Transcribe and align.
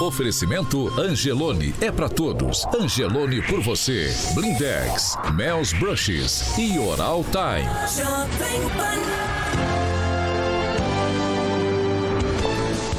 Oferecimento 0.00 0.88
Angelone 0.96 1.74
é 1.80 1.90
para 1.90 2.08
todos. 2.08 2.64
Angelone 2.66 3.42
por 3.42 3.60
você. 3.60 4.14
Blindex, 4.32 5.16
Mel's 5.34 5.72
Brushes 5.72 6.56
e 6.56 6.78
Oral 6.78 7.24
Time. 7.24 7.68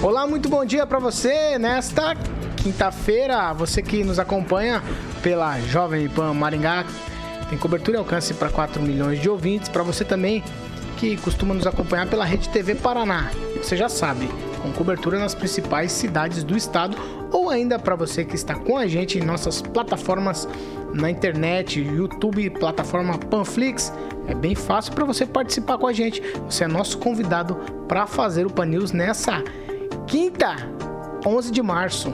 Olá, 0.03 0.27
muito 0.27 0.49
bom 0.49 0.65
dia 0.65 0.85
para 0.85 0.99
você 0.99 1.57
nesta 1.57 2.17
quinta-feira. 2.57 3.53
Você 3.53 3.81
que 3.81 4.03
nos 4.03 4.19
acompanha 4.19 4.83
pela 5.23 5.57
Jovem 5.61 6.09
Pan 6.09 6.33
Maringá. 6.33 6.85
Tem 7.49 7.57
cobertura 7.57 7.95
e 7.95 7.99
alcance 7.99 8.33
para 8.33 8.49
4 8.49 8.81
milhões 8.81 9.21
de 9.21 9.29
ouvintes. 9.29 9.69
Para 9.69 9.83
você 9.83 10.03
também 10.03 10.43
que 10.99 11.15
costuma 11.15 11.53
nos 11.55 11.65
acompanhar 11.65 12.07
pela 12.07 12.25
Rede 12.25 12.49
TV 12.49 12.75
Paraná. 12.75 13.31
Você 13.55 13.77
já 13.77 13.87
sabe, 13.87 14.27
com 14.61 14.71
cobertura 14.73 15.17
nas 15.17 15.33
principais 15.33 15.93
cidades 15.93 16.43
do 16.43 16.57
estado 16.57 16.97
ou 17.31 17.49
ainda 17.49 17.79
para 17.79 17.95
você 17.95 18.25
que 18.25 18.35
está 18.35 18.53
com 18.53 18.77
a 18.77 18.85
gente 18.85 19.17
em 19.17 19.21
nossas 19.21 19.61
plataformas 19.61 20.45
na 20.93 21.09
internet, 21.09 21.79
YouTube, 21.79 22.49
plataforma 22.49 23.17
Panflix. 23.17 23.93
É 24.27 24.35
bem 24.35 24.53
fácil 24.55 24.93
para 24.93 25.05
você 25.05 25.25
participar 25.25 25.77
com 25.77 25.87
a 25.87 25.93
gente. 25.93 26.21
Você 26.45 26.65
é 26.65 26.67
nosso 26.67 26.97
convidado 26.97 27.55
para 27.87 28.05
fazer 28.05 28.45
o 28.45 28.49
Pan 28.49 28.65
News 28.65 28.91
nessa 28.91 29.41
quinta, 30.05 30.57
11 31.25 31.49
de 31.49 31.61
março. 31.61 32.11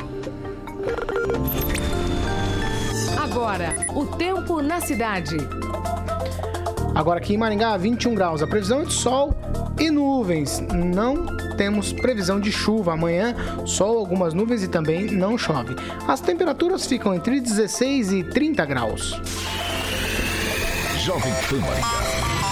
Agora, 3.17 3.73
o 3.95 4.05
tempo 4.05 4.61
na 4.61 4.79
cidade. 4.79 5.37
Agora 6.95 7.19
aqui 7.19 7.33
em 7.33 7.37
Maringá, 7.37 7.75
21 7.75 8.15
graus. 8.15 8.41
A 8.41 8.47
previsão 8.47 8.79
é 8.79 8.85
de 8.85 8.93
sol 8.93 9.35
e 9.77 9.91
nuvens. 9.91 10.63
Não 10.73 11.25
temos 11.57 11.91
previsão 11.91 12.39
de 12.39 12.53
chuva. 12.53 12.93
Amanhã, 12.93 13.35
sol, 13.65 13.97
algumas 13.97 14.33
nuvens 14.33 14.63
e 14.63 14.69
também 14.69 15.11
não 15.11 15.37
chove. 15.37 15.75
As 16.07 16.21
temperaturas 16.21 16.85
ficam 16.85 17.13
entre 17.13 17.41
16 17.41 18.13
e 18.13 18.23
30 18.23 18.65
graus. 18.65 19.19
Jovem 21.03 21.33
Pan 21.49 21.59
Maringá. 21.59 22.05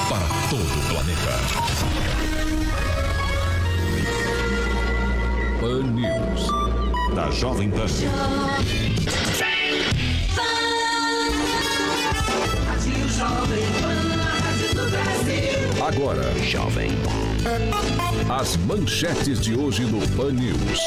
Para 0.10 0.28
todo 0.50 0.62
o 0.62 0.84
planeta. 0.90 1.40
Pan 5.62 5.84
News. 5.94 6.52
Da 7.16 7.32
Jovem 7.32 7.70
Pan. 7.72 7.88
Agora, 15.86 16.24
Jovem. 16.44 16.90
As 18.30 18.58
manchetes 18.58 19.40
de 19.40 19.56
hoje 19.56 19.86
no 19.86 20.06
Pan 20.16 20.32
News. 20.32 20.80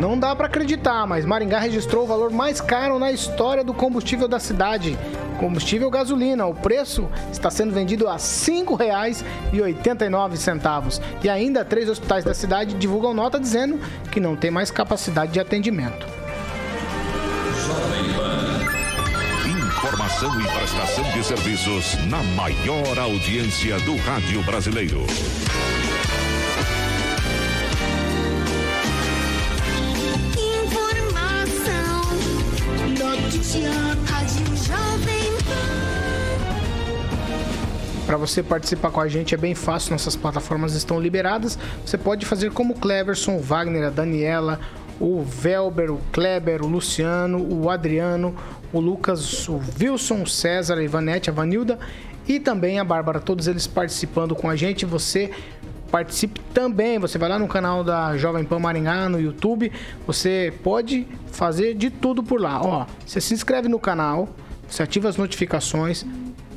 Não 0.00 0.18
dá 0.18 0.34
para 0.34 0.46
acreditar, 0.46 1.06
mas 1.06 1.24
Maringá 1.24 1.58
registrou 1.58 2.04
o 2.04 2.06
valor 2.06 2.30
mais 2.30 2.60
caro 2.60 2.98
na 2.98 3.12
história 3.12 3.64
do 3.64 3.74
combustível 3.74 4.28
da 4.28 4.38
cidade. 4.38 4.98
Combustível 5.38 5.90
gasolina, 5.90 6.46
o 6.46 6.54
preço 6.54 7.08
está 7.32 7.50
sendo 7.50 7.72
vendido 7.72 8.06
a 8.08 8.12
R$ 8.12 8.18
5,89. 8.18 11.00
E 11.22 11.28
ainda 11.28 11.64
três 11.64 11.88
hospitais 11.88 12.24
da 12.24 12.34
cidade 12.34 12.74
divulgam 12.74 13.14
nota 13.14 13.40
dizendo 13.40 13.80
que 14.10 14.20
não 14.20 14.36
tem 14.36 14.50
mais 14.50 14.70
capacidade 14.70 15.32
de 15.32 15.40
atendimento. 15.40 16.17
Informação 20.18 20.40
e 20.40 20.48
prestação 20.48 21.04
de 21.12 21.24
serviços 21.24 21.94
na 22.08 22.20
maior 22.34 22.98
audiência 22.98 23.78
do 23.80 23.94
rádio 23.98 24.42
brasileiro. 24.42 25.06
Informação, 30.66 32.02
notícia, 32.98 33.70
rádio 34.08 34.56
Jovem 34.56 35.32
Para 38.04 38.16
você 38.16 38.42
participar 38.42 38.90
com 38.90 39.00
a 39.00 39.06
gente 39.06 39.36
é 39.36 39.38
bem 39.38 39.54
fácil, 39.54 39.92
nossas 39.92 40.16
plataformas 40.16 40.74
estão 40.74 41.00
liberadas. 41.00 41.56
Você 41.86 41.96
pode 41.96 42.26
fazer 42.26 42.50
como 42.50 42.74
o 42.74 42.76
Cleverson, 42.76 43.36
o 43.36 43.40
Wagner, 43.40 43.86
a 43.86 43.90
Daniela, 43.90 44.58
o 45.00 45.22
Velber, 45.22 45.90
o 45.90 46.00
Kleber, 46.12 46.62
o 46.62 46.66
Luciano, 46.66 47.38
o 47.38 47.70
Adriano, 47.70 48.34
o 48.72 48.80
Lucas, 48.80 49.48
o 49.48 49.60
Wilson, 49.80 50.26
César, 50.26 50.78
a 50.78 50.82
Ivanete, 50.82 51.30
a 51.30 51.32
Vanilda 51.32 51.78
e 52.26 52.38
também 52.38 52.78
a 52.78 52.84
Bárbara, 52.84 53.20
todos 53.20 53.48
eles 53.48 53.66
participando 53.66 54.34
com 54.34 54.50
a 54.50 54.56
gente. 54.56 54.84
Você 54.84 55.30
participe 55.90 56.40
também. 56.52 56.98
Você 56.98 57.18
vai 57.18 57.28
lá 57.28 57.38
no 57.38 57.48
canal 57.48 57.82
da 57.82 58.16
Jovem 58.16 58.44
Pan 58.44 58.58
Maringá 58.58 59.08
no 59.08 59.20
YouTube. 59.20 59.72
Você 60.06 60.52
pode 60.62 61.06
fazer 61.32 61.74
de 61.74 61.90
tudo 61.90 62.22
por 62.22 62.40
lá. 62.40 62.60
Ó, 62.62 62.86
você 63.04 63.20
se 63.20 63.34
inscreve 63.34 63.68
no 63.68 63.78
canal, 63.78 64.28
você 64.68 64.82
ativa 64.82 65.08
as 65.08 65.16
notificações, 65.16 66.04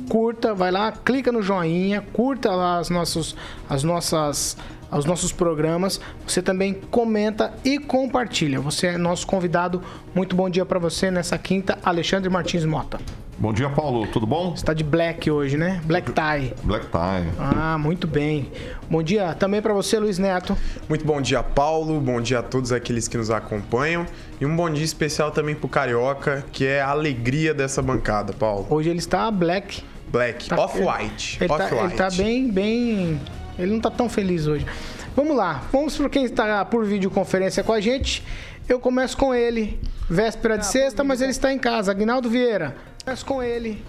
curta, 0.08 0.54
vai 0.54 0.70
lá, 0.70 0.92
clica 0.92 1.32
no 1.32 1.42
joinha, 1.42 2.02
curta 2.12 2.50
lá 2.50 2.78
as, 2.78 2.90
nossos, 2.90 3.34
as 3.68 3.82
nossas 3.82 4.56
aos 4.92 5.06
nossos 5.06 5.32
programas. 5.32 5.98
Você 6.26 6.42
também 6.42 6.74
comenta 6.74 7.54
e 7.64 7.78
compartilha. 7.78 8.60
Você 8.60 8.88
é 8.88 8.98
nosso 8.98 9.26
convidado. 9.26 9.82
Muito 10.14 10.36
bom 10.36 10.48
dia 10.50 10.66
para 10.66 10.78
você 10.78 11.10
nessa 11.10 11.38
quinta, 11.38 11.78
Alexandre 11.82 12.28
Martins 12.28 12.64
Mota. 12.66 13.00
Bom 13.38 13.52
dia, 13.52 13.68
Paulo. 13.70 14.06
Tudo 14.06 14.26
bom? 14.26 14.52
Está 14.54 14.72
de 14.72 14.84
black 14.84 15.28
hoje, 15.28 15.56
né? 15.56 15.80
Black 15.84 16.12
tie. 16.12 16.54
Black 16.62 16.86
tie. 16.86 17.28
Ah, 17.38 17.76
muito 17.78 18.06
bem. 18.06 18.52
Bom 18.88 19.02
dia 19.02 19.34
também 19.34 19.60
para 19.60 19.72
você, 19.72 19.98
Luiz 19.98 20.18
Neto. 20.18 20.56
Muito 20.88 21.04
bom 21.04 21.20
dia, 21.20 21.42
Paulo. 21.42 21.98
Bom 21.98 22.20
dia 22.20 22.38
a 22.40 22.42
todos 22.42 22.70
aqueles 22.70 23.08
que 23.08 23.16
nos 23.16 23.30
acompanham. 23.30 24.06
E 24.40 24.46
um 24.46 24.54
bom 24.54 24.70
dia 24.70 24.84
especial 24.84 25.32
também 25.32 25.56
pro 25.56 25.66
Carioca, 25.66 26.44
que 26.52 26.66
é 26.66 26.82
a 26.82 26.90
alegria 26.90 27.54
dessa 27.54 27.80
bancada, 27.82 28.32
Paulo. 28.32 28.66
Hoje 28.68 28.90
ele 28.90 29.00
está 29.00 29.28
black. 29.30 29.82
Black, 30.08 30.48
tá, 30.48 30.60
off-white. 30.60 31.38
Ele, 31.40 31.52
off 31.52 31.70
tá, 31.70 31.84
ele 31.84 31.94
tá 31.94 32.08
bem, 32.10 32.50
bem 32.50 33.18
ele 33.58 33.72
não 33.72 33.80
tá 33.80 33.90
tão 33.90 34.08
feliz 34.08 34.46
hoje. 34.46 34.66
Vamos 35.14 35.36
lá, 35.36 35.62
vamos 35.70 35.96
para 35.96 36.08
quem 36.08 36.24
está 36.24 36.64
por 36.64 36.84
videoconferência 36.84 37.62
com 37.62 37.72
a 37.72 37.80
gente. 37.80 38.24
Eu 38.68 38.80
começo 38.80 39.16
com 39.16 39.34
ele, 39.34 39.78
véspera 40.08 40.56
de 40.56 40.64
ah, 40.64 40.68
sexta, 40.68 41.04
mas 41.04 41.20
ele 41.20 41.32
está 41.32 41.52
em 41.52 41.58
casa. 41.58 41.90
Aguinaldo 41.90 42.30
Vieira. 42.30 42.76
Começo 43.04 43.26
com 43.26 43.42
ele. 43.42 43.84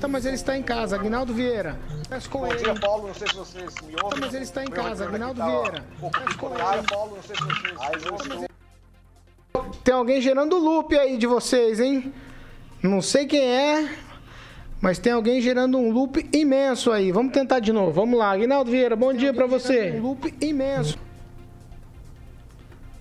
Tá, 0.00 0.06
mas 0.06 0.24
ele 0.24 0.36
está 0.36 0.56
em 0.56 0.62
casa, 0.62 0.94
Aguinaldo 0.94 1.34
Vieira. 1.34 1.76
Começo 2.08 2.30
com 2.30 2.38
Bom 2.38 2.46
ele. 2.46 2.62
dia, 2.62 2.74
Paulo. 2.74 3.08
Não 3.08 3.14
sei 3.14 3.26
se 3.26 3.34
vocês 3.34 3.74
me 3.84 3.94
ouvem. 4.00 4.10
Tá, 4.10 4.16
mas 4.20 4.34
ele 4.34 4.44
está 4.44 4.64
em 4.64 4.70
casa, 4.70 5.04
Aguinaldo 5.04 5.44
Vieira. 5.44 5.84
Começo 6.00 6.38
com 6.38 6.46
ele. 6.46 6.86
Paulo, 6.88 7.16
não 7.16 7.22
sei 7.22 7.36
se 7.36 7.42
vocês... 8.10 8.48
Tem 9.82 9.94
alguém 9.94 10.20
gerando 10.20 10.56
loop 10.56 10.96
aí 10.96 11.16
de 11.16 11.26
vocês, 11.26 11.80
hein? 11.80 12.12
Não 12.80 13.02
sei 13.02 13.26
quem 13.26 13.42
é, 13.42 13.90
mas 14.80 14.98
tem 14.98 15.12
alguém 15.12 15.40
gerando 15.40 15.78
um 15.78 15.90
loop 15.90 16.28
imenso 16.32 16.92
aí. 16.92 17.10
Vamos 17.10 17.32
tentar 17.32 17.58
de 17.60 17.72
novo. 17.72 17.92
Vamos 17.92 18.18
lá. 18.18 18.30
Aguinaldo 18.30 18.70
Vieira, 18.70 18.94
bom 18.94 19.10
tem 19.10 19.18
dia 19.18 19.34
para 19.34 19.46
você. 19.46 19.92
Um 19.92 20.02
loop 20.02 20.34
imenso. 20.40 20.98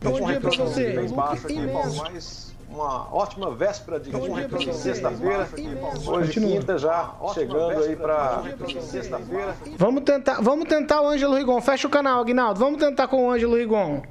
Bom 0.01 0.25
dia 0.25 0.39
para 0.39 0.51
você. 0.51 0.99
Um 0.99 1.51
imenso. 1.51 2.47
Uma 2.69 3.13
ótima 3.13 3.55
véspera 3.55 3.99
de 3.99 4.11
sexta-feira. 4.73 5.47
Hoje 6.05 6.39
quinta 6.39 6.77
já 6.77 7.13
chegando 7.33 7.83
aí 7.83 7.95
para 7.95 8.43
sexta-feira. 8.81 9.55
Vamos 9.77 10.03
tentar, 10.03 10.41
vamos 10.41 10.67
tentar 10.67 11.01
o 11.01 11.07
Ângelo 11.07 11.35
Rigon. 11.35 11.61
Fecha 11.61 11.87
o 11.87 11.91
canal, 11.91 12.19
Aguinaldo. 12.19 12.59
Vamos 12.59 12.79
tentar 12.79 13.07
com 13.07 13.25
o 13.25 13.31
Ângelo 13.31 13.55
Rigon. 13.55 14.01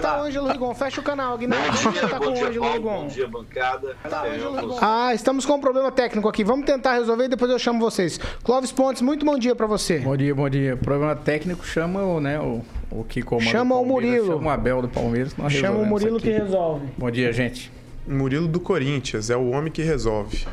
Tá 0.00 0.20
o 0.20 0.24
Ângelo 0.24 0.48
Rigon, 0.48 0.74
fecha 0.74 1.00
o 1.00 1.04
canal, 1.04 1.34
Aguinaldo. 1.34 1.66
Bom 1.82 1.90
dia, 1.90 2.08
tá 2.08 2.18
bom 2.18 2.32
dia, 2.32 2.60
Paulo, 2.60 2.80
bom 2.80 3.06
dia, 3.06 3.28
bancada. 3.28 3.94
Tá, 4.08 4.26
é, 4.26 4.40
ah, 4.80 5.14
estamos 5.14 5.44
com 5.44 5.54
um 5.54 5.60
problema 5.60 5.92
técnico 5.92 6.26
aqui. 6.28 6.42
Vamos 6.42 6.64
tentar 6.64 6.94
resolver 6.94 7.24
e 7.24 7.28
depois 7.28 7.50
eu 7.50 7.58
chamo 7.58 7.78
vocês. 7.78 8.18
Clóvis 8.42 8.72
Pontes, 8.72 9.02
muito 9.02 9.26
bom 9.26 9.38
dia 9.38 9.54
para 9.54 9.66
você. 9.66 9.98
Bom 9.98 10.16
dia, 10.16 10.34
bom 10.34 10.48
dia. 10.48 10.76
Problema 10.78 11.14
técnico 11.14 11.66
chama 11.66 12.02
o, 12.02 12.20
né, 12.20 12.40
o, 12.40 12.62
o 12.90 13.04
que 13.04 13.20
comanda 13.22 13.50
Chama 13.50 13.74
o, 13.74 13.82
o 13.82 13.86
Murilo. 13.86 14.26
Chama 14.26 14.46
o 14.46 14.50
Abel 14.50 14.82
do 14.82 14.88
Palmeiras. 14.88 15.34
Chama 15.50 15.78
o 15.80 15.84
Murilo 15.84 16.18
que 16.18 16.30
resolve. 16.30 16.86
Bom 16.96 17.10
dia, 17.10 17.30
gente. 17.32 17.70
Murilo 18.06 18.48
do 18.48 18.60
Corinthians, 18.60 19.28
é 19.28 19.36
o 19.36 19.50
homem 19.50 19.70
que 19.70 19.82
resolve. 19.82 20.46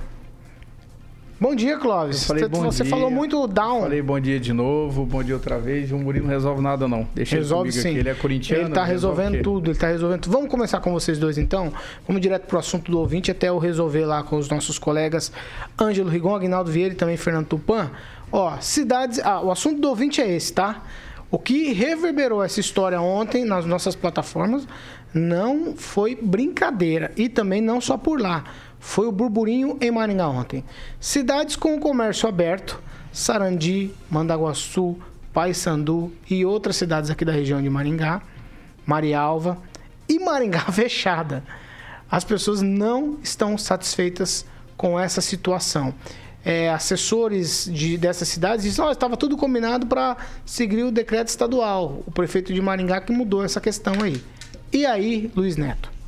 Bom 1.41 1.55
dia, 1.55 1.77
Clóvis. 1.77 2.25
Falei, 2.25 2.43
você, 2.49 2.61
você 2.61 2.83
dia. 2.83 2.89
falou 2.89 3.09
muito 3.09 3.47
down. 3.47 3.83
Falei 3.83 4.01
bom 4.01 4.19
dia 4.19 4.37
de 4.37 4.51
novo, 4.51 5.05
bom 5.05 5.23
dia 5.23 5.35
outra 5.35 5.57
vez. 5.57 5.89
O 5.89 5.97
Murilo 5.97 6.25
não 6.25 6.33
resolve 6.33 6.61
nada, 6.61 6.85
não. 6.85 7.07
Deixa 7.15 7.37
resolve 7.37 7.71
sim. 7.71 7.91
Aqui. 7.91 7.99
Ele 7.99 8.09
é 8.09 8.13
corintiano. 8.13 8.65
Ele 8.65 8.73
tá 8.73 8.83
resolvendo 8.83 9.41
tudo, 9.41 9.71
ele 9.71 9.79
tá 9.79 9.87
resolvendo 9.87 10.23
tudo. 10.23 10.33
Vamos 10.33 10.49
começar 10.49 10.81
com 10.81 10.91
vocês 10.91 11.17
dois, 11.17 11.37
então? 11.37 11.71
Vamos 12.05 12.21
direto 12.21 12.45
pro 12.45 12.59
assunto 12.59 12.91
do 12.91 12.99
ouvinte, 12.99 13.31
até 13.31 13.47
eu 13.47 13.57
resolver 13.57 14.03
lá 14.03 14.21
com 14.21 14.35
os 14.35 14.49
nossos 14.49 14.77
colegas 14.77 15.31
Ângelo 15.79 16.09
Rigon, 16.09 16.35
Aguinaldo 16.35 16.69
Vieira 16.69 16.93
e 16.93 16.97
também 16.97 17.15
Fernando 17.15 17.47
Tupan. 17.47 17.89
Ó, 18.29 18.57
cidades... 18.59 19.19
Ah, 19.19 19.39
o 19.39 19.49
assunto 19.49 19.79
do 19.79 19.87
ouvinte 19.87 20.19
é 20.19 20.29
esse, 20.29 20.51
tá? 20.51 20.83
O 21.31 21.39
que 21.39 21.71
reverberou 21.71 22.43
essa 22.43 22.59
história 22.59 22.99
ontem 22.99 23.45
nas 23.45 23.65
nossas 23.65 23.95
plataformas 23.95 24.67
não 25.13 25.73
foi 25.73 26.17
brincadeira. 26.21 27.13
E 27.15 27.29
também 27.29 27.61
não 27.61 27.79
só 27.79 27.97
por 27.97 28.19
lá 28.19 28.43
foi 28.79 29.07
o 29.07 29.11
burburinho 29.11 29.77
em 29.81 29.91
Maringá 29.91 30.27
ontem. 30.27 30.63
Cidades 30.99 31.55
com 31.55 31.79
comércio 31.79 32.27
aberto, 32.27 32.81
Sarandi, 33.11 33.91
Mandaguaçu, 34.09 34.97
Paysandu 35.33 36.11
e 36.29 36.45
outras 36.45 36.75
cidades 36.75 37.09
aqui 37.09 37.25
da 37.25 37.31
região 37.31 37.61
de 37.61 37.69
Maringá, 37.69 38.21
Marialva 38.85 39.57
e 40.07 40.17
Maringá 40.19 40.61
fechada. 40.71 41.43
As 42.09 42.23
pessoas 42.23 42.61
não 42.61 43.17
estão 43.21 43.57
satisfeitas 43.57 44.45
com 44.75 44.99
essa 44.99 45.21
situação. 45.21 45.93
É, 46.43 46.69
assessores 46.69 47.69
de, 47.71 47.97
dessas 47.97 48.29
cidades 48.29 48.63
dizem: 48.63 48.83
oh, 48.83 48.91
estava 48.91 49.17
tudo 49.17 49.35
combinado 49.35 49.85
para 49.85 50.15
seguir 50.45 50.83
o 50.83 50.91
decreto 50.91 51.27
estadual. 51.27 52.01
O 52.07 52.11
prefeito 52.11 52.53
de 52.53 52.61
Maringá 52.61 53.01
que 53.01 53.11
mudou 53.11 53.43
essa 53.43 53.59
questão 53.59 53.93
aí. 54.01 54.23
E 54.71 54.85
aí, 54.85 55.29
Luiz 55.35 55.57
Neto? 55.57 55.98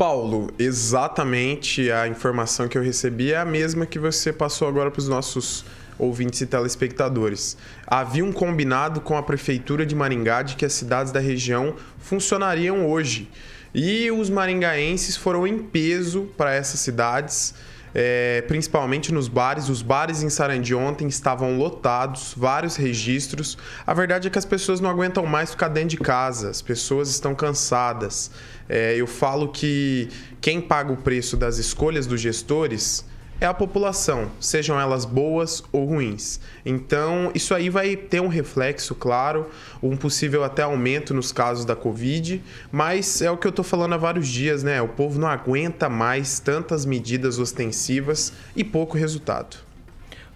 Paulo, 0.00 0.50
exatamente 0.58 1.92
a 1.92 2.08
informação 2.08 2.66
que 2.66 2.78
eu 2.78 2.82
recebi 2.82 3.34
é 3.34 3.36
a 3.36 3.44
mesma 3.44 3.84
que 3.84 3.98
você 3.98 4.32
passou 4.32 4.66
agora 4.66 4.90
para 4.90 4.98
os 4.98 5.06
nossos 5.06 5.62
ouvintes 5.98 6.40
e 6.40 6.46
telespectadores. 6.46 7.54
Havia 7.86 8.24
um 8.24 8.32
combinado 8.32 9.02
com 9.02 9.14
a 9.14 9.22
prefeitura 9.22 9.84
de 9.84 9.94
Maringá 9.94 10.40
de 10.40 10.56
que 10.56 10.64
as 10.64 10.72
cidades 10.72 11.12
da 11.12 11.20
região 11.20 11.74
funcionariam 11.98 12.88
hoje. 12.88 13.28
E 13.74 14.10
os 14.10 14.30
maringaenses 14.30 15.18
foram 15.18 15.46
em 15.46 15.58
peso 15.58 16.30
para 16.34 16.54
essas 16.54 16.80
cidades 16.80 17.52
é, 17.94 18.42
principalmente 18.46 19.12
nos 19.12 19.28
bares. 19.28 19.68
Os 19.68 19.82
bares 19.82 20.22
em 20.22 20.28
Sarandi 20.28 20.74
ontem 20.74 21.08
estavam 21.08 21.58
lotados, 21.58 22.34
vários 22.36 22.76
registros. 22.76 23.56
A 23.86 23.94
verdade 23.94 24.28
é 24.28 24.30
que 24.30 24.38
as 24.38 24.44
pessoas 24.44 24.80
não 24.80 24.90
aguentam 24.90 25.26
mais 25.26 25.50
ficar 25.50 25.68
dentro 25.68 25.90
de 25.90 25.96
casa, 25.98 26.50
as 26.50 26.62
pessoas 26.62 27.10
estão 27.10 27.34
cansadas. 27.34 28.30
É, 28.68 28.94
eu 28.96 29.06
falo 29.06 29.48
que 29.48 30.08
quem 30.40 30.60
paga 30.60 30.92
o 30.92 30.96
preço 30.96 31.36
das 31.36 31.58
escolhas 31.58 32.06
dos 32.06 32.20
gestores 32.20 33.04
é 33.40 33.46
a 33.46 33.54
população, 33.54 34.30
sejam 34.38 34.78
elas 34.78 35.04
boas 35.04 35.64
ou 35.72 35.86
ruins. 35.86 36.38
Então, 36.64 37.30
isso 37.34 37.54
aí 37.54 37.70
vai 37.70 37.96
ter 37.96 38.20
um 38.20 38.28
reflexo, 38.28 38.94
claro, 38.94 39.46
um 39.82 39.96
possível 39.96 40.44
até 40.44 40.62
aumento 40.62 41.14
nos 41.14 41.32
casos 41.32 41.64
da 41.64 41.74
Covid, 41.74 42.42
mas 42.70 43.22
é 43.22 43.30
o 43.30 43.38
que 43.38 43.46
eu 43.46 43.50
estou 43.50 43.64
falando 43.64 43.94
há 43.94 43.98
vários 43.98 44.28
dias, 44.28 44.62
né? 44.62 44.82
O 44.82 44.88
povo 44.88 45.18
não 45.18 45.28
aguenta 45.28 45.88
mais 45.88 46.38
tantas 46.38 46.84
medidas 46.84 47.38
ostensivas 47.38 48.32
e 48.54 48.62
pouco 48.62 48.98
resultado. 48.98 49.56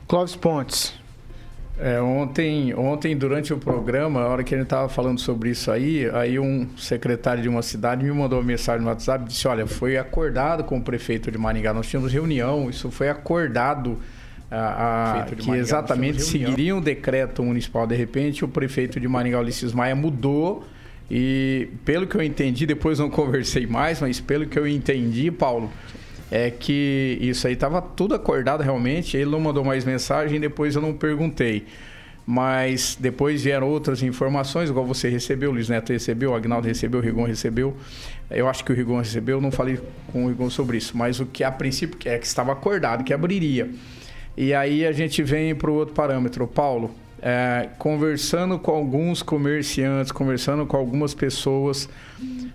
Clóvis 0.08 0.34
Pontes. 0.34 1.03
É, 1.78 2.00
ontem, 2.00 2.72
ontem, 2.74 3.16
durante 3.16 3.52
o 3.52 3.58
programa, 3.58 4.20
a 4.20 4.28
hora 4.28 4.44
que 4.44 4.54
a 4.54 4.58
gente 4.58 4.66
estava 4.66 4.88
falando 4.88 5.18
sobre 5.18 5.50
isso 5.50 5.72
aí, 5.72 6.08
aí 6.12 6.38
um 6.38 6.68
secretário 6.76 7.42
de 7.42 7.48
uma 7.48 7.62
cidade 7.62 8.04
me 8.04 8.12
mandou 8.12 8.38
uma 8.38 8.44
mensagem 8.44 8.82
no 8.82 8.88
WhatsApp 8.88 9.24
e 9.24 9.28
disse: 9.28 9.48
Olha, 9.48 9.66
foi 9.66 9.96
acordado 9.96 10.62
com 10.62 10.78
o 10.78 10.82
prefeito 10.82 11.32
de 11.32 11.38
Maringá, 11.38 11.74
nós 11.74 11.88
tínhamos 11.88 12.12
reunião, 12.12 12.70
isso 12.70 12.90
foi 12.90 13.08
acordado. 13.08 13.98
A, 14.50 15.22
a, 15.22 15.24
que 15.24 15.48
Maringá, 15.48 15.56
exatamente 15.56 16.22
seguiria 16.22 16.76
um 16.76 16.80
decreto 16.80 17.42
municipal. 17.42 17.88
De 17.88 17.96
repente, 17.96 18.44
o 18.44 18.48
prefeito 18.48 19.00
de 19.00 19.08
Maringá, 19.08 19.40
Ulisses 19.40 19.72
Maia, 19.72 19.96
mudou 19.96 20.64
e, 21.10 21.68
pelo 21.84 22.06
que 22.06 22.16
eu 22.16 22.22
entendi, 22.22 22.66
depois 22.66 22.98
não 22.98 23.10
conversei 23.10 23.66
mais, 23.66 24.00
mas 24.00 24.20
pelo 24.20 24.46
que 24.46 24.58
eu 24.58 24.66
entendi, 24.66 25.30
Paulo, 25.30 25.70
é 26.30 26.50
que 26.50 27.18
isso 27.20 27.46
aí 27.46 27.54
estava 27.54 27.80
tudo 27.80 28.14
acordado 28.14 28.62
realmente. 28.62 29.16
Ele 29.16 29.30
não 29.30 29.40
mandou 29.40 29.64
mais 29.64 29.84
mensagem, 29.84 30.40
depois 30.40 30.74
eu 30.74 30.82
não 30.82 30.92
perguntei. 30.92 31.66
Mas 32.26 32.96
depois 32.98 33.44
vieram 33.44 33.68
outras 33.68 34.02
informações, 34.02 34.70
igual 34.70 34.86
você 34.86 35.10
recebeu, 35.10 35.50
o 35.50 35.52
Luiz 35.52 35.68
Neto 35.68 35.92
recebeu, 35.92 36.30
o 36.30 36.34
Agnaldo 36.34 36.66
recebeu, 36.66 37.00
o 37.00 37.02
Rigon 37.02 37.24
recebeu. 37.24 37.76
Eu 38.30 38.48
acho 38.48 38.64
que 38.64 38.72
o 38.72 38.74
Rigon 38.74 38.98
recebeu, 38.98 39.40
não 39.40 39.50
falei 39.50 39.78
com 40.10 40.24
o 40.24 40.28
Rigon 40.28 40.48
sobre 40.48 40.78
isso. 40.78 40.96
Mas 40.96 41.20
o 41.20 41.26
que 41.26 41.44
a 41.44 41.52
princípio 41.52 41.98
é 42.06 42.18
que 42.18 42.26
estava 42.26 42.52
acordado, 42.52 43.04
que 43.04 43.12
abriria. 43.12 43.68
E 44.36 44.54
aí 44.54 44.86
a 44.86 44.92
gente 44.92 45.22
vem 45.22 45.54
para 45.54 45.70
o 45.70 45.74
outro 45.74 45.94
parâmetro. 45.94 46.46
Paulo, 46.46 46.90
é, 47.20 47.68
conversando 47.78 48.58
com 48.58 48.70
alguns 48.70 49.22
comerciantes, 49.22 50.10
conversando 50.10 50.66
com 50.66 50.76
algumas 50.76 51.14
pessoas, 51.14 51.88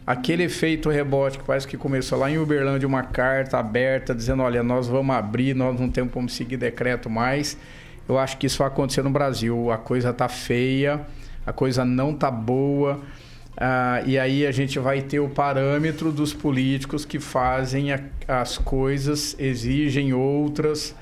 aquele 0.10 0.42
efeito 0.42 0.90
rebote 0.90 1.38
que 1.38 1.44
parece 1.44 1.68
que 1.68 1.78
começou 1.78 2.18
lá 2.18 2.32
em 2.32 2.40
Uberlândia, 2.40 2.88
uma 2.88 3.04
carta 3.04 3.60
aberta 3.60 4.16
dizendo: 4.16 4.42
olha, 4.42 4.64
nós 4.64 4.88
vamos 4.88 5.16
abrir, 5.16 5.56
nós 5.56 5.80
não 5.80 5.88
temos 5.88 6.12
como 6.12 6.28
seguir 6.28 6.58
decreto 6.58 7.12
mais. 7.12 7.56
Eu 8.08 8.18
acho 8.18 8.40
que 8.40 8.48
isso 8.48 8.58
vai 8.58 8.68
acontecer 8.70 9.04
no 9.04 9.12
Brasil. 9.12 9.70
A 9.70 9.78
coisa 9.78 10.12
tá 10.12 10.28
feia, 10.28 11.02
a 11.46 11.54
coisa 11.54 11.86
não 11.86 12.16
tá 12.16 12.32
boa. 12.32 13.02
Ah, 13.56 14.02
e 14.04 14.18
aí 14.18 14.48
a 14.48 14.52
gente 14.52 14.80
vai 14.80 15.00
ter 15.00 15.20
o 15.20 15.30
parâmetro 15.30 16.12
dos 16.12 16.34
políticos 16.34 17.06
que 17.06 17.20
fazem 17.20 17.94
a, 17.94 18.00
as 18.28 18.58
coisas, 18.58 19.36
exigem 19.38 20.12
outras. 20.12 20.96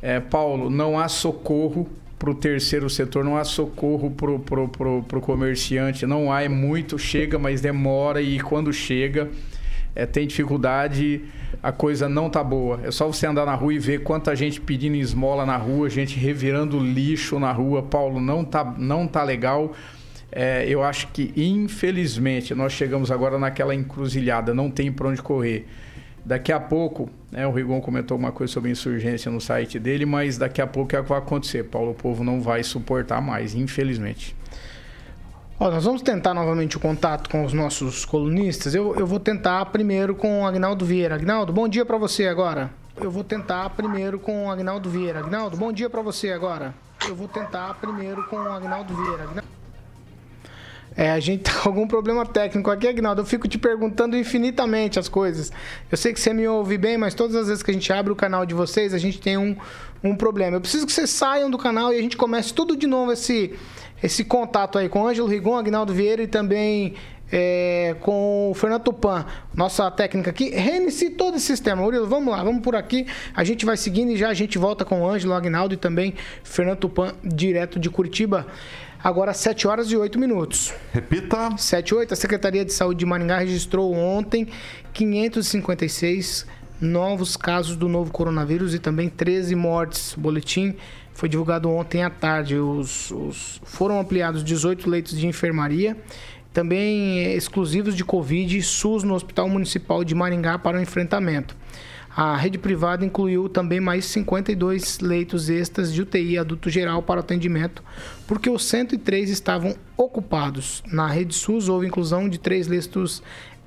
É, 0.00 0.20
Paulo, 0.20 0.70
não 0.70 0.98
há 0.98 1.06
socorro 1.06 1.86
para 2.18 2.30
o 2.30 2.34
terceiro 2.34 2.90
setor, 2.90 3.24
não 3.24 3.36
há 3.36 3.44
socorro 3.44 4.10
para 4.10 4.30
o 4.30 4.38
pro, 4.38 4.68
pro, 4.68 5.02
pro 5.02 5.20
comerciante, 5.20 6.06
não 6.06 6.32
há, 6.32 6.42
é 6.42 6.48
muito, 6.48 6.98
chega, 6.98 7.38
mas 7.38 7.60
demora 7.60 8.20
e 8.20 8.40
quando 8.40 8.72
chega 8.72 9.28
é, 9.94 10.06
tem 10.06 10.26
dificuldade, 10.26 11.22
a 11.60 11.72
coisa 11.72 12.08
não 12.08 12.30
tá 12.30 12.42
boa. 12.42 12.80
É 12.84 12.90
só 12.90 13.06
você 13.06 13.26
andar 13.26 13.44
na 13.44 13.54
rua 13.54 13.74
e 13.74 13.78
ver 13.80 14.04
quanta 14.04 14.34
gente 14.36 14.60
pedindo 14.60 14.96
esmola 14.96 15.44
na 15.44 15.56
rua, 15.56 15.90
gente 15.90 16.16
revirando 16.16 16.78
lixo 16.78 17.38
na 17.40 17.50
rua. 17.50 17.82
Paulo, 17.82 18.20
não 18.20 18.44
tá, 18.44 18.64
não 18.78 19.08
tá 19.08 19.24
legal. 19.24 19.72
É, 20.30 20.64
eu 20.68 20.84
acho 20.84 21.08
que, 21.08 21.32
infelizmente, 21.36 22.54
nós 22.54 22.72
chegamos 22.72 23.10
agora 23.10 23.38
naquela 23.38 23.74
encruzilhada, 23.74 24.54
não 24.54 24.70
tem 24.70 24.92
para 24.92 25.08
onde 25.08 25.20
correr. 25.20 25.66
Daqui 26.28 26.52
a 26.52 26.60
pouco, 26.60 27.08
né, 27.32 27.46
o 27.46 27.50
Rigon 27.50 27.80
comentou 27.80 28.14
uma 28.14 28.30
coisa 28.30 28.52
sobre 28.52 28.70
insurgência 28.70 29.32
no 29.32 29.40
site 29.40 29.78
dele, 29.78 30.04
mas 30.04 30.36
daqui 30.36 30.60
a 30.60 30.66
pouco 30.66 30.94
é 30.94 31.00
o 31.00 31.02
que 31.02 31.08
vai 31.08 31.18
acontecer. 31.20 31.64
Paulo, 31.64 31.94
povo 31.94 32.22
não 32.22 32.42
vai 32.42 32.62
suportar 32.62 33.22
mais, 33.22 33.54
infelizmente. 33.54 34.36
Ó, 35.58 35.70
nós 35.70 35.86
vamos 35.86 36.02
tentar 36.02 36.34
novamente 36.34 36.76
o 36.76 36.80
contato 36.80 37.30
com 37.30 37.46
os 37.46 37.54
nossos 37.54 38.04
colunistas. 38.04 38.74
Eu, 38.74 38.94
eu 38.96 39.06
vou 39.06 39.18
tentar 39.18 39.64
primeiro 39.72 40.14
com 40.14 40.42
o 40.42 40.46
Agnaldo 40.46 40.84
Vieira. 40.84 41.14
Agnaldo, 41.14 41.50
bom 41.50 41.66
dia 41.66 41.86
para 41.86 41.96
você 41.96 42.26
agora. 42.26 42.68
Eu 43.00 43.10
vou 43.10 43.24
tentar 43.24 43.70
primeiro 43.70 44.18
com 44.18 44.48
o 44.48 44.50
Agnaldo 44.50 44.90
Vieira. 44.90 45.20
Agnaldo, 45.20 45.56
bom 45.56 45.72
dia 45.72 45.88
para 45.88 46.02
você 46.02 46.30
agora. 46.30 46.74
Eu 47.08 47.16
vou 47.16 47.26
tentar 47.26 47.72
primeiro 47.80 48.22
com 48.24 48.36
o 48.36 48.52
Agnaldo 48.52 48.94
Vieira. 48.94 49.22
Agnaldo... 49.22 49.57
É, 50.98 51.12
a 51.12 51.20
gente 51.20 51.44
tá 51.44 51.52
com 51.62 51.68
algum 51.68 51.86
problema 51.86 52.26
técnico 52.26 52.68
aqui, 52.72 52.88
Agnaldo. 52.88 53.20
Eu 53.20 53.24
fico 53.24 53.46
te 53.46 53.56
perguntando 53.56 54.16
infinitamente 54.16 54.98
as 54.98 55.08
coisas. 55.08 55.52
Eu 55.88 55.96
sei 55.96 56.12
que 56.12 56.18
você 56.18 56.34
me 56.34 56.48
ouve 56.48 56.76
bem, 56.76 56.98
mas 56.98 57.14
todas 57.14 57.36
as 57.36 57.46
vezes 57.46 57.62
que 57.62 57.70
a 57.70 57.74
gente 57.74 57.92
abre 57.92 58.12
o 58.12 58.16
canal 58.16 58.44
de 58.44 58.52
vocês, 58.52 58.92
a 58.92 58.98
gente 58.98 59.20
tem 59.20 59.38
um, 59.38 59.56
um 60.02 60.16
problema. 60.16 60.56
Eu 60.56 60.60
preciso 60.60 60.84
que 60.84 60.92
vocês 60.92 61.08
saiam 61.08 61.48
do 61.48 61.56
canal 61.56 61.94
e 61.94 61.98
a 61.98 62.02
gente 62.02 62.16
comece 62.16 62.52
tudo 62.52 62.76
de 62.76 62.88
novo 62.88 63.12
esse, 63.12 63.54
esse 64.02 64.24
contato 64.24 64.76
aí 64.76 64.88
com 64.88 65.06
Ângelo 65.06 65.28
Rigon, 65.28 65.56
Agnaldo 65.56 65.94
Vieira 65.94 66.20
e 66.20 66.26
também 66.26 66.96
é, 67.30 67.94
com 68.00 68.50
o 68.50 68.54
Fernando 68.54 68.82
Tupan, 68.82 69.24
nossa 69.54 69.88
técnica 69.92 70.30
aqui. 70.30 70.50
Reinicie 70.50 71.10
todo 71.10 71.36
esse 71.36 71.46
sistema. 71.46 71.80
Murilo, 71.80 72.08
vamos 72.08 72.32
lá, 72.32 72.42
vamos 72.42 72.60
por 72.60 72.74
aqui. 72.74 73.06
A 73.32 73.44
gente 73.44 73.64
vai 73.64 73.76
seguindo 73.76 74.10
e 74.10 74.16
já 74.16 74.30
a 74.30 74.34
gente 74.34 74.58
volta 74.58 74.84
com 74.84 75.02
o 75.02 75.08
Ângelo, 75.08 75.32
Agnaldo 75.32 75.74
e 75.74 75.76
também 75.76 76.14
Fernando 76.42 76.78
Tupan, 76.78 77.14
direto 77.22 77.78
de 77.78 77.88
Curitiba. 77.88 78.48
Agora, 79.02 79.32
7 79.32 79.68
horas 79.68 79.90
e 79.90 79.96
8 79.96 80.18
minutos. 80.18 80.72
Repita. 80.92 81.56
7 81.56 81.88
e 81.88 81.94
8. 81.94 82.14
A 82.14 82.16
Secretaria 82.16 82.64
de 82.64 82.72
Saúde 82.72 83.00
de 83.00 83.06
Maringá 83.06 83.38
registrou 83.38 83.94
ontem 83.94 84.48
556 84.92 86.46
novos 86.80 87.36
casos 87.36 87.76
do 87.76 87.88
novo 87.88 88.10
coronavírus 88.10 88.74
e 88.74 88.78
também 88.78 89.08
13 89.08 89.54
mortes. 89.54 90.16
O 90.16 90.20
boletim 90.20 90.74
foi 91.12 91.28
divulgado 91.28 91.70
ontem 91.70 92.02
à 92.02 92.10
tarde. 92.10 92.56
Os, 92.56 93.10
os, 93.10 93.60
foram 93.64 94.00
ampliados 94.00 94.42
18 94.42 94.90
leitos 94.90 95.16
de 95.16 95.26
enfermaria 95.26 95.96
também 96.52 97.34
exclusivos 97.34 97.94
de 97.94 98.04
Covid 98.04 98.58
e 98.58 98.62
SUS 98.62 99.04
no 99.04 99.14
Hospital 99.14 99.48
Municipal 99.48 100.02
de 100.02 100.12
Maringá 100.12 100.58
para 100.58 100.78
o 100.78 100.80
enfrentamento. 100.80 101.54
A 102.20 102.36
rede 102.36 102.58
privada 102.58 103.04
incluiu 103.04 103.48
também 103.48 103.78
mais 103.78 104.04
52 104.06 104.98
leitos 104.98 105.48
extras 105.48 105.92
de 105.92 106.02
UTI 106.02 106.36
adulto 106.36 106.68
geral 106.68 107.00
para 107.00 107.20
atendimento, 107.20 107.80
porque 108.26 108.50
os 108.50 108.64
103 108.64 109.30
estavam 109.30 109.76
ocupados. 109.96 110.82
Na 110.90 111.06
rede 111.06 111.32
SUS 111.32 111.68
houve 111.68 111.86
inclusão 111.86 112.28
de 112.28 112.36
três 112.36 112.66
leitos 112.66 113.22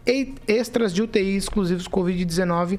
extras 0.05 0.93
de 0.93 1.01
UTI 1.01 1.38
exclusivos 1.38 1.88
Covid-19, 1.88 2.77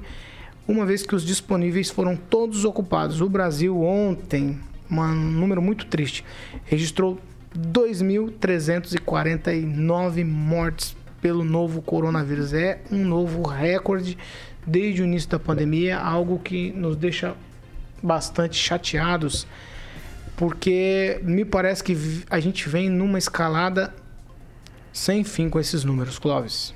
uma 0.68 0.84
vez 0.84 1.06
que 1.06 1.14
os 1.14 1.24
disponíveis 1.24 1.88
foram 1.88 2.16
todos 2.16 2.66
ocupados. 2.66 3.22
O 3.22 3.28
Brasil 3.30 3.82
ontem, 3.82 4.60
um 4.90 5.14
número 5.14 5.62
muito 5.62 5.86
triste, 5.86 6.22
registrou 6.66 7.18
2.349 7.56 10.22
mortes 10.22 10.94
pelo 11.22 11.42
novo 11.42 11.80
coronavírus. 11.80 12.52
É 12.52 12.82
um 12.90 13.02
novo 13.02 13.48
recorde 13.48 14.18
desde 14.66 15.02
o 15.02 15.04
início 15.04 15.28
da 15.28 15.38
pandemia, 15.38 15.98
algo 15.98 16.38
que 16.38 16.72
nos 16.72 16.96
deixa 16.96 17.34
bastante 18.02 18.56
chateados, 18.56 19.46
porque 20.36 21.20
me 21.22 21.44
parece 21.44 21.82
que 21.82 21.96
a 22.28 22.40
gente 22.40 22.68
vem 22.68 22.88
numa 22.88 23.18
escalada 23.18 23.94
sem 24.92 25.24
fim 25.24 25.48
com 25.48 25.58
esses 25.58 25.84
números, 25.84 26.18
Clóvis. 26.18 26.74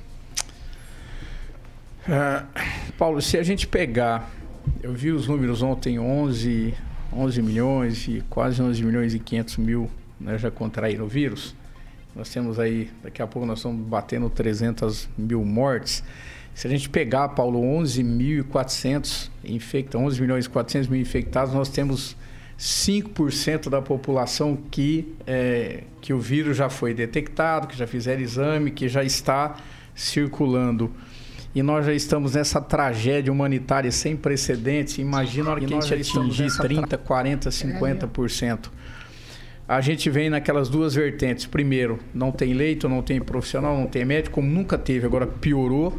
Uh, 2.08 2.46
Paulo, 2.96 3.20
se 3.20 3.36
a 3.36 3.42
gente 3.42 3.66
pegar, 3.66 4.30
eu 4.82 4.92
vi 4.92 5.10
os 5.10 5.26
números 5.26 5.60
ontem, 5.62 5.98
11, 5.98 6.74
11 7.12 7.42
milhões 7.42 8.08
e 8.08 8.22
quase 8.30 8.62
11 8.62 8.82
milhões 8.84 9.14
e 9.14 9.18
500 9.18 9.56
mil 9.58 9.90
né, 10.20 10.38
já 10.38 10.50
contraíram 10.50 11.04
o 11.04 11.08
vírus. 11.08 11.54
Nós 12.14 12.30
temos 12.30 12.58
aí, 12.58 12.90
daqui 13.02 13.20
a 13.20 13.26
pouco 13.26 13.46
nós 13.46 13.58
estamos 13.58 13.86
batendo 13.86 14.30
300 14.30 15.08
mil 15.18 15.44
mortes. 15.44 16.02
Se 16.56 16.66
a 16.66 16.70
gente 16.70 16.88
pegar, 16.88 17.28
Paulo, 17.28 17.60
11.400 17.60 19.28
infectados, 19.44 20.06
11 20.06 20.20
milhões 20.22 20.46
e 20.46 20.48
400 20.48 20.88
mil 20.88 20.98
infectados, 20.98 21.52
nós 21.52 21.68
temos 21.68 22.16
5% 22.58 23.68
da 23.68 23.82
população 23.82 24.56
que, 24.70 25.14
é, 25.26 25.82
que 26.00 26.14
o 26.14 26.18
vírus 26.18 26.56
já 26.56 26.70
foi 26.70 26.94
detectado, 26.94 27.66
que 27.66 27.76
já 27.76 27.86
fizeram 27.86 28.22
exame, 28.22 28.70
que 28.70 28.88
já 28.88 29.04
está 29.04 29.58
circulando. 29.94 30.90
E 31.54 31.62
nós 31.62 31.84
já 31.84 31.92
estamos 31.92 32.34
nessa 32.34 32.58
tragédia 32.58 33.30
humanitária 33.30 33.92
sem 33.92 34.16
precedentes. 34.16 34.96
Imagina 34.96 35.50
a 35.50 35.52
hora 35.52 35.60
que 35.60 35.66
a 35.66 35.78
gente 35.78 35.92
atingir 35.92 36.46
30%, 36.46 36.96
40%, 36.96 37.48
50%. 37.48 38.70
A 39.68 39.82
gente 39.82 40.08
vem 40.08 40.30
naquelas 40.30 40.70
duas 40.70 40.94
vertentes. 40.94 41.44
Primeiro, 41.44 41.98
não 42.14 42.32
tem 42.32 42.54
leito, 42.54 42.88
não 42.88 43.02
tem 43.02 43.20
profissional, 43.20 43.76
não 43.76 43.86
tem 43.86 44.06
médico, 44.06 44.36
como 44.36 44.48
nunca 44.48 44.78
teve, 44.78 45.04
agora 45.04 45.26
piorou 45.26 45.98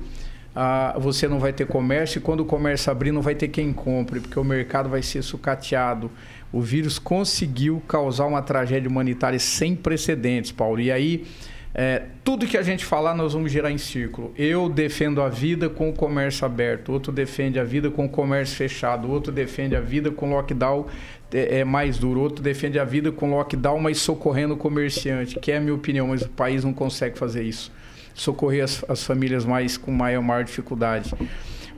ah, 0.59 0.95
você 0.97 1.27
não 1.27 1.37
vai 1.37 1.53
ter 1.53 1.67
comércio 1.67 2.17
e 2.17 2.21
quando 2.21 2.39
o 2.39 2.45
comércio 2.45 2.91
abrir 2.91 3.11
não 3.11 3.21
vai 3.21 3.35
ter 3.35 3.47
quem 3.47 3.71
compre, 3.71 4.19
porque 4.19 4.39
o 4.39 4.43
mercado 4.43 4.89
vai 4.89 5.03
ser 5.03 5.21
sucateado. 5.21 6.09
O 6.51 6.59
vírus 6.61 6.97
conseguiu 6.97 7.79
causar 7.87 8.25
uma 8.25 8.41
tragédia 8.41 8.89
humanitária 8.89 9.37
sem 9.37 9.75
precedentes, 9.75 10.51
Paulo. 10.51 10.81
E 10.81 10.91
aí, 10.91 11.27
é, 11.75 12.05
tudo 12.23 12.47
que 12.47 12.57
a 12.57 12.63
gente 12.63 12.83
falar, 12.83 13.13
nós 13.13 13.33
vamos 13.33 13.51
girar 13.51 13.71
em 13.71 13.77
círculo. 13.77 14.33
Eu 14.35 14.67
defendo 14.67 15.21
a 15.21 15.29
vida 15.29 15.69
com 15.69 15.91
o 15.91 15.93
comércio 15.93 16.43
aberto, 16.43 16.91
outro 16.91 17.11
defende 17.11 17.59
a 17.59 17.63
vida 17.63 17.91
com 17.91 18.05
o 18.05 18.09
comércio 18.09 18.57
fechado, 18.57 19.11
outro 19.11 19.31
defende 19.31 19.75
a 19.75 19.79
vida 19.79 20.09
com 20.09 20.31
lockdown 20.31 20.87
é, 21.31 21.59
é 21.59 21.63
mais 21.63 21.99
duro, 21.99 22.19
outro 22.19 22.43
defende 22.43 22.79
a 22.79 22.83
vida 22.83 23.11
com 23.11 23.29
lockdown, 23.29 23.79
mas 23.79 23.99
socorrendo 23.99 24.55
o 24.55 24.57
comerciante, 24.57 25.39
que 25.39 25.51
é 25.51 25.57
a 25.57 25.61
minha 25.61 25.75
opinião, 25.75 26.07
mas 26.07 26.23
o 26.23 26.29
país 26.29 26.63
não 26.63 26.73
consegue 26.73 27.15
fazer 27.15 27.43
isso 27.43 27.71
socorrer 28.17 28.63
as, 28.63 28.83
as 28.89 29.03
famílias 29.03 29.45
mais 29.45 29.77
com 29.77 29.91
maior, 29.91 30.21
maior 30.21 30.43
dificuldade. 30.43 31.13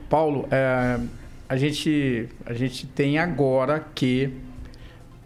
Paulo, 0.08 0.48
é, 0.50 0.98
a, 1.48 1.56
gente, 1.56 2.28
a 2.44 2.54
gente 2.54 2.86
tem 2.86 3.18
agora 3.18 3.86
que 3.94 4.32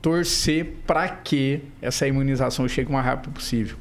torcer 0.02 0.82
para 0.86 1.08
que 1.08 1.62
essa 1.80 2.06
imunização 2.06 2.68
chegue 2.68 2.90
o 2.90 2.92
mais 2.92 3.06
rápido 3.06 3.32
possível. 3.32 3.76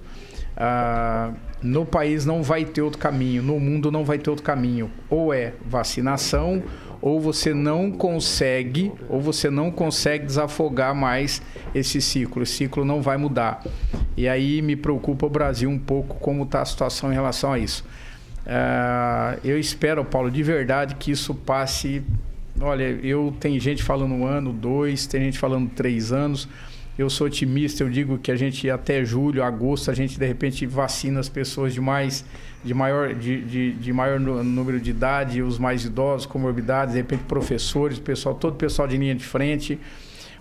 Ah, 0.56 1.34
no 1.62 1.86
país 1.86 2.26
não 2.26 2.44
vai 2.44 2.64
ter 2.64 2.82
outro 2.82 3.00
caminho, 3.00 3.42
no 3.42 3.60
mundo 3.60 3.92
não 3.92 4.06
vai 4.06 4.18
ter 4.18 4.30
outro 4.30 4.46
caminho. 4.46 4.90
Ou 5.10 5.34
é 5.34 5.54
vacinação, 5.66 6.64
ou 7.04 7.20
você 7.20 7.54
não 7.54 7.92
consegue, 7.92 8.90
ou 9.10 9.20
você 9.20 9.50
não 9.50 9.70
consegue 9.70 10.26
desafogar 10.26 10.96
mais 10.96 11.42
esse 11.76 12.02
ciclo. 12.02 12.44
Esse 12.44 12.54
ciclo 12.54 12.86
não 12.86 13.02
vai 13.02 13.18
mudar. 13.18 13.62
E 14.16 14.26
aí 14.26 14.62
me 14.62 14.78
preocupa 14.78 15.26
o 15.26 15.30
Brasil 15.30 15.70
um 15.70 15.78
pouco 15.78 16.16
como 16.16 16.44
está 16.44 16.62
a 16.62 16.66
situação 16.66 17.12
em 17.12 17.14
relação 17.14 17.52
a 17.52 17.60
isso. 17.60 17.84
Uh, 18.46 19.38
eu 19.44 19.60
espero, 19.60 20.06
Paulo, 20.06 20.32
de 20.32 20.42
verdade 20.42 20.96
que 20.96 21.12
isso 21.12 21.36
passe. 21.36 22.02
Olha, 22.62 22.86
eu 23.04 23.36
tem 23.38 23.60
gente 23.60 23.84
falando 23.84 24.14
um 24.14 24.26
ano, 24.26 24.54
dois, 24.54 25.06
tem 25.06 25.24
gente 25.24 25.38
falando 25.38 25.70
três 25.72 26.14
anos. 26.14 26.48
Eu 26.98 27.10
sou 27.10 27.26
otimista, 27.26 27.84
eu 27.84 27.90
digo 27.90 28.20
que 28.20 28.32
a 28.32 28.36
gente 28.36 28.70
até 28.70 29.04
julho, 29.04 29.44
agosto, 29.44 29.90
a 29.90 29.96
gente 29.96 30.20
de 30.20 30.28
repente 30.28 30.64
vacina 30.68 31.20
as 31.20 31.28
pessoas 31.28 31.74
de 31.74 31.82
mais 31.82 32.24
de 32.64 32.74
maior, 32.74 33.16
de, 33.16 33.42
de, 33.42 33.72
de 33.74 33.92
maior 33.92 34.20
número 34.20 34.80
de 34.80 34.92
idade, 34.92 35.42
os 35.42 35.58
mais 35.58 35.84
idosos, 35.84 36.28
comorbidades, 36.28 36.94
de 36.94 37.00
repente 37.00 37.24
professores, 37.24 37.98
pessoal, 37.98 38.36
todo 38.36 38.54
o 38.54 38.58
pessoal 38.58 38.88
de 38.88 38.96
linha 38.96 39.16
de 39.16 39.26
frente. 39.26 39.80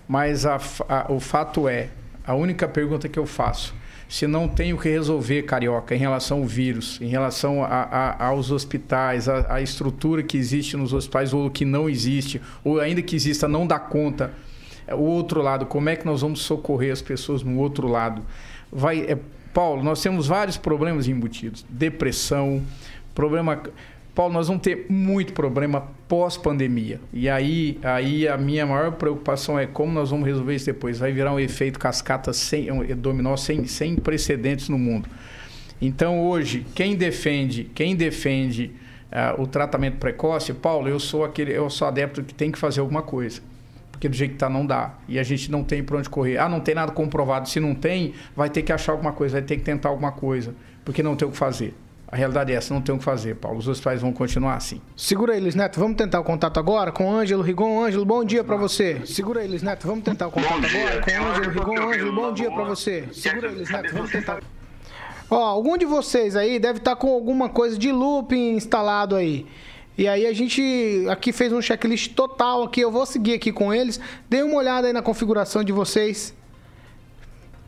Mas 0.07 0.45
a, 0.45 0.59
a, 0.87 1.11
o 1.11 1.19
fato 1.19 1.67
é, 1.67 1.89
a 2.25 2.35
única 2.35 2.67
pergunta 2.67 3.09
que 3.09 3.17
eu 3.17 3.25
faço, 3.25 3.73
se 4.07 4.27
não 4.27 4.47
tem 4.47 4.73
o 4.73 4.77
que 4.77 4.87
resolver, 4.87 5.41
Carioca, 5.43 5.95
em 5.95 5.97
relação 5.97 6.39
ao 6.39 6.45
vírus, 6.45 6.99
em 7.01 7.07
relação 7.07 7.63
a, 7.63 7.67
a, 7.67 8.27
aos 8.27 8.51
hospitais, 8.51 9.27
a, 9.27 9.55
a, 9.55 9.61
estrutura 9.61 10.21
que 10.21 10.37
existe 10.37 10.77
nos 10.77 10.93
hospitais 10.93 11.33
ou 11.33 11.49
que 11.49 11.65
não 11.65 11.89
existe, 11.89 12.39
ou 12.63 12.79
ainda 12.79 13.01
que 13.01 13.15
exista, 13.15 13.47
não 13.47 13.65
dá 13.65 13.79
conta 13.79 14.31
o 14.91 15.01
outro 15.01 15.41
lado, 15.41 15.65
como 15.65 15.89
é 15.89 15.95
que 15.95 16.05
nós 16.05 16.21
vamos 16.21 16.41
socorrer 16.41 16.91
as 16.91 17.01
pessoas 17.01 17.43
no 17.43 17.57
outro 17.57 17.87
lado? 17.87 18.21
Vai, 18.71 19.01
é, 19.01 19.17
Paulo, 19.53 19.83
nós 19.83 20.01
temos 20.01 20.27
vários 20.27 20.57
problemas 20.57 21.07
embutidos: 21.07 21.65
depressão, 21.69 22.61
problema. 23.13 23.61
Paulo, 24.15 24.31
nós 24.31 24.47
vamos 24.47 24.61
ter 24.61 24.85
muito 24.89 25.33
problema 25.33 25.87
pós-pandemia. 26.07 26.99
E 27.11 27.27
aí, 27.27 27.79
aí 27.81 28.27
a 28.27 28.37
minha 28.37 28.63
maior 28.63 28.91
preocupação 28.91 29.57
é 29.57 29.65
como 29.65 29.91
nós 29.91 30.11
vamos 30.11 30.27
resolver 30.27 30.53
isso 30.53 30.67
depois. 30.67 30.99
Vai 30.99 31.11
virar 31.11 31.33
um 31.33 31.39
efeito 31.39 31.79
cascata 31.79 32.31
sem, 32.31 32.71
um 32.71 32.85
dominó 32.95 33.35
sem, 33.35 33.65
sem 33.65 33.95
precedentes 33.95 34.69
no 34.69 34.77
mundo. 34.77 35.09
Então, 35.81 36.21
hoje, 36.21 36.63
quem 36.75 36.95
defende, 36.95 37.71
quem 37.73 37.95
defende 37.95 38.71
uh, 39.11 39.41
o 39.41 39.47
tratamento 39.47 39.97
precoce, 39.97 40.53
Paulo, 40.53 40.87
eu 40.87 40.99
sou 40.99 41.25
aquele, 41.25 41.51
eu 41.51 41.67
sou 41.71 41.87
adepto 41.87 42.21
que 42.21 42.35
tem 42.35 42.51
que 42.51 42.59
fazer 42.59 42.81
alguma 42.81 43.01
coisa 43.01 43.41
porque 44.03 44.09
do 44.09 44.15
jeito 44.17 44.31
que 44.31 44.35
está 44.35 44.49
não 44.49 44.65
dá. 44.65 44.95
E 45.07 45.17
a 45.17 45.23
gente 45.23 45.49
não 45.49 45.63
tem 45.63 45.81
para 45.81 45.97
onde 45.97 46.09
correr. 46.09 46.37
Ah, 46.37 46.49
não 46.49 46.59
tem 46.59 46.75
nada 46.75 46.91
comprovado. 46.91 47.47
Se 47.47 47.59
não 47.59 47.73
tem, 47.73 48.13
vai 48.35 48.49
ter 48.49 48.61
que 48.61 48.73
achar 48.73 48.91
alguma 48.91 49.13
coisa, 49.13 49.33
vai 49.33 49.41
ter 49.41 49.55
que 49.55 49.63
tentar 49.63 49.89
alguma 49.89 50.11
coisa, 50.11 50.53
porque 50.83 51.01
não 51.01 51.15
tem 51.15 51.25
o 51.25 51.31
que 51.31 51.37
fazer. 51.37 51.73
A 52.11 52.15
realidade 52.15 52.51
é 52.51 52.55
essa, 52.55 52.73
não 52.73 52.81
tem 52.81 52.93
o 52.93 52.97
que 52.97 53.03
fazer, 53.03 53.35
Paulo. 53.37 53.59
Os 53.59 53.67
hospitais 53.67 54.01
vão 54.01 54.11
continuar 54.11 54.55
assim. 54.55 54.81
Segura 54.95 55.37
eles, 55.37 55.55
Neto. 55.55 55.79
Vamos 55.79 55.95
tentar 55.95 56.19
o 56.19 56.23
contato 56.23 56.59
agora 56.59 56.91
com 56.91 57.09
o 57.09 57.15
Ângelo 57.15 57.41
Rigon. 57.41 57.81
Ângelo, 57.81 58.05
bom 58.05 58.25
dia 58.25 58.43
para 58.43 58.57
você. 58.57 59.01
Segura 59.05 59.41
eles, 59.41 59.63
Neto. 59.63 59.87
Vamos 59.87 60.03
tentar 60.03 60.27
o 60.27 60.31
contato 60.31 60.65
agora 60.65 61.01
com 61.01 61.11
o 61.11 61.25
Ângelo 61.25 61.51
Rigon. 61.51 61.89
Ângelo, 61.89 62.13
bom 62.13 62.33
dia 62.33 62.51
para 62.51 62.63
você. 62.65 63.05
Segura 63.13 63.47
eles, 63.47 63.69
Neto. 63.69 63.93
Vamos 63.93 64.11
tentar. 64.11 64.41
Ó, 65.29 65.37
algum 65.37 65.77
de 65.77 65.85
vocês 65.85 66.35
aí 66.35 66.59
deve 66.59 66.79
estar 66.79 66.91
tá 66.91 66.97
com 66.97 67.07
alguma 67.07 67.47
coisa 67.47 67.77
de 67.77 67.91
looping 67.91 68.55
instalado 68.57 69.15
aí. 69.15 69.47
E 69.97 70.07
aí 70.07 70.25
a 70.25 70.33
gente 70.33 71.05
aqui 71.09 71.31
fez 71.31 71.53
um 71.53 71.61
checklist 71.61 72.13
total 72.13 72.63
aqui, 72.63 72.81
eu 72.81 72.91
vou 72.91 73.05
seguir 73.05 73.33
aqui 73.35 73.51
com 73.51 73.73
eles. 73.73 73.99
Dê 74.29 74.41
uma 74.41 74.55
olhada 74.55 74.87
aí 74.87 74.93
na 74.93 75.01
configuração 75.01 75.63
de 75.63 75.71
vocês. 75.71 76.33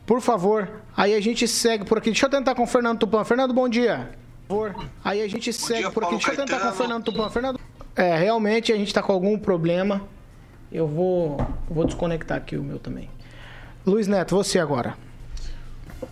Por 0.04 0.20
favor. 0.20 0.68
Aí 0.96 1.14
a 1.14 1.20
gente 1.20 1.46
segue 1.46 1.84
por 1.84 1.98
aqui. 1.98 2.10
Deixa 2.10 2.26
eu 2.26 2.30
tentar 2.30 2.54
com 2.54 2.62
o 2.62 2.66
Fernando 2.66 2.98
Tupan. 2.98 3.24
Fernando, 3.24 3.52
bom 3.52 3.68
dia. 3.68 4.10
Por 4.48 4.72
favor. 4.72 4.88
Aí 5.04 5.20
a 5.20 5.28
gente 5.28 5.50
bom 5.50 5.58
segue 5.58 5.80
dia, 5.80 5.90
por 5.90 6.04
aqui. 6.04 6.14
Deixa 6.14 6.32
eu 6.32 6.36
tentar 6.36 6.60
com 6.60 6.68
o 6.68 6.72
Fernando 6.72 7.04
Tupan. 7.04 7.30
Fernando. 7.30 7.60
É, 7.94 8.16
realmente 8.16 8.72
a 8.72 8.76
gente 8.76 8.88
está 8.88 9.02
com 9.02 9.12
algum 9.12 9.38
problema. 9.38 10.02
Eu 10.70 10.86
vou, 10.86 11.38
vou 11.68 11.84
desconectar 11.84 12.38
aqui 12.38 12.56
o 12.56 12.62
meu 12.62 12.78
também. 12.78 13.08
Luiz 13.84 14.08
Neto, 14.08 14.34
você 14.34 14.58
agora. 14.58 14.96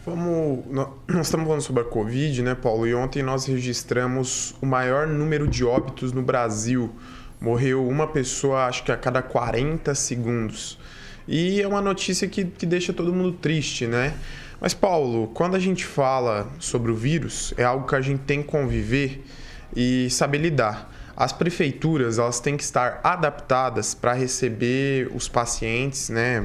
Vamos. 0.07 0.65
Nós 0.71 1.27
estamos 1.27 1.47
falando 1.47 1.61
sobre 1.61 1.83
a 1.83 1.85
Covid, 1.85 2.43
né, 2.43 2.55
Paulo? 2.55 2.87
E 2.87 2.95
ontem 2.95 3.23
nós 3.23 3.47
registramos 3.47 4.55
o 4.61 4.67
maior 4.67 5.07
número 5.07 5.47
de 5.47 5.65
óbitos 5.65 6.13
no 6.13 6.23
Brasil. 6.23 6.95
Morreu 7.41 7.87
uma 7.87 8.07
pessoa, 8.07 8.67
acho 8.67 8.85
que 8.85 8.93
a 8.93 8.97
cada 8.97 9.21
40 9.21 9.95
segundos. 9.95 10.79
E 11.29 11.61
é 11.61 11.69
uma 11.69 11.81
notícia 11.81 12.29
que, 12.29 12.45
que 12.45 12.67
deixa 12.67 12.93
todo 12.93 13.13
mundo 13.13 13.33
triste, 13.33 13.87
né? 13.87 14.15
Mas, 14.61 14.73
Paulo, 14.73 15.29
quando 15.29 15.57
a 15.57 15.59
gente 15.59 15.85
fala 15.85 16.49
sobre 16.59 16.91
o 16.91 16.95
vírus, 16.95 17.53
é 17.57 17.65
algo 17.65 17.87
que 17.87 17.95
a 17.95 18.01
gente 18.01 18.21
tem 18.21 18.43
que 18.43 18.49
conviver 18.49 19.23
e 19.77 20.09
saber 20.11 20.39
lidar. 20.39 20.94
As 21.17 21.33
prefeituras 21.33 22.19
elas 22.19 22.41
têm 22.41 22.57
que 22.57 22.63
estar 22.63 23.01
adaptadas 23.03 23.95
para 23.95 24.13
receber 24.13 25.11
os 25.15 25.29
pacientes, 25.29 26.09
né, 26.09 26.45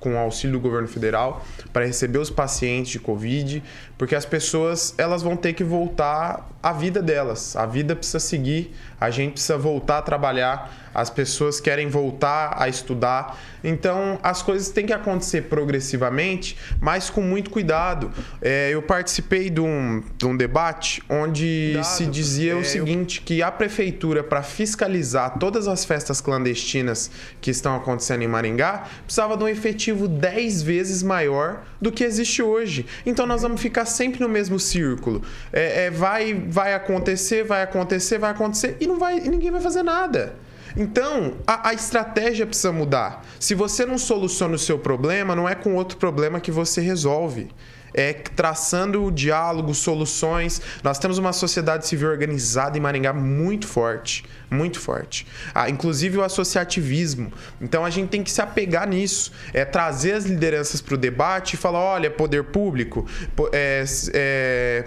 com 0.00 0.14
o 0.14 0.18
auxílio 0.18 0.58
do 0.58 0.62
governo 0.62 0.88
federal, 0.88 1.44
para 1.72 1.84
receber 1.84 2.18
os 2.18 2.30
pacientes 2.30 2.92
de 2.92 2.98
Covid, 2.98 3.62
porque 3.96 4.14
as 4.14 4.24
pessoas 4.24 4.94
elas 4.98 5.22
vão 5.22 5.36
ter 5.36 5.52
que 5.52 5.64
voltar 5.64 6.48
à 6.66 6.72
vida 6.72 7.00
delas. 7.00 7.54
A 7.54 7.64
vida 7.64 7.94
precisa 7.94 8.18
seguir, 8.18 8.74
a 9.00 9.08
gente 9.08 9.34
precisa 9.34 9.56
voltar 9.56 9.98
a 9.98 10.02
trabalhar, 10.02 10.74
as 10.92 11.08
pessoas 11.08 11.60
querem 11.60 11.88
voltar 11.88 12.56
a 12.58 12.68
estudar. 12.68 13.38
Então 13.62 14.18
as 14.20 14.42
coisas 14.42 14.70
têm 14.70 14.84
que 14.84 14.92
acontecer 14.92 15.42
progressivamente, 15.42 16.56
mas 16.80 17.08
com 17.08 17.20
muito 17.20 17.50
cuidado. 17.50 18.10
É, 18.42 18.70
eu 18.70 18.82
participei 18.82 19.48
de 19.48 19.60
um, 19.60 20.02
de 20.18 20.26
um 20.26 20.36
debate 20.36 21.02
onde 21.08 21.74
Dado, 21.74 21.84
se 21.84 22.06
dizia 22.06 22.52
é, 22.52 22.56
o 22.56 22.64
seguinte: 22.64 23.20
que 23.20 23.42
a 23.42 23.52
prefeitura, 23.52 24.24
para 24.24 24.42
fiscalizar 24.42 25.38
todas 25.38 25.68
as 25.68 25.84
festas 25.84 26.20
clandestinas 26.20 27.12
que 27.40 27.50
estão 27.50 27.76
acontecendo 27.76 28.22
em 28.22 28.28
Maringá, 28.28 28.86
precisava 29.04 29.36
de 29.36 29.44
um 29.44 29.48
efetivo 29.48 30.08
10 30.08 30.62
vezes 30.62 31.02
maior 31.02 31.62
do 31.80 31.92
que 31.92 32.02
existe 32.02 32.42
hoje. 32.42 32.86
Então 33.04 33.26
nós 33.26 33.42
vamos 33.42 33.60
ficar 33.60 33.84
sempre 33.84 34.20
no 34.20 34.28
mesmo 34.28 34.58
círculo. 34.58 35.22
É, 35.52 35.86
é, 35.86 35.90
vai, 35.90 36.34
vai 36.56 36.72
acontecer, 36.72 37.44
vai 37.44 37.62
acontecer, 37.62 38.16
vai 38.18 38.30
acontecer 38.30 38.78
e 38.80 38.86
não 38.86 38.98
vai, 38.98 39.20
ninguém 39.20 39.50
vai 39.50 39.60
fazer 39.60 39.82
nada. 39.82 40.34
Então, 40.74 41.34
a, 41.46 41.68
a, 41.68 41.74
estratégia 41.74 42.46
precisa 42.46 42.72
mudar. 42.72 43.22
Se 43.38 43.54
você 43.54 43.84
não 43.84 43.98
soluciona 43.98 44.54
o 44.54 44.58
seu 44.58 44.78
problema, 44.78 45.36
não 45.36 45.46
é 45.46 45.54
com 45.54 45.74
outro 45.74 45.98
problema 45.98 46.40
que 46.40 46.50
você 46.50 46.80
resolve 46.80 47.50
é, 47.96 48.12
traçando 48.12 49.10
diálogo, 49.10 49.74
soluções. 49.74 50.60
Nós 50.84 50.98
temos 50.98 51.16
uma 51.16 51.32
sociedade 51.32 51.86
civil 51.86 52.08
organizada 52.08 52.76
em 52.76 52.80
Maringá 52.80 53.12
muito 53.12 53.66
forte, 53.66 54.24
muito 54.50 54.78
forte. 54.78 55.26
Ah, 55.54 55.68
inclusive 55.68 56.18
o 56.18 56.22
associativismo. 56.22 57.32
Então 57.60 57.84
a 57.84 57.90
gente 57.90 58.08
tem 58.08 58.22
que 58.22 58.30
se 58.30 58.40
apegar 58.40 58.88
nisso, 58.88 59.32
é 59.52 59.64
trazer 59.64 60.12
as 60.12 60.24
lideranças 60.24 60.80
para 60.80 60.94
o 60.94 60.98
debate 60.98 61.54
e 61.54 61.56
falar, 61.56 61.80
olha, 61.80 62.10
poder 62.10 62.44
público, 62.44 63.06
é, 63.52 63.84
é, 64.14 64.84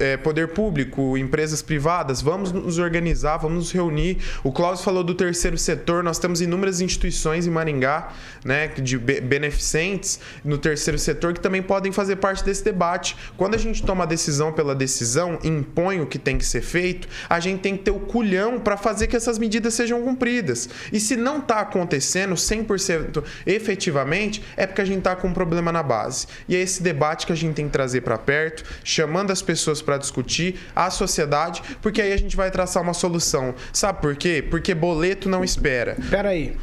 é, 0.00 0.16
poder 0.16 0.48
público, 0.48 1.16
empresas 1.18 1.62
privadas, 1.62 2.22
vamos 2.22 2.52
nos 2.52 2.78
organizar, 2.78 3.36
vamos 3.36 3.58
nos 3.58 3.72
reunir. 3.72 4.18
O 4.42 4.52
Cláudio 4.52 4.82
falou 4.82 5.04
do 5.04 5.14
terceiro 5.14 5.58
setor, 5.58 6.02
nós 6.02 6.18
temos 6.18 6.40
inúmeras 6.40 6.80
instituições 6.80 7.46
em 7.46 7.50
Maringá, 7.50 8.12
né, 8.44 8.68
de 8.68 8.98
beneficentes 8.98 10.20
no 10.44 10.58
terceiro 10.58 10.98
setor 10.98 11.34
que 11.34 11.40
também 11.40 11.62
podem 11.62 11.92
fazer 11.92 12.16
parte 12.16 12.44
desse 12.44 12.64
debate. 12.64 13.16
Quando 13.36 13.54
a 13.54 13.58
gente 13.58 13.82
toma 13.82 14.04
a 14.04 14.06
decisão 14.06 14.52
pela 14.52 14.74
decisão, 14.74 15.38
impõe 15.42 16.00
o 16.00 16.06
que 16.06 16.18
tem 16.18 16.38
que 16.38 16.44
ser 16.44 16.62
feito, 16.62 17.08
a 17.28 17.40
gente 17.40 17.60
tem 17.60 17.76
que 17.76 17.84
ter 17.84 17.90
o 17.90 18.00
culhão 18.00 18.45
para 18.60 18.76
fazer 18.76 19.06
que 19.06 19.16
essas 19.16 19.38
medidas 19.38 19.74
sejam 19.74 20.02
cumpridas. 20.02 20.68
E 20.92 21.00
se 21.00 21.16
não 21.16 21.38
está 21.38 21.60
acontecendo 21.60 22.34
100% 22.34 23.22
efetivamente, 23.44 24.42
é 24.56 24.66
porque 24.66 24.80
a 24.80 24.84
gente 24.84 24.98
está 24.98 25.16
com 25.16 25.28
um 25.28 25.32
problema 25.32 25.72
na 25.72 25.82
base. 25.82 26.26
E 26.48 26.54
é 26.54 26.60
esse 26.60 26.82
debate 26.82 27.26
que 27.26 27.32
a 27.32 27.36
gente 27.36 27.54
tem 27.54 27.66
que 27.66 27.72
trazer 27.72 28.00
para 28.00 28.16
perto, 28.16 28.64
chamando 28.84 29.30
as 29.30 29.42
pessoas 29.42 29.82
para 29.82 29.98
discutir, 29.98 30.60
a 30.74 30.90
sociedade, 30.90 31.62
porque 31.82 32.00
aí 32.00 32.12
a 32.12 32.16
gente 32.16 32.36
vai 32.36 32.50
traçar 32.50 32.82
uma 32.82 32.94
solução. 32.94 33.54
Sabe 33.72 34.00
por 34.00 34.16
quê? 34.16 34.44
Porque 34.48 34.74
boleto 34.74 35.28
não 35.28 35.42
espera. 35.44 35.96
Espera 35.98 36.30
aí. 36.30 36.56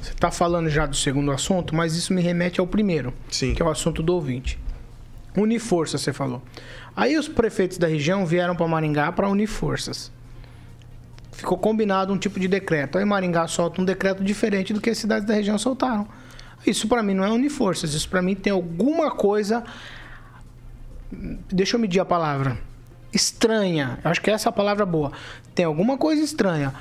Você 0.00 0.12
está 0.12 0.30
falando 0.30 0.68
já 0.68 0.86
do 0.86 0.96
segundo 0.96 1.30
assunto, 1.32 1.74
mas 1.74 1.96
isso 1.96 2.12
me 2.12 2.22
remete 2.22 2.60
ao 2.60 2.66
primeiro, 2.66 3.12
Sim. 3.30 3.54
que 3.54 3.62
é 3.62 3.64
o 3.64 3.68
assunto 3.68 4.02
do 4.02 4.14
ouvinte. 4.14 4.58
Unir 5.36 5.58
forças, 5.58 6.00
você 6.00 6.12
falou. 6.12 6.42
Aí 6.96 7.16
os 7.16 7.28
prefeitos 7.28 7.78
da 7.78 7.86
região 7.86 8.26
vieram 8.26 8.56
para 8.56 8.66
Maringá 8.66 9.12
para 9.12 9.28
unir 9.28 9.46
forças. 9.46 10.10
Ficou 11.38 11.56
combinado 11.56 12.12
um 12.12 12.18
tipo 12.18 12.40
de 12.40 12.48
decreto. 12.48 12.98
Aí 12.98 13.04
Maringá 13.04 13.46
solta 13.46 13.80
um 13.80 13.84
decreto 13.84 14.24
diferente 14.24 14.74
do 14.74 14.80
que 14.80 14.90
as 14.90 14.98
cidades 14.98 15.24
da 15.24 15.32
região 15.32 15.56
soltaram. 15.56 16.04
Isso 16.66 16.88
para 16.88 17.00
mim 17.00 17.14
não 17.14 17.22
é 17.22 17.30
unir 17.30 17.48
forças. 17.48 17.94
Isso 17.94 18.08
para 18.08 18.20
mim 18.20 18.34
tem 18.34 18.52
alguma 18.52 19.12
coisa. 19.12 19.62
Deixa 21.12 21.76
eu 21.76 21.80
medir 21.80 22.00
a 22.00 22.04
palavra. 22.04 22.58
Estranha. 23.12 24.00
Eu 24.02 24.10
acho 24.10 24.20
que 24.20 24.28
essa 24.32 24.48
é 24.48 24.50
a 24.50 24.52
palavra 24.52 24.84
boa. 24.84 25.12
Tem 25.54 25.64
alguma 25.64 25.96
coisa 25.96 26.20
estranha. 26.20 26.74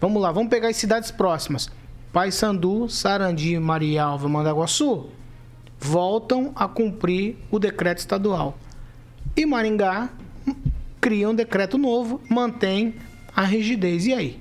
Vamos 0.00 0.22
lá, 0.22 0.30
vamos 0.30 0.48
pegar 0.48 0.68
as 0.68 0.76
cidades 0.76 1.10
próximas. 1.10 1.68
Paysandu, 2.12 2.88
Sarandi, 2.88 3.58
Marialva, 3.58 4.28
Mandaguaçu 4.28 5.10
voltam 5.80 6.52
a 6.54 6.68
cumprir 6.68 7.36
o 7.50 7.58
decreto 7.58 7.98
estadual. 7.98 8.56
E 9.36 9.44
Maringá 9.44 10.08
cria 11.00 11.28
um 11.28 11.34
decreto 11.34 11.76
novo, 11.76 12.20
mantém 12.30 12.94
a 13.36 13.42
rigidez. 13.42 14.06
E 14.06 14.14
aí? 14.14 14.40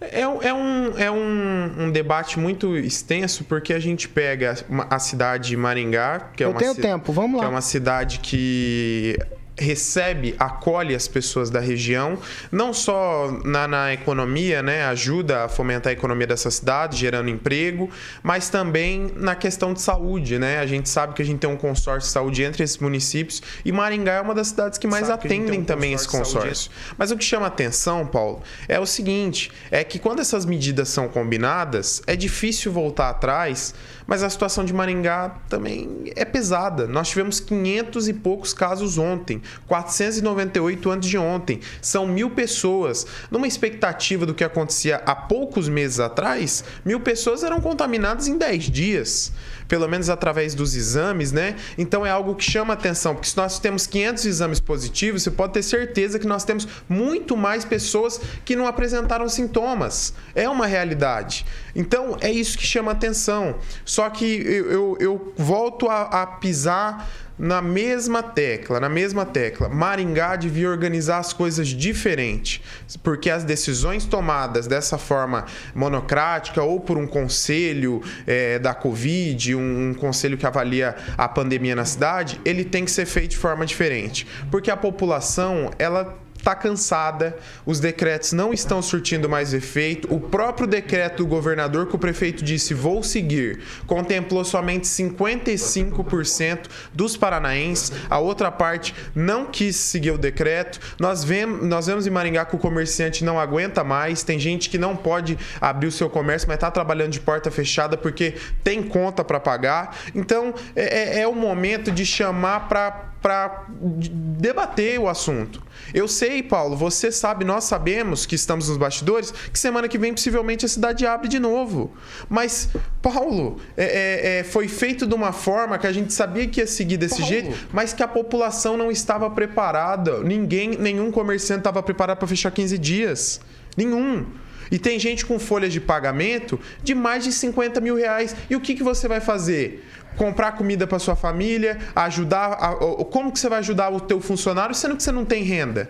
É, 0.00 0.20
é, 0.22 0.54
um, 0.54 0.98
é 0.98 1.10
um, 1.10 1.84
um, 1.84 1.90
debate 1.90 2.38
muito 2.38 2.74
extenso, 2.76 3.44
porque 3.44 3.74
a 3.74 3.78
gente 3.78 4.08
pega 4.08 4.56
a 4.88 4.98
cidade 4.98 5.48
de 5.50 5.56
Maringá, 5.58 6.30
que 6.34 6.42
é 6.42 6.46
Eu 6.46 6.52
uma 6.52 6.58
tenho 6.58 6.74
tempo, 6.74 7.12
vamos 7.12 7.36
lá. 7.36 7.42
Que 7.42 7.46
é 7.46 7.50
uma 7.50 7.60
cidade 7.60 8.18
que 8.20 9.18
recebe, 9.60 10.34
acolhe 10.38 10.94
as 10.94 11.06
pessoas 11.06 11.50
da 11.50 11.60
região, 11.60 12.18
não 12.50 12.72
só 12.72 13.30
na, 13.44 13.68
na, 13.68 13.92
economia, 13.92 14.62
né, 14.62 14.84
ajuda 14.86 15.44
a 15.44 15.48
fomentar 15.48 15.90
a 15.90 15.92
economia 15.92 16.26
dessa 16.26 16.50
cidade, 16.50 16.96
gerando 16.96 17.28
emprego, 17.28 17.90
mas 18.22 18.48
também 18.48 19.12
na 19.14 19.34
questão 19.34 19.74
de 19.74 19.82
saúde, 19.82 20.38
né? 20.38 20.58
A 20.58 20.66
gente 20.66 20.88
sabe 20.88 21.14
que 21.14 21.20
a 21.20 21.24
gente 21.24 21.38
tem 21.38 21.50
um 21.50 21.56
consórcio 21.56 22.08
de 22.08 22.12
saúde 22.12 22.42
entre 22.42 22.64
esses 22.64 22.78
municípios 22.78 23.42
e 23.64 23.70
Maringá 23.70 24.14
é 24.14 24.20
uma 24.20 24.34
das 24.34 24.48
cidades 24.48 24.78
que 24.78 24.86
mais 24.86 25.06
sabe 25.06 25.26
atendem 25.26 25.56
que 25.56 25.58
um 25.58 25.64
também 25.64 25.92
esse 25.92 26.08
consórcio. 26.08 26.70
Mas 26.96 27.10
o 27.10 27.16
que 27.16 27.24
chama 27.24 27.46
atenção, 27.46 28.06
Paulo, 28.06 28.42
é 28.66 28.80
o 28.80 28.86
seguinte, 28.86 29.52
é 29.70 29.84
que 29.84 29.98
quando 29.98 30.20
essas 30.20 30.46
medidas 30.46 30.88
são 30.88 31.08
combinadas, 31.08 32.02
é 32.06 32.16
difícil 32.16 32.72
voltar 32.72 33.10
atrás 33.10 33.74
mas 34.06 34.22
a 34.22 34.30
situação 34.30 34.64
de 34.64 34.72
Maringá 34.72 35.36
também 35.48 36.12
é 36.16 36.24
pesada. 36.24 36.86
Nós 36.86 37.08
tivemos 37.08 37.40
500 37.40 38.08
e 38.08 38.12
poucos 38.12 38.52
casos 38.52 38.98
ontem, 38.98 39.42
498 39.66 40.90
antes 40.90 41.08
de 41.08 41.18
ontem. 41.18 41.60
São 41.80 42.06
mil 42.06 42.30
pessoas. 42.30 43.06
Numa 43.30 43.46
expectativa 43.46 44.26
do 44.26 44.34
que 44.34 44.44
acontecia 44.44 45.02
há 45.06 45.14
poucos 45.14 45.68
meses 45.68 46.00
atrás, 46.00 46.64
mil 46.84 47.00
pessoas 47.00 47.42
eram 47.42 47.60
contaminadas 47.60 48.28
em 48.28 48.36
10 48.36 48.64
dias 48.70 49.32
pelo 49.70 49.86
menos 49.86 50.10
através 50.10 50.52
dos 50.52 50.74
exames, 50.74 51.30
né? 51.30 51.54
Então 51.78 52.04
é 52.04 52.10
algo 52.10 52.34
que 52.34 52.42
chama 52.42 52.74
atenção, 52.74 53.14
porque 53.14 53.28
se 53.28 53.36
nós 53.36 53.60
temos 53.60 53.86
500 53.86 54.26
exames 54.26 54.58
positivos, 54.58 55.22
você 55.22 55.30
pode 55.30 55.52
ter 55.52 55.62
certeza 55.62 56.18
que 56.18 56.26
nós 56.26 56.42
temos 56.42 56.66
muito 56.88 57.36
mais 57.36 57.64
pessoas 57.64 58.20
que 58.44 58.56
não 58.56 58.66
apresentaram 58.66 59.28
sintomas. 59.28 60.12
É 60.34 60.48
uma 60.48 60.66
realidade. 60.66 61.46
Então 61.72 62.16
é 62.20 62.32
isso 62.32 62.58
que 62.58 62.66
chama 62.66 62.90
atenção. 62.90 63.60
Só 63.90 64.08
que 64.08 64.24
eu, 64.24 64.70
eu, 64.70 64.96
eu 65.00 65.34
volto 65.36 65.88
a, 65.88 66.02
a 66.22 66.24
pisar 66.24 67.10
na 67.36 67.60
mesma 67.60 68.22
tecla, 68.22 68.78
na 68.78 68.88
mesma 68.88 69.26
tecla. 69.26 69.68
Maringá 69.68 70.36
devia 70.36 70.70
organizar 70.70 71.18
as 71.18 71.32
coisas 71.32 71.66
diferente, 71.66 72.62
porque 73.02 73.28
as 73.28 73.42
decisões 73.42 74.04
tomadas 74.04 74.68
dessa 74.68 74.96
forma 74.96 75.44
monocrática 75.74 76.62
ou 76.62 76.78
por 76.78 76.96
um 76.96 77.06
conselho 77.06 78.00
é, 78.28 78.60
da 78.60 78.74
Covid, 78.74 79.56
um, 79.56 79.90
um 79.90 79.94
conselho 79.94 80.38
que 80.38 80.46
avalia 80.46 80.94
a 81.18 81.26
pandemia 81.26 81.74
na 81.74 81.84
cidade, 81.84 82.40
ele 82.44 82.64
tem 82.64 82.84
que 82.84 82.92
ser 82.92 83.06
feito 83.06 83.32
de 83.32 83.38
forma 83.38 83.66
diferente, 83.66 84.24
porque 84.52 84.70
a 84.70 84.76
população 84.76 85.68
ela 85.80 86.16
está 86.40 86.54
cansada, 86.54 87.36
os 87.64 87.78
decretos 87.78 88.32
não 88.32 88.52
estão 88.52 88.82
surtindo 88.82 89.28
mais 89.28 89.54
efeito. 89.54 90.12
O 90.12 90.18
próprio 90.18 90.66
decreto 90.66 91.18
do 91.18 91.26
governador 91.26 91.86
que 91.86 91.94
o 91.94 91.98
prefeito 91.98 92.42
disse 92.42 92.74
vou 92.74 93.02
seguir 93.02 93.60
contemplou 93.86 94.44
somente 94.44 94.86
55% 94.86 96.66
dos 96.92 97.16
paranaenses. 97.16 97.92
A 98.08 98.18
outra 98.18 98.50
parte 98.50 98.94
não 99.14 99.46
quis 99.46 99.76
seguir 99.76 100.10
o 100.12 100.18
decreto. 100.18 100.80
Nós 100.98 101.22
vemos, 101.22 101.66
nós 101.66 101.86
vemos 101.86 102.06
em 102.06 102.10
Maringá 102.10 102.44
que 102.44 102.56
o 102.56 102.58
comerciante 102.58 103.24
não 103.24 103.38
aguenta 103.38 103.84
mais. 103.84 104.22
Tem 104.22 104.38
gente 104.38 104.70
que 104.70 104.78
não 104.78 104.96
pode 104.96 105.38
abrir 105.60 105.88
o 105.88 105.92
seu 105.92 106.08
comércio, 106.08 106.48
mas 106.48 106.56
está 106.56 106.70
trabalhando 106.70 107.12
de 107.12 107.20
porta 107.20 107.50
fechada 107.50 107.96
porque 107.96 108.34
tem 108.64 108.82
conta 108.82 109.22
para 109.22 109.38
pagar. 109.38 109.96
Então 110.14 110.54
é, 110.74 111.18
é, 111.18 111.20
é 111.20 111.28
o 111.28 111.34
momento 111.34 111.90
de 111.90 112.06
chamar 112.06 112.68
para 112.68 113.09
para 113.20 113.66
debater 113.70 114.98
o 114.98 115.08
assunto. 115.08 115.62
Eu 115.92 116.08
sei, 116.08 116.42
Paulo, 116.42 116.76
você 116.76 117.10
sabe, 117.12 117.44
nós 117.44 117.64
sabemos 117.64 118.24
que 118.24 118.34
estamos 118.34 118.68
nos 118.68 118.76
bastidores, 118.76 119.30
que 119.30 119.58
semana 119.58 119.88
que 119.88 119.98
vem 119.98 120.12
possivelmente 120.12 120.64
a 120.64 120.68
cidade 120.68 121.06
abre 121.06 121.28
de 121.28 121.38
novo. 121.38 121.92
Mas, 122.28 122.68
Paulo, 123.02 123.60
é, 123.76 123.84
é, 123.84 124.38
é 124.38 124.44
foi 124.44 124.68
feito 124.68 125.06
de 125.06 125.14
uma 125.14 125.32
forma 125.32 125.78
que 125.78 125.86
a 125.86 125.92
gente 125.92 126.12
sabia 126.12 126.46
que 126.46 126.60
ia 126.60 126.66
seguir 126.66 126.96
desse 126.96 127.16
Paulo. 127.20 127.28
jeito, 127.28 127.68
mas 127.72 127.92
que 127.92 128.02
a 128.02 128.08
população 128.08 128.76
não 128.76 128.90
estava 128.90 129.28
preparada. 129.30 130.20
Ninguém, 130.20 130.76
nenhum 130.78 131.10
comerciante 131.10 131.60
estava 131.60 131.82
preparado 131.82 132.18
para 132.18 132.28
fechar 132.28 132.50
15 132.50 132.78
dias. 132.78 133.40
Nenhum. 133.76 134.26
E 134.70 134.78
tem 134.78 134.98
gente 134.98 135.26
com 135.26 135.38
folhas 135.38 135.72
de 135.72 135.80
pagamento 135.80 136.60
de 136.82 136.94
mais 136.94 137.24
de 137.24 137.32
50 137.32 137.80
mil 137.80 137.96
reais. 137.96 138.36
E 138.48 138.54
o 138.54 138.60
que, 138.60 138.74
que 138.74 138.82
você 138.82 139.08
vai 139.08 139.20
fazer? 139.20 139.84
Comprar 140.16 140.52
comida 140.52 140.86
para 140.86 140.98
sua 140.98 141.16
família, 141.16 141.78
ajudar. 141.94 142.52
A, 142.52 142.74
como 143.04 143.32
que 143.32 143.38
você 143.38 143.48
vai 143.48 143.58
ajudar 143.60 143.90
o 143.90 144.00
teu 144.00 144.20
funcionário 144.20 144.74
sendo 144.74 144.96
que 144.96 145.02
você 145.02 145.12
não 145.12 145.24
tem 145.24 145.42
renda? 145.42 145.88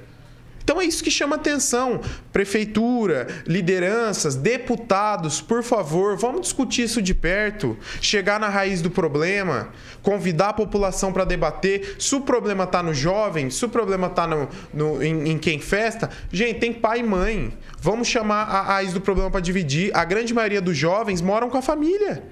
Então 0.70 0.80
é 0.80 0.84
isso 0.84 1.02
que 1.02 1.10
chama 1.10 1.34
atenção. 1.34 2.00
Prefeitura, 2.32 3.26
lideranças, 3.44 4.36
deputados, 4.36 5.40
por 5.40 5.64
favor, 5.64 6.16
vamos 6.16 6.42
discutir 6.42 6.82
isso 6.82 7.02
de 7.02 7.12
perto, 7.12 7.76
chegar 8.00 8.38
na 8.38 8.48
raiz 8.48 8.80
do 8.80 8.88
problema, 8.88 9.70
convidar 10.00 10.50
a 10.50 10.52
população 10.52 11.12
para 11.12 11.24
debater. 11.24 11.96
Se 11.98 12.14
o 12.14 12.20
problema 12.20 12.64
está 12.64 12.84
no 12.84 12.94
jovem, 12.94 13.50
se 13.50 13.64
o 13.64 13.68
problema 13.68 14.06
está 14.06 14.28
no, 14.28 14.48
no, 14.72 15.02
em, 15.02 15.30
em, 15.30 15.38
quem 15.38 15.58
festa, 15.58 16.08
gente, 16.30 16.60
tem 16.60 16.72
pai 16.72 17.00
e 17.00 17.02
mãe. 17.02 17.52
Vamos 17.80 18.06
chamar 18.06 18.42
a 18.44 18.62
raiz 18.62 18.92
do 18.92 19.00
problema 19.00 19.28
para 19.28 19.40
dividir. 19.40 19.90
A 19.92 20.04
grande 20.04 20.32
maioria 20.32 20.60
dos 20.60 20.76
jovens 20.76 21.20
moram 21.20 21.50
com 21.50 21.58
a 21.58 21.62
família. 21.62 22.22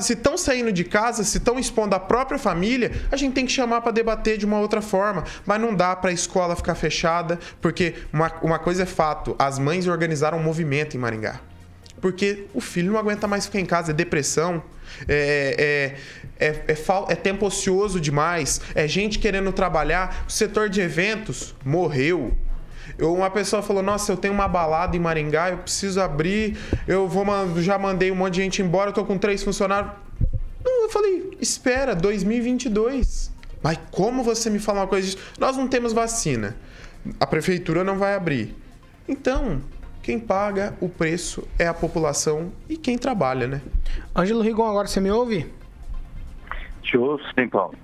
Se 0.00 0.14
estão 0.14 0.38
saindo 0.38 0.72
de 0.72 0.84
casa, 0.84 1.22
se 1.22 1.36
estão 1.36 1.58
expondo 1.58 1.94
a 1.94 2.00
própria 2.00 2.38
família, 2.38 2.92
a 3.12 3.16
gente 3.16 3.34
tem 3.34 3.44
que 3.44 3.52
chamar 3.52 3.82
para 3.82 3.92
debater 3.92 4.38
de 4.38 4.46
uma 4.46 4.58
outra 4.58 4.80
forma. 4.80 5.22
Mas 5.44 5.60
não 5.60 5.74
dá 5.74 5.94
para 5.94 6.08
a 6.08 6.12
escola 6.14 6.56
ficar 6.56 6.74
fechada, 6.74 7.38
porque 7.60 7.94
uma, 8.10 8.32
uma 8.40 8.58
coisa 8.58 8.84
é 8.84 8.86
fato: 8.86 9.36
as 9.38 9.58
mães 9.58 9.86
organizaram 9.86 10.38
um 10.38 10.42
movimento 10.42 10.96
em 10.96 10.98
Maringá. 10.98 11.40
Porque 12.00 12.46
o 12.54 12.60
filho 12.60 12.92
não 12.92 12.98
aguenta 12.98 13.26
mais 13.26 13.44
ficar 13.44 13.60
em 13.60 13.66
casa, 13.66 13.90
é 13.90 13.94
depressão, 13.94 14.62
é, 15.06 15.94
é, 16.38 16.46
é, 16.46 16.72
é, 16.72 16.76
é 17.08 17.14
tempo 17.14 17.44
ocioso 17.44 18.00
demais, 18.00 18.62
é 18.74 18.88
gente 18.88 19.18
querendo 19.18 19.52
trabalhar. 19.52 20.24
O 20.26 20.32
setor 20.32 20.70
de 20.70 20.80
eventos 20.80 21.54
morreu. 21.62 22.34
Eu, 22.98 23.14
uma 23.14 23.30
pessoa 23.30 23.62
falou: 23.62 23.82
Nossa, 23.82 24.12
eu 24.12 24.16
tenho 24.16 24.34
uma 24.34 24.48
balada 24.48 24.96
em 24.96 25.00
Maringá, 25.00 25.50
eu 25.50 25.58
preciso 25.58 26.00
abrir. 26.00 26.56
Eu 26.86 27.08
vou 27.08 27.24
já 27.56 27.78
mandei 27.78 28.10
um 28.10 28.16
monte 28.16 28.34
de 28.34 28.42
gente 28.42 28.62
embora, 28.62 28.90
eu 28.90 28.94
tô 28.94 29.04
com 29.04 29.18
três 29.18 29.42
funcionários. 29.42 29.92
Não, 30.64 30.84
eu 30.84 30.88
falei: 30.88 31.36
Espera, 31.40 31.94
2022. 31.94 33.34
Mas 33.62 33.78
como 33.90 34.22
você 34.22 34.48
me 34.48 34.58
fala 34.58 34.80
uma 34.80 34.86
coisa 34.86 35.06
disso? 35.06 35.18
Nós 35.38 35.56
não 35.56 35.66
temos 35.66 35.92
vacina. 35.92 36.56
A 37.18 37.26
prefeitura 37.26 37.82
não 37.82 37.98
vai 37.98 38.14
abrir. 38.14 38.54
Então, 39.08 39.60
quem 40.02 40.18
paga 40.18 40.74
o 40.80 40.88
preço 40.88 41.46
é 41.58 41.66
a 41.66 41.74
população 41.74 42.52
e 42.68 42.76
quem 42.76 42.96
trabalha, 42.96 43.46
né? 43.46 43.60
Ângelo 44.14 44.40
Rigon, 44.40 44.68
agora 44.68 44.86
você 44.86 45.00
me 45.00 45.10
ouve? 45.10 45.50
Te 46.82 46.96
ouço, 46.96 47.24
sim, 47.34 47.48
Paulo. 47.48 47.74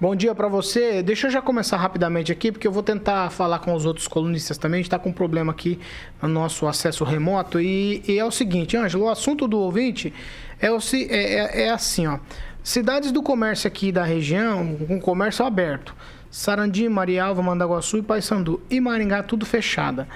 Bom 0.00 0.16
dia 0.16 0.34
para 0.34 0.48
você. 0.48 1.02
Deixa 1.02 1.26
eu 1.26 1.30
já 1.30 1.42
começar 1.42 1.76
rapidamente 1.76 2.32
aqui, 2.32 2.50
porque 2.50 2.66
eu 2.66 2.72
vou 2.72 2.82
tentar 2.82 3.28
falar 3.28 3.58
com 3.58 3.74
os 3.74 3.84
outros 3.84 4.08
colunistas 4.08 4.56
também. 4.56 4.78
A 4.78 4.78
gente 4.78 4.86
está 4.86 4.98
com 4.98 5.10
um 5.10 5.12
problema 5.12 5.52
aqui 5.52 5.78
no 6.22 6.28
nosso 6.28 6.66
acesso 6.66 7.04
remoto. 7.04 7.60
E, 7.60 8.02
e 8.08 8.18
é 8.18 8.24
o 8.24 8.30
seguinte, 8.30 8.78
Ângelo, 8.78 9.04
o 9.04 9.08
assunto 9.10 9.46
do 9.46 9.58
ouvinte 9.58 10.10
é, 10.58 10.72
o, 10.72 10.78
é, 10.94 11.04
é, 11.10 11.62
é 11.64 11.70
assim, 11.70 12.06
ó. 12.06 12.18
Cidades 12.62 13.12
do 13.12 13.22
comércio 13.22 13.68
aqui 13.68 13.92
da 13.92 14.02
região, 14.02 14.74
com 14.88 14.98
comércio 14.98 15.44
aberto. 15.44 15.94
Sarandi, 16.30 16.88
Marialva, 16.88 17.42
Mandaguaçu 17.42 17.98
e 17.98 18.02
Paysandu. 18.02 18.58
E 18.70 18.80
Maringá, 18.80 19.22
tudo 19.22 19.44
fechada. 19.44 20.08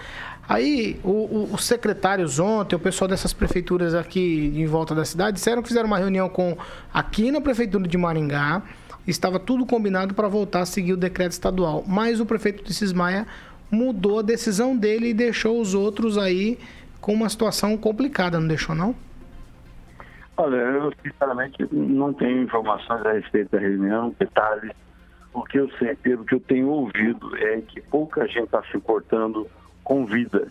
Aí, 0.49 0.99
o, 1.05 1.11
o, 1.11 1.51
os 1.53 1.63
secretários 1.63 2.39
ontem, 2.39 2.75
o 2.75 2.79
pessoal 2.79 3.07
dessas 3.07 3.35
prefeituras 3.35 3.95
aqui 3.95 4.51
em 4.57 4.65
volta 4.65 4.95
da 4.95 5.05
cidade, 5.05 5.35
disseram 5.35 5.61
que 5.61 5.69
fizeram 5.69 5.87
uma 5.87 5.99
reunião 5.99 6.31
com 6.31 6.57
aqui 6.93 7.31
na 7.31 7.43
prefeitura 7.43 7.87
de 7.87 7.99
Maringá 7.99 8.63
estava 9.07 9.39
tudo 9.39 9.67
combinado 9.67 10.15
para 10.15 10.29
voltar 10.29 10.61
a 10.61 10.67
seguir 10.67 10.93
o 10.93 10.97
decreto 10.97 11.33
estadual. 11.33 11.85
Mas 11.87 12.21
o 12.21 12.27
prefeito 12.27 12.65
de 12.65 12.73
Cismaia 12.73 13.27
mudou 13.71 14.21
a 14.21 14.23
decisão 14.23 14.77
dele 14.77 15.09
e 15.09 15.15
deixou 15.15 15.61
os 15.61 15.75
outros 15.75 16.17
aí 16.17 16.59
com 17.01 17.13
uma 17.13 17.29
situação 17.29 17.77
complicada, 17.77 18.41
não 18.41 18.49
deixou 18.49 18.75
não? 18.75 18.95
Olha, 20.37 20.57
eu 20.57 20.93
sinceramente 21.03 21.69
não 21.71 22.13
tenho 22.13 22.43
informações 22.43 23.05
a 23.07 23.13
respeito 23.13 23.51
da 23.53 23.59
reunião, 23.59 24.15
detalhes. 24.19 24.73
O 25.33 25.43
que 25.43 25.59
eu 25.59 25.71
sei, 25.79 25.95
pelo 25.97 26.25
que 26.25 26.35
eu 26.35 26.41
tenho 26.41 26.69
ouvido, 26.69 27.37
é 27.37 27.61
que 27.61 27.81
pouca 27.83 28.27
gente 28.27 28.45
está 28.45 28.63
se 28.65 28.77
importando 28.77 29.49
com 29.83 30.07
vida. 30.07 30.49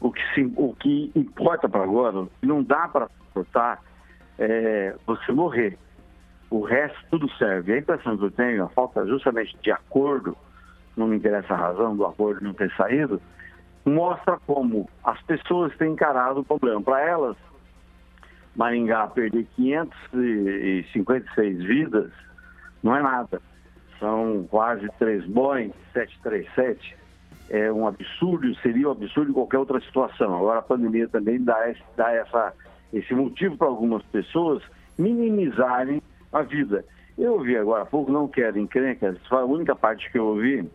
O 0.00 0.10
que, 0.10 0.20
se, 0.34 0.52
o 0.56 0.74
que 0.74 1.12
importa 1.14 1.68
para 1.68 1.84
agora, 1.84 2.26
não 2.42 2.62
dá 2.62 2.88
para 2.88 3.08
suportar, 3.08 3.80
é 4.38 4.94
você 5.06 5.32
morrer 5.32 5.78
o 6.52 6.62
resto 6.62 6.98
tudo 7.10 7.28
serve. 7.38 7.72
A 7.72 7.78
impressão 7.78 8.16
que 8.16 8.24
eu 8.24 8.30
tenho, 8.30 8.62
a 8.64 8.68
falta 8.68 9.04
justamente 9.06 9.56
de 9.62 9.70
acordo, 9.70 10.36
não 10.96 11.08
me 11.08 11.16
interessa 11.16 11.54
a 11.54 11.56
razão 11.56 11.96
do 11.96 12.04
acordo 12.04 12.44
não 12.44 12.52
ter 12.52 12.70
saído, 12.76 13.20
mostra 13.84 14.38
como 14.46 14.88
as 15.02 15.20
pessoas 15.22 15.76
têm 15.76 15.92
encarado 15.92 16.40
o 16.40 16.44
problema. 16.44 16.82
Para 16.82 17.00
elas, 17.00 17.36
Maringá 18.54 19.06
perder 19.08 19.46
556 19.56 21.64
vidas 21.64 22.12
não 22.82 22.94
é 22.94 23.02
nada. 23.02 23.40
São 23.98 24.46
quase 24.50 24.86
três 24.98 25.24
Boeing 25.24 25.72
737. 25.92 27.00
É 27.48 27.72
um 27.72 27.86
absurdo, 27.86 28.54
seria 28.56 28.88
um 28.88 28.92
absurdo 28.92 29.30
em 29.30 29.34
qualquer 29.34 29.56
outra 29.58 29.80
situação. 29.80 30.36
Agora 30.36 30.58
a 30.58 30.62
pandemia 30.62 31.08
também 31.08 31.42
dá, 31.42 31.70
esse, 31.70 31.80
dá 31.96 32.12
essa, 32.12 32.52
esse 32.92 33.14
motivo 33.14 33.56
para 33.56 33.68
algumas 33.68 34.02
pessoas 34.04 34.62
minimizarem 34.98 36.02
a 36.32 36.42
vida. 36.42 36.84
Eu 37.18 37.34
ouvi 37.34 37.56
agora 37.56 37.82
há 37.82 37.86
pouco, 37.86 38.10
não 38.10 38.26
quero 38.26 38.58
encrencas, 38.58 39.18
foi 39.28 39.38
a 39.38 39.44
única 39.44 39.76
parte 39.76 40.10
que 40.10 40.18
eu 40.18 40.26
ouvi 40.26 40.68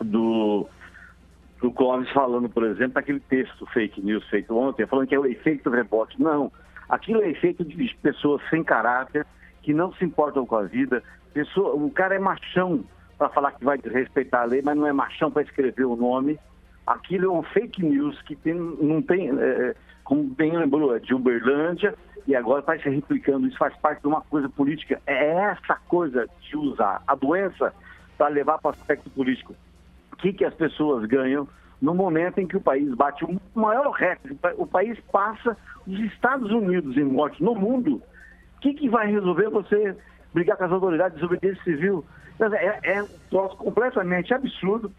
do, 0.00 0.66
do 1.60 1.70
Clóvis 1.70 2.10
falando, 2.10 2.48
por 2.48 2.64
exemplo, 2.64 2.94
daquele 2.94 3.20
texto 3.20 3.66
fake 3.66 4.00
news 4.00 4.26
feito 4.28 4.56
ontem, 4.56 4.86
falando 4.86 5.06
que 5.06 5.14
é 5.14 5.18
o 5.18 5.26
efeito 5.26 5.70
rebote. 5.70 6.20
Não, 6.20 6.50
aquilo 6.88 7.22
é 7.22 7.30
efeito 7.30 7.64
de 7.64 7.96
pessoas 8.02 8.42
sem 8.50 8.64
caráter, 8.64 9.24
que 9.62 9.72
não 9.72 9.92
se 9.92 10.04
importam 10.04 10.44
com 10.44 10.56
a 10.56 10.62
vida. 10.62 11.02
Pessoa, 11.32 11.74
o 11.74 11.90
cara 11.90 12.14
é 12.14 12.18
machão 12.18 12.84
para 13.16 13.28
falar 13.28 13.52
que 13.52 13.64
vai 13.64 13.78
respeitar 13.84 14.42
a 14.42 14.44
lei, 14.44 14.62
mas 14.62 14.76
não 14.76 14.86
é 14.86 14.92
machão 14.92 15.30
para 15.30 15.42
escrever 15.42 15.84
o 15.84 15.96
nome. 15.96 16.38
Aquilo 16.86 17.26
é 17.26 17.30
um 17.30 17.42
fake 17.42 17.84
news 17.84 18.20
que 18.22 18.34
tem, 18.34 18.54
não 18.54 19.02
tem, 19.02 19.28
é, 19.30 19.74
como 20.08 20.24
bem 20.24 20.56
lembrou, 20.56 20.96
é 20.96 20.98
de 20.98 21.12
Uberlândia, 21.12 21.94
e 22.26 22.34
agora 22.34 22.60
está 22.60 22.78
se 22.78 22.88
replicando. 22.88 23.46
Isso 23.46 23.58
faz 23.58 23.76
parte 23.76 24.00
de 24.00 24.06
uma 24.06 24.22
coisa 24.22 24.48
política. 24.48 25.02
É 25.06 25.32
essa 25.34 25.76
coisa 25.86 26.26
de 26.40 26.56
usar 26.56 27.02
a 27.06 27.14
doença 27.14 27.74
para 28.16 28.28
levar 28.28 28.56
para 28.56 28.70
o 28.70 28.72
aspecto 28.72 29.10
político. 29.10 29.54
O 30.10 30.16
que, 30.16 30.32
que 30.32 30.46
as 30.46 30.54
pessoas 30.54 31.04
ganham 31.04 31.46
no 31.78 31.94
momento 31.94 32.38
em 32.38 32.46
que 32.46 32.56
o 32.56 32.60
país 32.60 32.88
bate 32.94 33.22
o 33.22 33.38
maior 33.54 33.90
recorde? 33.90 34.34
O 34.56 34.66
país 34.66 34.98
passa 35.12 35.54
os 35.86 36.00
Estados 36.00 36.50
Unidos 36.50 36.96
em 36.96 37.04
morte 37.04 37.42
no 37.42 37.54
mundo. 37.54 38.02
O 38.56 38.60
que, 38.60 38.72
que 38.72 38.88
vai 38.88 39.12
resolver 39.12 39.50
você 39.50 39.94
brigar 40.32 40.56
com 40.56 40.64
as 40.64 40.72
autoridades 40.72 41.16
de 41.16 41.20
desobediência 41.20 41.62
civil? 41.64 42.02
É, 42.40 42.94
é 42.94 43.02
um 43.02 43.08
troço 43.28 43.58
completamente 43.58 44.32
absurdo. 44.32 44.90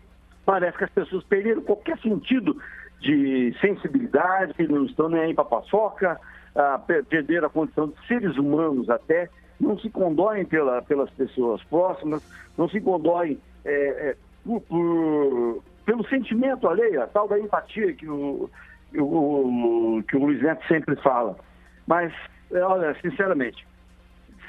Parece 0.46 0.78
que 0.78 0.84
as 0.84 0.92
pessoas 0.92 1.24
perderam 1.24 1.64
qualquer 1.64 1.98
sentido 1.98 2.62
de 3.00 3.56
sensibilidade, 3.62 4.54
não 4.68 4.86
estão 4.86 5.10
nem 5.10 5.22
aí 5.22 5.34
para 5.34 5.46
paçoca, 5.46 6.20
a 6.56 6.80
perder 6.80 7.44
a 7.46 7.50
condição 7.50 7.88
de 7.88 8.08
seres 8.08 8.38
humanos 8.38 8.90
até, 8.90 9.30
não 9.60 9.78
se 9.78 9.90
condoem 9.90 10.46
pela, 10.46 10.82
pelas 10.82 11.10
pessoas 11.12 11.64
próximas, 11.66 12.24
não 12.58 12.68
se 12.70 12.80
condoem 12.82 13.40
é, 13.66 13.72
é, 14.10 14.16
por, 14.44 14.62
por, 14.62 15.64
pelo 15.86 16.08
sentimento 16.08 16.68
alheio, 16.68 17.02
a 17.04 17.08
tal 17.08 17.28
da 17.28 17.40
empatia 17.40 17.94
que 17.94 18.08
o, 18.08 18.50
o, 18.98 20.04
que 20.08 20.16
o 20.16 20.20
Luiz 20.20 20.42
Neto 20.42 20.66
sempre 20.68 20.96
fala. 20.98 21.38
Mas, 21.86 22.14
é, 22.52 22.60
olha, 22.60 22.96
sinceramente, 23.02 23.66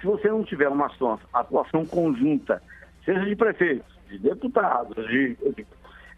se 0.01 0.07
você 0.07 0.29
não 0.29 0.43
tiver 0.45 0.69
uma 0.69 0.87
ação, 0.87 1.19
atuação 1.33 1.85
conjunta, 1.85 2.63
seja 3.05 3.25
de 3.25 3.37
prefeitos, 3.37 3.99
de 4.09 4.19
deputados, 4.19 5.07
de, 5.09 5.37
de 5.57 5.67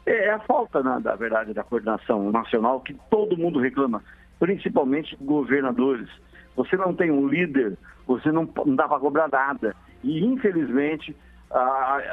é 0.06 0.30
a 0.30 0.38
falta, 0.40 0.82
na, 0.82 0.98
da 0.98 1.14
verdade, 1.14 1.54
da 1.54 1.62
coordenação 1.62 2.30
nacional 2.30 2.80
que 2.80 2.94
todo 3.10 3.36
mundo 3.36 3.60
reclama 3.60 4.02
principalmente 4.38 5.16
governadores. 5.20 6.08
Você 6.56 6.76
não 6.76 6.94
tem 6.94 7.10
um 7.10 7.28
líder, 7.28 7.76
você 8.06 8.32
não, 8.32 8.48
não 8.66 8.74
dá 8.74 8.88
para 8.88 8.98
cobrar 8.98 9.28
nada. 9.28 9.74
E, 10.02 10.24
infelizmente, 10.24 11.14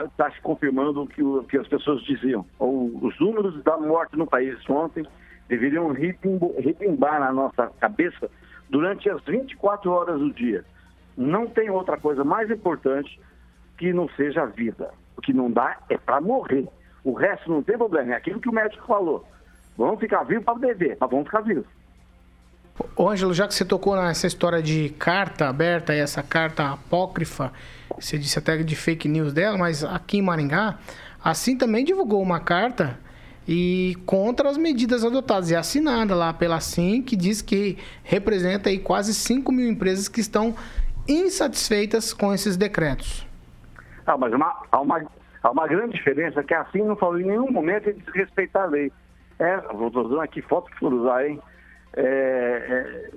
está 0.06 0.30
se 0.32 0.40
confirmando 0.42 1.04
o 1.04 1.08
que, 1.08 1.24
o 1.24 1.44
que, 1.44 1.58
as 1.58 1.68
pessoas 1.68 2.04
diziam. 2.04 2.46
Os 2.60 3.20
números 3.20 3.62
da 3.64 3.78
morte 3.78 4.16
no 4.18 4.28
país 4.28 4.58
ontem 4.70 5.06
deveriam 5.48 5.92
repimbar 5.92 7.20
na 7.20 7.32
nossa 7.32 7.72
cabeça 7.80 8.30
durante 8.70 9.10
as 9.10 9.24
24 9.24 9.90
horas 9.92 10.20
do 10.20 10.32
dia. 10.32 10.64
Não 11.18 11.48
tem 11.48 11.70
outra 11.70 11.98
coisa 11.98 12.24
mais 12.24 12.52
importante 12.52 13.20
que 13.78 13.92
não 13.92 14.08
seja 14.10 14.44
a 14.44 14.46
vida. 14.46 14.92
O 15.18 15.22
que 15.22 15.34
não 15.34 15.50
dá 15.50 15.78
é 15.90 15.98
para 15.98 16.22
morrer. 16.22 16.68
O 17.04 17.14
resto 17.14 17.50
não 17.50 17.64
tem 17.64 17.78
problema. 17.78 18.14
É 18.14 18.16
aquilo 18.18 18.40
que 18.40 18.50
o 18.50 18.54
médico 18.54 18.86
falou. 18.86 19.26
Vamos 19.78 20.00
ficar 20.00 20.24
vivos 20.24 20.44
para 20.44 20.56
beber, 20.56 20.98
mas 21.00 21.10
vamos 21.10 21.26
ficar 21.26 21.42
vivos. 21.42 21.66
Ô, 22.96 23.10
Ângelo, 23.10 23.34
já 23.34 23.48
que 23.48 23.54
você 23.54 23.66
tocou 23.66 23.96
nessa 23.96 24.28
história 24.28 24.62
de 24.62 24.90
carta 24.98 25.48
aberta 25.48 25.94
e 25.94 26.00
essa 26.00 26.24
carta 26.24 26.72
apócrifa, 26.72 27.52
você 28.00 28.18
disse 28.18 28.40
até 28.40 28.58
de 28.58 28.76
fake 28.76 29.08
news 29.08 29.34
dela, 29.34 29.58
mas 29.58 29.84
aqui 29.84 30.18
em 30.18 30.22
Maringá, 30.22 30.78
assim 31.24 31.58
também 31.58 31.84
divulgou 31.84 32.22
uma 32.22 32.40
carta 32.40 32.98
e 33.48 33.98
contra 34.06 34.50
as 34.50 34.58
medidas 34.58 35.04
adotadas 35.04 35.50
e 35.50 35.56
assinada 35.56 36.14
lá 36.14 36.32
pela 36.32 36.60
SIM, 36.60 37.02
que 37.02 37.16
diz 37.16 37.42
que 37.42 37.78
representa 38.04 38.70
aí 38.70 38.80
quase 38.80 39.14
5 39.14 39.52
mil 39.52 39.68
empresas 39.68 40.08
que 40.08 40.22
estão 40.22 40.56
insatisfeitas 41.08 42.14
com 42.14 42.34
esses 42.34 42.56
decretos. 42.56 43.28
Ah, 44.06 44.18
mas 44.18 44.34
uma, 44.34 44.64
há, 44.72 44.80
uma, 44.80 45.02
Há 45.42 45.52
uma 45.52 45.68
grande 45.68 45.96
diferença 45.96 46.44
que 46.44 46.54
assim 46.54 46.84
não 46.84 46.96
falou 46.96 47.20
em 47.20 47.26
nenhum 47.26 47.52
momento 47.52 47.90
em 47.90 47.94
desrespeitar 47.94 48.64
a 48.64 48.68
lei. 48.68 48.92
É, 49.40 49.56
estou 49.56 50.06
usando 50.06 50.22
aqui 50.22 50.42
foto 50.42 50.70
que 50.72 50.80
for 50.80 50.94
usar, 50.94 51.26
hein? 51.26 51.40
É, 51.96 52.02
é, 52.02 53.10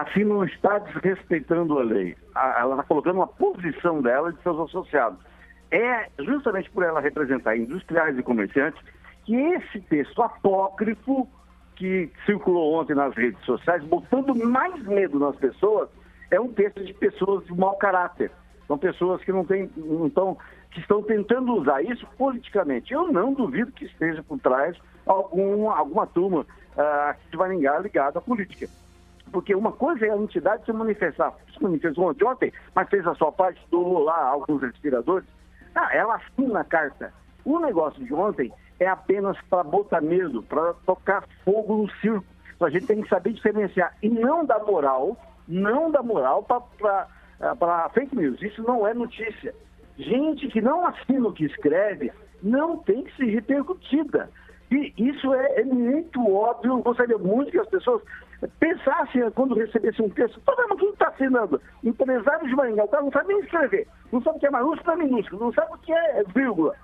assim 0.00 0.24
não 0.24 0.44
está 0.44 0.78
desrespeitando 0.78 1.78
a 1.78 1.82
lei. 1.82 2.16
Ela 2.34 2.74
está 2.74 2.84
colocando 2.84 3.16
uma 3.16 3.26
posição 3.26 4.00
dela 4.00 4.32
de 4.32 4.42
seus 4.42 4.58
associados. 4.68 5.18
É 5.70 6.08
justamente 6.18 6.70
por 6.70 6.82
ela 6.82 7.00
representar 7.00 7.56
industriais 7.56 8.18
e 8.18 8.22
comerciantes 8.22 8.82
que 9.24 9.36
esse 9.36 9.80
texto 9.82 10.22
apócrifo 10.22 11.28
que 11.76 12.10
circulou 12.26 12.74
ontem 12.74 12.94
nas 12.94 13.14
redes 13.14 13.42
sociais, 13.44 13.82
botando 13.84 14.34
mais 14.34 14.82
medo 14.84 15.18
nas 15.18 15.36
pessoas, 15.36 15.88
é 16.30 16.38
um 16.38 16.52
texto 16.52 16.84
de 16.84 16.92
pessoas 16.92 17.44
de 17.46 17.54
mau 17.54 17.76
caráter. 17.76 18.30
São 18.66 18.76
pessoas 18.76 19.24
que 19.24 19.32
não 19.32 19.44
têm, 19.44 19.70
não 19.76 20.06
estão, 20.06 20.36
que 20.70 20.80
estão 20.80 21.02
tentando 21.02 21.54
usar 21.54 21.82
isso 21.82 22.06
politicamente. 22.16 22.92
Eu 22.92 23.12
não 23.12 23.32
duvido 23.32 23.72
que 23.72 23.84
esteja 23.84 24.22
por 24.22 24.38
trás 24.38 24.76
algum, 25.06 25.70
alguma 25.70 26.06
turma 26.06 26.40
uh, 26.40 27.30
de 27.30 27.36
Maringá 27.36 27.78
ligada 27.78 28.18
à 28.18 28.22
política. 28.22 28.68
Porque 29.32 29.54
uma 29.54 29.72
coisa 29.72 30.06
é 30.06 30.10
a 30.10 30.16
entidade 30.16 30.64
se 30.64 30.72
manifestar, 30.72 31.32
se 31.52 31.62
manifestou 31.62 32.08
ontem, 32.08 32.52
mas 32.74 32.88
fez 32.88 33.06
a 33.06 33.14
sua 33.14 33.30
parte, 33.30 33.60
doou 33.70 34.00
lá 34.04 34.24
alguns 34.24 34.60
respiradores. 34.62 35.28
Ah, 35.74 35.94
ela 35.94 36.16
assina 36.16 36.60
a 36.60 36.64
carta. 36.64 37.12
O 37.44 37.58
negócio 37.60 38.04
de 38.04 38.12
ontem 38.12 38.52
é 38.78 38.86
apenas 38.86 39.36
para 39.48 39.62
botar 39.62 40.00
medo, 40.00 40.42
para 40.42 40.74
tocar 40.84 41.24
fogo 41.44 41.82
no 41.82 41.90
circo. 42.00 42.24
Então, 42.54 42.66
a 42.66 42.70
gente 42.70 42.86
tem 42.86 43.02
que 43.02 43.08
saber 43.08 43.32
diferenciar 43.32 43.94
e 44.02 44.08
não 44.08 44.44
dar 44.44 44.58
moral, 44.64 45.16
não 45.46 45.90
dar 45.90 46.02
moral 46.02 46.42
para 46.42 47.06
eh, 47.40 47.88
fake 47.94 48.16
news. 48.16 48.42
Isso 48.42 48.62
não 48.62 48.86
é 48.86 48.92
notícia. 48.92 49.54
Gente 50.00 50.48
que 50.48 50.60
não 50.62 50.86
assina 50.86 51.28
o 51.28 51.32
que 51.32 51.44
escreve 51.44 52.10
não 52.42 52.78
tem 52.78 53.04
que 53.04 53.14
ser 53.16 53.26
repercutida. 53.26 54.30
E 54.70 54.94
isso 54.96 55.34
é, 55.34 55.60
é 55.60 55.64
muito 55.64 56.20
óbvio. 56.32 56.72
Eu 56.72 56.82
gostaria 56.82 57.18
muito 57.18 57.50
que 57.50 57.58
as 57.58 57.68
pessoas 57.68 58.02
pensassem 58.58 59.30
quando 59.32 59.54
recebessem 59.54 60.06
um 60.06 60.08
texto. 60.08 60.40
Todo 60.40 60.68
mundo 60.68 60.78
quem 60.78 60.90
está 60.90 61.08
assinando? 61.08 61.60
Empresário 61.84 62.48
de 62.48 62.54
Maringá. 62.54 62.84
O 62.84 62.88
cara 62.88 63.02
não 63.02 63.12
sabe 63.12 63.28
nem 63.28 63.40
escrever. 63.40 63.86
Não 64.10 64.22
sabe 64.22 64.36
o 64.36 64.40
que 64.40 64.46
é 64.46 64.50
maiúsculo 64.50 64.96
nem 64.96 65.08
minúsculo. 65.08 65.44
Não 65.44 65.52
sabe 65.52 65.74
o 65.74 65.78
que 65.78 65.92
é 65.92 66.24
vírgula. 66.34 66.74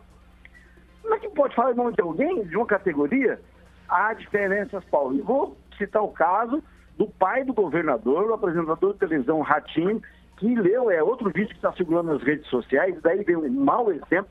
Como 1.00 1.14
é 1.14 1.18
que 1.18 1.28
pode 1.30 1.54
falar 1.54 1.72
em 1.72 1.76
nome 1.76 1.92
de 1.92 2.02
alguém, 2.02 2.44
de 2.44 2.56
uma 2.56 2.66
categoria? 2.66 3.40
Há 3.88 4.12
diferenças, 4.12 4.84
Paulo. 4.86 5.14
E 5.14 5.22
vou 5.22 5.56
citar 5.78 6.02
o 6.02 6.08
caso 6.08 6.62
do 6.98 7.06
pai 7.06 7.44
do 7.44 7.54
governador, 7.54 8.28
o 8.28 8.34
apresentador 8.34 8.92
de 8.92 8.98
televisão 8.98 9.40
Ratinho, 9.40 10.02
que 10.36 10.54
leu, 10.54 10.90
é 10.90 11.02
outro 11.02 11.30
vídeo 11.30 11.48
que 11.48 11.56
está 11.56 11.72
circulando 11.72 12.12
nas 12.12 12.22
redes 12.22 12.46
sociais, 12.48 13.00
daí 13.02 13.24
veio 13.24 13.44
um 13.44 13.50
mau 13.50 13.90
exemplo, 13.90 14.30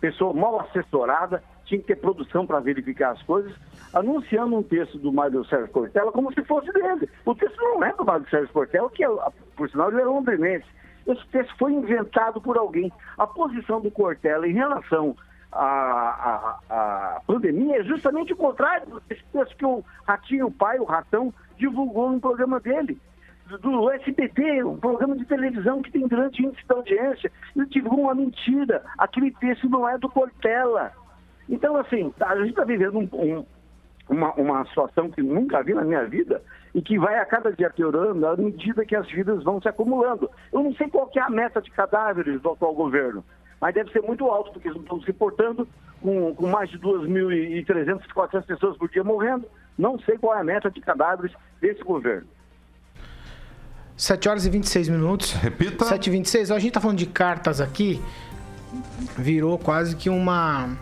pessoa 0.00 0.34
mal 0.34 0.60
assessorada, 0.60 1.42
tinha 1.64 1.80
que 1.80 1.86
ter 1.86 1.96
produção 1.96 2.46
para 2.46 2.60
verificar 2.60 3.12
as 3.12 3.22
coisas, 3.22 3.52
anunciando 3.92 4.56
um 4.56 4.62
texto 4.62 4.98
do 4.98 5.12
Mário 5.12 5.44
Sérgio 5.46 5.68
Cortella 5.68 6.12
como 6.12 6.32
se 6.32 6.42
fosse 6.44 6.70
dele. 6.72 7.08
O 7.24 7.34
texto 7.34 7.56
não 7.58 7.82
é 7.82 7.92
do 7.94 8.04
Mário 8.04 8.28
Sérgio 8.28 8.52
Cortella, 8.52 8.90
que, 8.90 9.04
é, 9.04 9.08
por 9.56 9.70
sinal, 9.70 9.90
ele 9.90 10.02
é 10.02 10.04
londrinense. 10.04 10.66
Esse 11.06 11.26
texto 11.28 11.56
foi 11.58 11.72
inventado 11.72 12.40
por 12.40 12.56
alguém. 12.56 12.92
A 13.16 13.26
posição 13.26 13.80
do 13.80 13.90
Cortella 13.90 14.46
em 14.46 14.52
relação 14.52 15.16
a, 15.52 16.58
a, 16.68 17.16
a, 17.16 17.20
pandemia 17.26 17.80
é 17.80 17.84
justamente 17.84 18.32
o 18.32 18.36
contrário 18.36 19.00
desse 19.08 19.22
texto 19.32 19.56
que 19.56 19.64
o 19.64 19.84
Ratinho, 20.06 20.50
pai, 20.50 20.78
o 20.78 20.84
Ratão, 20.84 21.32
divulgou 21.56 22.10
no 22.10 22.20
programa 22.20 22.58
dele. 22.58 23.00
Do 23.60 23.90
SBT, 23.90 24.64
um 24.64 24.78
programa 24.78 25.16
de 25.16 25.24
televisão 25.26 25.82
que 25.82 25.92
tem 25.92 26.08
grande 26.08 26.44
índice 26.44 26.66
de 26.66 26.72
audiência. 26.72 27.32
Ele 27.54 27.66
divulgou 27.66 28.04
uma 28.04 28.14
mentira. 28.14 28.82
Aquele 28.96 29.30
texto 29.32 29.68
não 29.68 29.88
é 29.88 29.98
do 29.98 30.08
Cortella. 30.08 30.92
Então, 31.48 31.76
assim, 31.76 32.12
a 32.20 32.36
gente 32.36 32.50
está 32.50 32.64
vivendo 32.64 32.98
um, 32.98 33.08
um, 33.12 33.44
uma, 34.08 34.32
uma 34.32 34.64
situação 34.66 35.10
que 35.10 35.22
nunca 35.22 35.62
vi 35.62 35.74
na 35.74 35.84
minha 35.84 36.06
vida 36.06 36.42
e 36.74 36.80
que 36.80 36.98
vai 36.98 37.18
a 37.18 37.26
cada 37.26 37.52
dia 37.52 37.68
piorando 37.68 38.26
à 38.26 38.34
medida 38.34 38.86
que 38.86 38.96
as 38.96 39.06
vidas 39.10 39.44
vão 39.44 39.60
se 39.60 39.68
acumulando. 39.68 40.30
Eu 40.50 40.62
não 40.62 40.74
sei 40.74 40.88
qual 40.88 41.10
é 41.14 41.20
a 41.20 41.28
meta 41.28 41.60
de 41.60 41.70
cadáveres 41.70 42.40
do 42.40 42.50
atual 42.50 42.74
governo 42.74 43.22
mas 43.64 43.74
deve 43.74 43.90
ser 43.92 44.02
muito 44.02 44.26
alto, 44.26 44.52
porque 44.52 44.68
eles 44.68 44.76
não 44.76 44.82
estão 44.82 45.00
se 45.00 45.12
portando 45.14 45.66
com, 46.02 46.34
com 46.34 46.46
mais 46.48 46.68
de 46.68 46.78
2.300, 46.78 48.12
400 48.12 48.46
pessoas 48.46 48.76
por 48.76 48.90
dia 48.90 49.02
morrendo. 49.02 49.46
Não 49.78 49.98
sei 50.00 50.18
qual 50.18 50.36
é 50.36 50.40
a 50.40 50.44
meta 50.44 50.70
de 50.70 50.82
cadáveres 50.82 51.34
desse 51.62 51.82
governo. 51.82 52.28
7 53.96 54.28
horas 54.28 54.46
e 54.46 54.50
26 54.50 54.88
minutos. 54.88 55.32
Repita. 55.32 55.84
7 55.84 56.06
e 56.06 56.10
26. 56.10 56.50
A 56.50 56.58
gente 56.58 56.68
está 56.68 56.80
falando 56.80 56.98
de 56.98 57.06
cartas 57.06 57.60
aqui. 57.60 58.00
Virou 59.16 59.56
quase 59.58 59.94
que 59.94 60.08
uma 60.10 60.76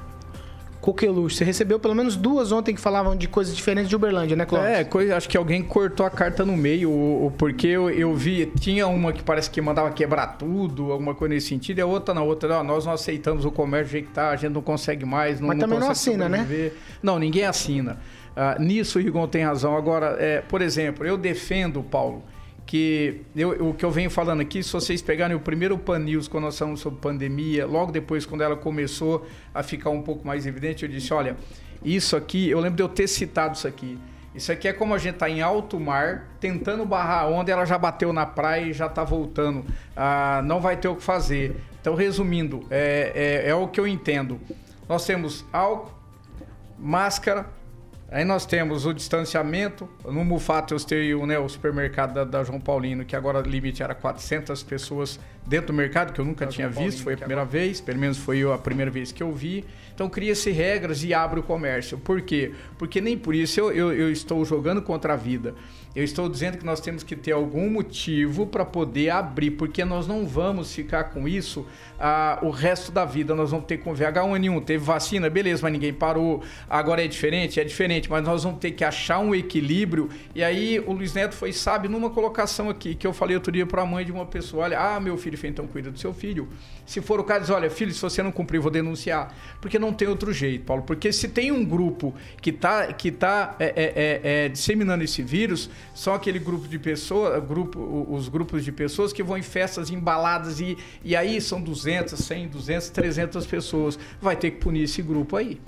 coqueluche. 0.82 1.36
Você 1.36 1.44
recebeu 1.44 1.78
pelo 1.78 1.94
menos 1.94 2.16
duas 2.16 2.50
ontem 2.50 2.74
que 2.74 2.80
falavam 2.80 3.16
de 3.16 3.28
coisas 3.28 3.54
diferentes 3.54 3.88
de 3.88 3.94
Uberlândia, 3.94 4.36
né, 4.36 4.44
Cláudio? 4.44 4.70
É, 4.70 4.84
coisa, 4.84 5.16
acho 5.16 5.28
que 5.28 5.36
alguém 5.36 5.62
cortou 5.62 6.04
a 6.04 6.10
carta 6.10 6.44
no 6.44 6.56
meio, 6.56 6.90
o, 6.90 7.26
o 7.26 7.30
porque 7.30 7.68
eu, 7.68 7.88
eu, 7.88 8.14
vi, 8.14 8.46
tinha 8.46 8.86
uma 8.88 9.12
que 9.12 9.22
parece 9.22 9.48
que 9.48 9.60
mandava 9.60 9.90
quebrar 9.92 10.38
tudo, 10.38 10.90
alguma 10.90 11.14
coisa 11.14 11.34
nesse 11.34 11.46
sentido, 11.48 11.78
e 11.78 11.80
a 11.80 11.86
outra 11.86 12.12
na 12.12 12.22
outra, 12.22 12.48
não, 12.48 12.64
nós 12.64 12.84
não 12.84 12.92
aceitamos 12.92 13.44
o 13.44 13.50
comércio 13.50 13.88
do 13.88 13.92
jeito 13.92 14.08
que 14.08 14.14
tá, 14.14 14.30
a 14.30 14.36
gente 14.36 14.52
não 14.52 14.62
consegue 14.62 15.06
mais, 15.06 15.38
não 15.38 15.48
Mas 15.48 15.58
não 15.58 15.68
também 15.68 15.78
não 15.78 15.90
assina, 15.90 16.28
né? 16.28 16.72
Não, 17.00 17.18
ninguém 17.18 17.44
assina. 17.44 17.98
Uh, 18.36 18.60
nisso 18.60 18.98
o 18.98 19.02
Rigon 19.02 19.28
tem 19.28 19.44
razão. 19.44 19.76
Agora, 19.76 20.16
é, 20.18 20.40
por 20.40 20.62
exemplo, 20.62 21.06
eu 21.06 21.16
defendo, 21.16 21.82
Paulo, 21.82 22.24
que 22.72 23.20
eu, 23.36 23.68
o 23.68 23.74
que 23.74 23.84
eu 23.84 23.90
venho 23.90 24.08
falando 24.08 24.40
aqui, 24.40 24.62
se 24.62 24.72
vocês 24.72 25.02
pegarem 25.02 25.36
o 25.36 25.40
primeiro 25.40 25.76
Pan 25.76 25.98
News, 25.98 26.26
quando 26.26 26.44
nós 26.44 26.58
falamos 26.58 26.80
sobre 26.80 27.00
pandemia, 27.00 27.66
logo 27.66 27.92
depois, 27.92 28.24
quando 28.24 28.40
ela 28.40 28.56
começou 28.56 29.26
a 29.52 29.62
ficar 29.62 29.90
um 29.90 30.00
pouco 30.00 30.26
mais 30.26 30.46
evidente, 30.46 30.82
eu 30.82 30.88
disse: 30.88 31.12
olha, 31.12 31.36
isso 31.84 32.16
aqui, 32.16 32.48
eu 32.48 32.58
lembro 32.60 32.76
de 32.76 32.82
eu 32.82 32.88
ter 32.88 33.06
citado 33.08 33.56
isso 33.56 33.68
aqui. 33.68 33.98
Isso 34.34 34.50
aqui 34.50 34.68
é 34.68 34.72
como 34.72 34.94
a 34.94 34.98
gente 34.98 35.16
está 35.16 35.28
em 35.28 35.42
alto 35.42 35.78
mar, 35.78 36.30
tentando 36.40 36.86
barrar 36.86 37.24
a 37.24 37.26
onda, 37.26 37.52
ela 37.52 37.66
já 37.66 37.76
bateu 37.76 38.10
na 38.10 38.24
praia 38.24 38.62
e 38.62 38.72
já 38.72 38.86
está 38.86 39.04
voltando. 39.04 39.66
Ah, 39.94 40.40
não 40.42 40.58
vai 40.58 40.74
ter 40.74 40.88
o 40.88 40.96
que 40.96 41.02
fazer. 41.02 41.54
Então, 41.78 41.94
resumindo, 41.94 42.64
é, 42.70 43.42
é, 43.44 43.50
é 43.50 43.54
o 43.54 43.68
que 43.68 43.80
eu 43.80 43.86
entendo. 43.86 44.40
Nós 44.88 45.04
temos 45.04 45.44
álcool, 45.52 45.92
máscara, 46.78 47.50
Aí 48.12 48.26
nós 48.26 48.44
temos 48.44 48.84
o 48.84 48.92
distanciamento. 48.92 49.88
No 50.04 50.22
Mufato 50.22 50.74
eu 50.74 50.80
tenho 50.80 51.24
né, 51.24 51.38
o 51.38 51.48
supermercado 51.48 52.12
da, 52.12 52.24
da, 52.24 52.44
João 52.44 52.60
Paulino, 52.60 53.06
que 53.06 53.16
agora 53.16 53.38
o 53.38 53.42
limite 53.42 53.82
era 53.82 53.94
400 53.94 54.62
pessoas 54.62 55.18
dentro 55.46 55.68
do 55.68 55.72
mercado, 55.72 56.12
que 56.12 56.20
eu 56.20 56.24
nunca 56.24 56.44
da 56.44 56.52
tinha 56.52 56.70
João 56.70 56.84
visto, 56.84 56.98
Paulino, 56.98 57.04
foi 57.04 57.14
a 57.14 57.16
primeira 57.16 57.42
agora... 57.42 57.58
vez, 57.58 57.80
pelo 57.80 57.98
menos 57.98 58.18
foi 58.18 58.42
a 58.42 58.58
primeira 58.58 58.90
vez 58.90 59.12
que 59.12 59.22
eu 59.22 59.32
vi. 59.32 59.64
Então 59.94 60.10
cria-se 60.10 60.50
regras 60.50 61.02
e 61.02 61.14
abre 61.14 61.40
o 61.40 61.42
comércio. 61.42 61.96
Por 61.96 62.20
quê? 62.20 62.52
Porque 62.78 63.00
nem 63.00 63.16
por 63.16 63.34
isso 63.34 63.58
eu, 63.58 63.72
eu, 63.72 63.92
eu 63.92 64.12
estou 64.12 64.44
jogando 64.44 64.82
contra 64.82 65.14
a 65.14 65.16
vida. 65.16 65.54
Eu 65.94 66.02
estou 66.02 66.26
dizendo 66.26 66.56
que 66.56 66.64
nós 66.64 66.80
temos 66.80 67.02
que 67.02 67.14
ter 67.14 67.32
algum 67.32 67.68
motivo 67.68 68.46
para 68.46 68.64
poder 68.64 69.10
abrir, 69.10 69.50
porque 69.50 69.84
nós 69.84 70.06
não 70.06 70.26
vamos 70.26 70.74
ficar 70.74 71.04
com 71.04 71.28
isso 71.28 71.66
ah, 72.00 72.38
o 72.40 72.48
resto 72.48 72.90
da 72.90 73.04
vida. 73.04 73.34
Nós 73.34 73.50
vamos 73.50 73.66
ter 73.66 73.76
com 73.76 73.94
VH1N1, 73.94 74.64
teve 74.64 74.82
vacina, 74.82 75.28
beleza, 75.28 75.60
mas 75.62 75.72
ninguém 75.72 75.92
parou. 75.92 76.42
Agora 76.68 77.04
é 77.04 77.06
diferente? 77.06 77.60
É 77.60 77.64
diferente, 77.64 78.10
mas 78.10 78.24
nós 78.24 78.42
vamos 78.42 78.58
ter 78.58 78.70
que 78.70 78.82
achar 78.82 79.18
um 79.18 79.34
equilíbrio. 79.34 80.08
E 80.34 80.42
aí 80.42 80.80
o 80.80 80.92
Luiz 80.92 81.12
Neto 81.12 81.34
foi 81.34 81.52
sábio 81.52 81.90
numa 81.90 82.08
colocação 82.08 82.70
aqui, 82.70 82.94
que 82.94 83.06
eu 83.06 83.12
falei 83.12 83.36
outro 83.36 83.52
dia 83.52 83.66
para 83.66 83.82
a 83.82 83.86
mãe 83.86 84.02
de 84.02 84.12
uma 84.12 84.24
pessoa: 84.24 84.64
olha, 84.64 84.80
ah, 84.80 84.98
meu 84.98 85.18
filho, 85.18 85.38
então 85.44 85.66
cuida 85.66 85.90
do 85.90 85.98
seu 85.98 86.14
filho. 86.14 86.48
Se 86.86 87.00
for 87.00 87.20
o 87.20 87.24
caso, 87.24 87.40
diz, 87.42 87.50
olha, 87.50 87.70
filho, 87.70 87.92
se 87.92 88.00
você 88.00 88.22
não 88.22 88.32
cumprir, 88.32 88.60
vou 88.60 88.70
denunciar. 88.70 89.34
Porque 89.60 89.78
não 89.78 89.92
tem 89.92 90.08
outro 90.08 90.32
jeito, 90.32 90.64
Paulo. 90.64 90.82
Porque 90.82 91.12
se 91.12 91.28
tem 91.28 91.52
um 91.52 91.64
grupo 91.64 92.14
que 92.40 92.50
está 92.50 92.92
que 92.92 93.10
tá, 93.10 93.56
é, 93.58 93.64
é, 93.64 93.72
é, 93.74 94.44
é, 94.44 94.48
disseminando 94.48 95.04
esse 95.04 95.22
vírus, 95.22 95.70
são 95.94 96.14
aquele 96.14 96.38
grupo 96.38 96.68
de 96.68 96.78
pessoas, 96.78 97.42
grupo, 97.44 98.06
os 98.08 98.28
grupos 98.28 98.64
de 98.64 98.72
pessoas 98.72 99.12
que 99.12 99.22
vão 99.22 99.36
em 99.36 99.42
festas 99.42 99.90
embaladas 99.90 100.60
e, 100.60 100.76
e 101.04 101.14
aí 101.14 101.40
são 101.40 101.60
200, 101.60 102.18
100, 102.18 102.48
200, 102.48 102.90
300 102.90 103.46
pessoas. 103.46 103.98
Vai 104.20 104.36
ter 104.36 104.52
que 104.52 104.58
punir 104.58 104.84
esse 104.84 105.02
grupo 105.02 105.36
aí. 105.36 105.60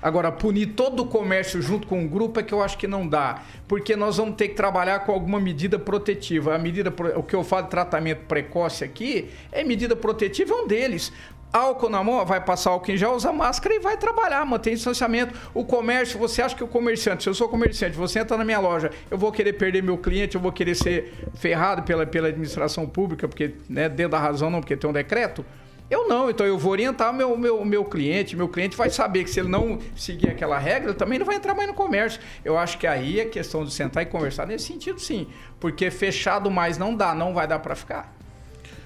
Agora, 0.00 0.30
punir 0.30 0.74
todo 0.74 1.02
o 1.02 1.06
comércio 1.06 1.60
junto 1.62 1.86
com 1.86 2.04
o 2.04 2.08
grupo 2.08 2.38
é 2.38 2.42
que 2.42 2.52
eu 2.52 2.62
acho 2.62 2.76
que 2.76 2.86
não 2.86 3.08
dá, 3.08 3.42
porque 3.66 3.96
nós 3.96 4.18
vamos 4.18 4.36
ter 4.36 4.48
que 4.48 4.54
trabalhar 4.54 5.00
com 5.00 5.10
alguma 5.10 5.40
medida 5.40 5.78
protetiva. 5.78 6.54
A 6.54 6.58
medida, 6.58 6.94
o 7.16 7.22
que 7.22 7.34
eu 7.34 7.42
falo 7.42 7.66
tratamento 7.66 8.26
precoce 8.26 8.84
aqui, 8.84 9.30
é 9.50 9.64
medida 9.64 9.96
protetiva, 9.96 10.54
é 10.54 10.56
um 10.62 10.66
deles 10.66 11.12
álcool 11.52 11.88
na 11.88 12.02
mão, 12.02 12.24
vai 12.24 12.40
passar 12.40 12.70
álcool 12.70 12.90
em 12.90 12.96
gel, 12.96 13.14
usa 13.14 13.32
máscara 13.32 13.74
e 13.74 13.78
vai 13.78 13.96
trabalhar, 13.96 14.44
mantém 14.44 14.74
distanciamento. 14.74 15.38
O 15.54 15.64
comércio, 15.64 16.18
você 16.18 16.42
acha 16.42 16.54
que 16.54 16.64
o 16.64 16.68
comerciante, 16.68 17.22
se 17.22 17.28
eu 17.28 17.34
sou 17.34 17.48
comerciante, 17.48 17.96
você 17.96 18.20
entra 18.20 18.36
na 18.36 18.44
minha 18.44 18.58
loja, 18.58 18.90
eu 19.10 19.16
vou 19.16 19.32
querer 19.32 19.54
perder 19.54 19.82
meu 19.82 19.98
cliente, 19.98 20.34
eu 20.34 20.40
vou 20.40 20.52
querer 20.52 20.74
ser 20.74 21.14
ferrado 21.34 21.82
pela, 21.82 22.06
pela 22.06 22.28
administração 22.28 22.86
pública, 22.86 23.26
porque, 23.26 23.54
né, 23.68 23.88
dentro 23.88 24.12
da 24.12 24.18
razão 24.18 24.50
não, 24.50 24.60
porque 24.60 24.76
tem 24.76 24.88
um 24.88 24.92
decreto? 24.92 25.44
Eu 25.88 26.08
não, 26.08 26.28
então 26.28 26.44
eu 26.44 26.58
vou 26.58 26.72
orientar 26.72 27.12
meu, 27.14 27.38
meu, 27.38 27.64
meu 27.64 27.84
cliente, 27.84 28.34
meu 28.34 28.48
cliente 28.48 28.76
vai 28.76 28.90
saber 28.90 29.22
que 29.22 29.30
se 29.30 29.38
ele 29.38 29.48
não 29.48 29.78
seguir 29.94 30.30
aquela 30.30 30.58
regra, 30.58 30.92
também 30.92 31.16
não 31.16 31.24
vai 31.24 31.36
entrar 31.36 31.54
mais 31.54 31.68
no 31.68 31.74
comércio. 31.74 32.20
Eu 32.44 32.58
acho 32.58 32.76
que 32.76 32.88
aí 32.88 33.20
é 33.20 33.24
questão 33.24 33.64
de 33.64 33.72
sentar 33.72 34.02
e 34.02 34.06
conversar 34.06 34.48
nesse 34.48 34.66
sentido, 34.66 34.98
sim. 34.98 35.28
Porque 35.60 35.88
fechado 35.88 36.50
mais 36.50 36.76
não 36.76 36.92
dá, 36.92 37.14
não 37.14 37.32
vai 37.32 37.46
dar 37.46 37.60
para 37.60 37.76
ficar. 37.76 38.15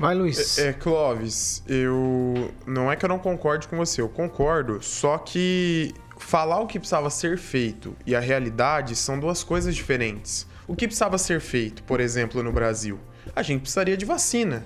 Vai, 0.00 0.14
Luiz. 0.14 0.58
É, 0.58 0.68
é, 0.68 0.72
Clóvis, 0.72 1.62
eu. 1.68 2.50
Não 2.66 2.90
é 2.90 2.96
que 2.96 3.04
eu 3.04 3.08
não 3.08 3.18
concorde 3.18 3.68
com 3.68 3.76
você, 3.76 4.00
eu 4.00 4.08
concordo, 4.08 4.82
só 4.82 5.18
que 5.18 5.92
falar 6.16 6.58
o 6.60 6.66
que 6.66 6.78
precisava 6.78 7.10
ser 7.10 7.36
feito 7.36 7.94
e 8.06 8.16
a 8.16 8.20
realidade 8.20 8.96
são 8.96 9.20
duas 9.20 9.44
coisas 9.44 9.76
diferentes. 9.76 10.46
O 10.66 10.74
que 10.74 10.86
precisava 10.86 11.18
ser 11.18 11.38
feito, 11.38 11.82
por 11.82 12.00
exemplo, 12.00 12.42
no 12.42 12.50
Brasil? 12.50 12.98
A 13.36 13.42
gente 13.42 13.60
precisaria 13.60 13.94
de 13.94 14.06
vacina. 14.06 14.64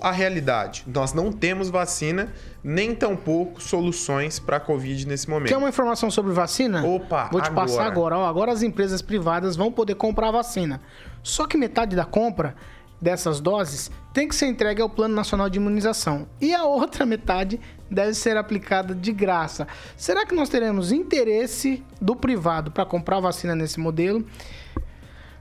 A 0.00 0.10
realidade, 0.12 0.84
nós 0.86 1.12
não 1.12 1.32
temos 1.32 1.68
vacina, 1.68 2.32
nem 2.62 2.92
tampouco 2.94 3.62
soluções 3.62 4.38
para 4.38 4.56
a 4.56 4.60
Covid 4.60 5.06
nesse 5.06 5.28
momento. 5.30 5.48
Quer 5.48 5.56
uma 5.56 5.68
informação 5.68 6.10
sobre 6.10 6.32
vacina? 6.32 6.84
Opa, 6.84 7.28
Vou 7.30 7.40
te 7.40 7.48
agora. 7.48 7.66
passar 7.66 7.86
agora. 7.86 8.18
Ó, 8.18 8.26
agora 8.26 8.52
as 8.52 8.62
empresas 8.62 9.00
privadas 9.00 9.54
vão 9.56 9.70
poder 9.70 9.94
comprar 9.94 10.30
vacina. 10.32 10.80
Só 11.22 11.46
que 11.46 11.56
metade 11.56 11.94
da 11.94 12.04
compra 12.04 12.54
dessas 13.00 13.40
doses 13.40 13.90
tem 14.12 14.26
que 14.26 14.34
ser 14.34 14.46
entregue 14.46 14.80
ao 14.80 14.88
Plano 14.88 15.14
Nacional 15.14 15.50
de 15.50 15.58
Imunização. 15.58 16.26
E 16.40 16.54
a 16.54 16.64
outra 16.64 17.04
metade 17.06 17.60
deve 17.90 18.14
ser 18.14 18.36
aplicada 18.36 18.94
de 18.94 19.12
graça. 19.12 19.68
Será 19.96 20.24
que 20.24 20.34
nós 20.34 20.48
teremos 20.48 20.90
interesse 20.90 21.84
do 22.00 22.16
privado 22.16 22.70
para 22.70 22.86
comprar 22.86 23.20
vacina 23.20 23.54
nesse 23.54 23.78
modelo? 23.78 24.24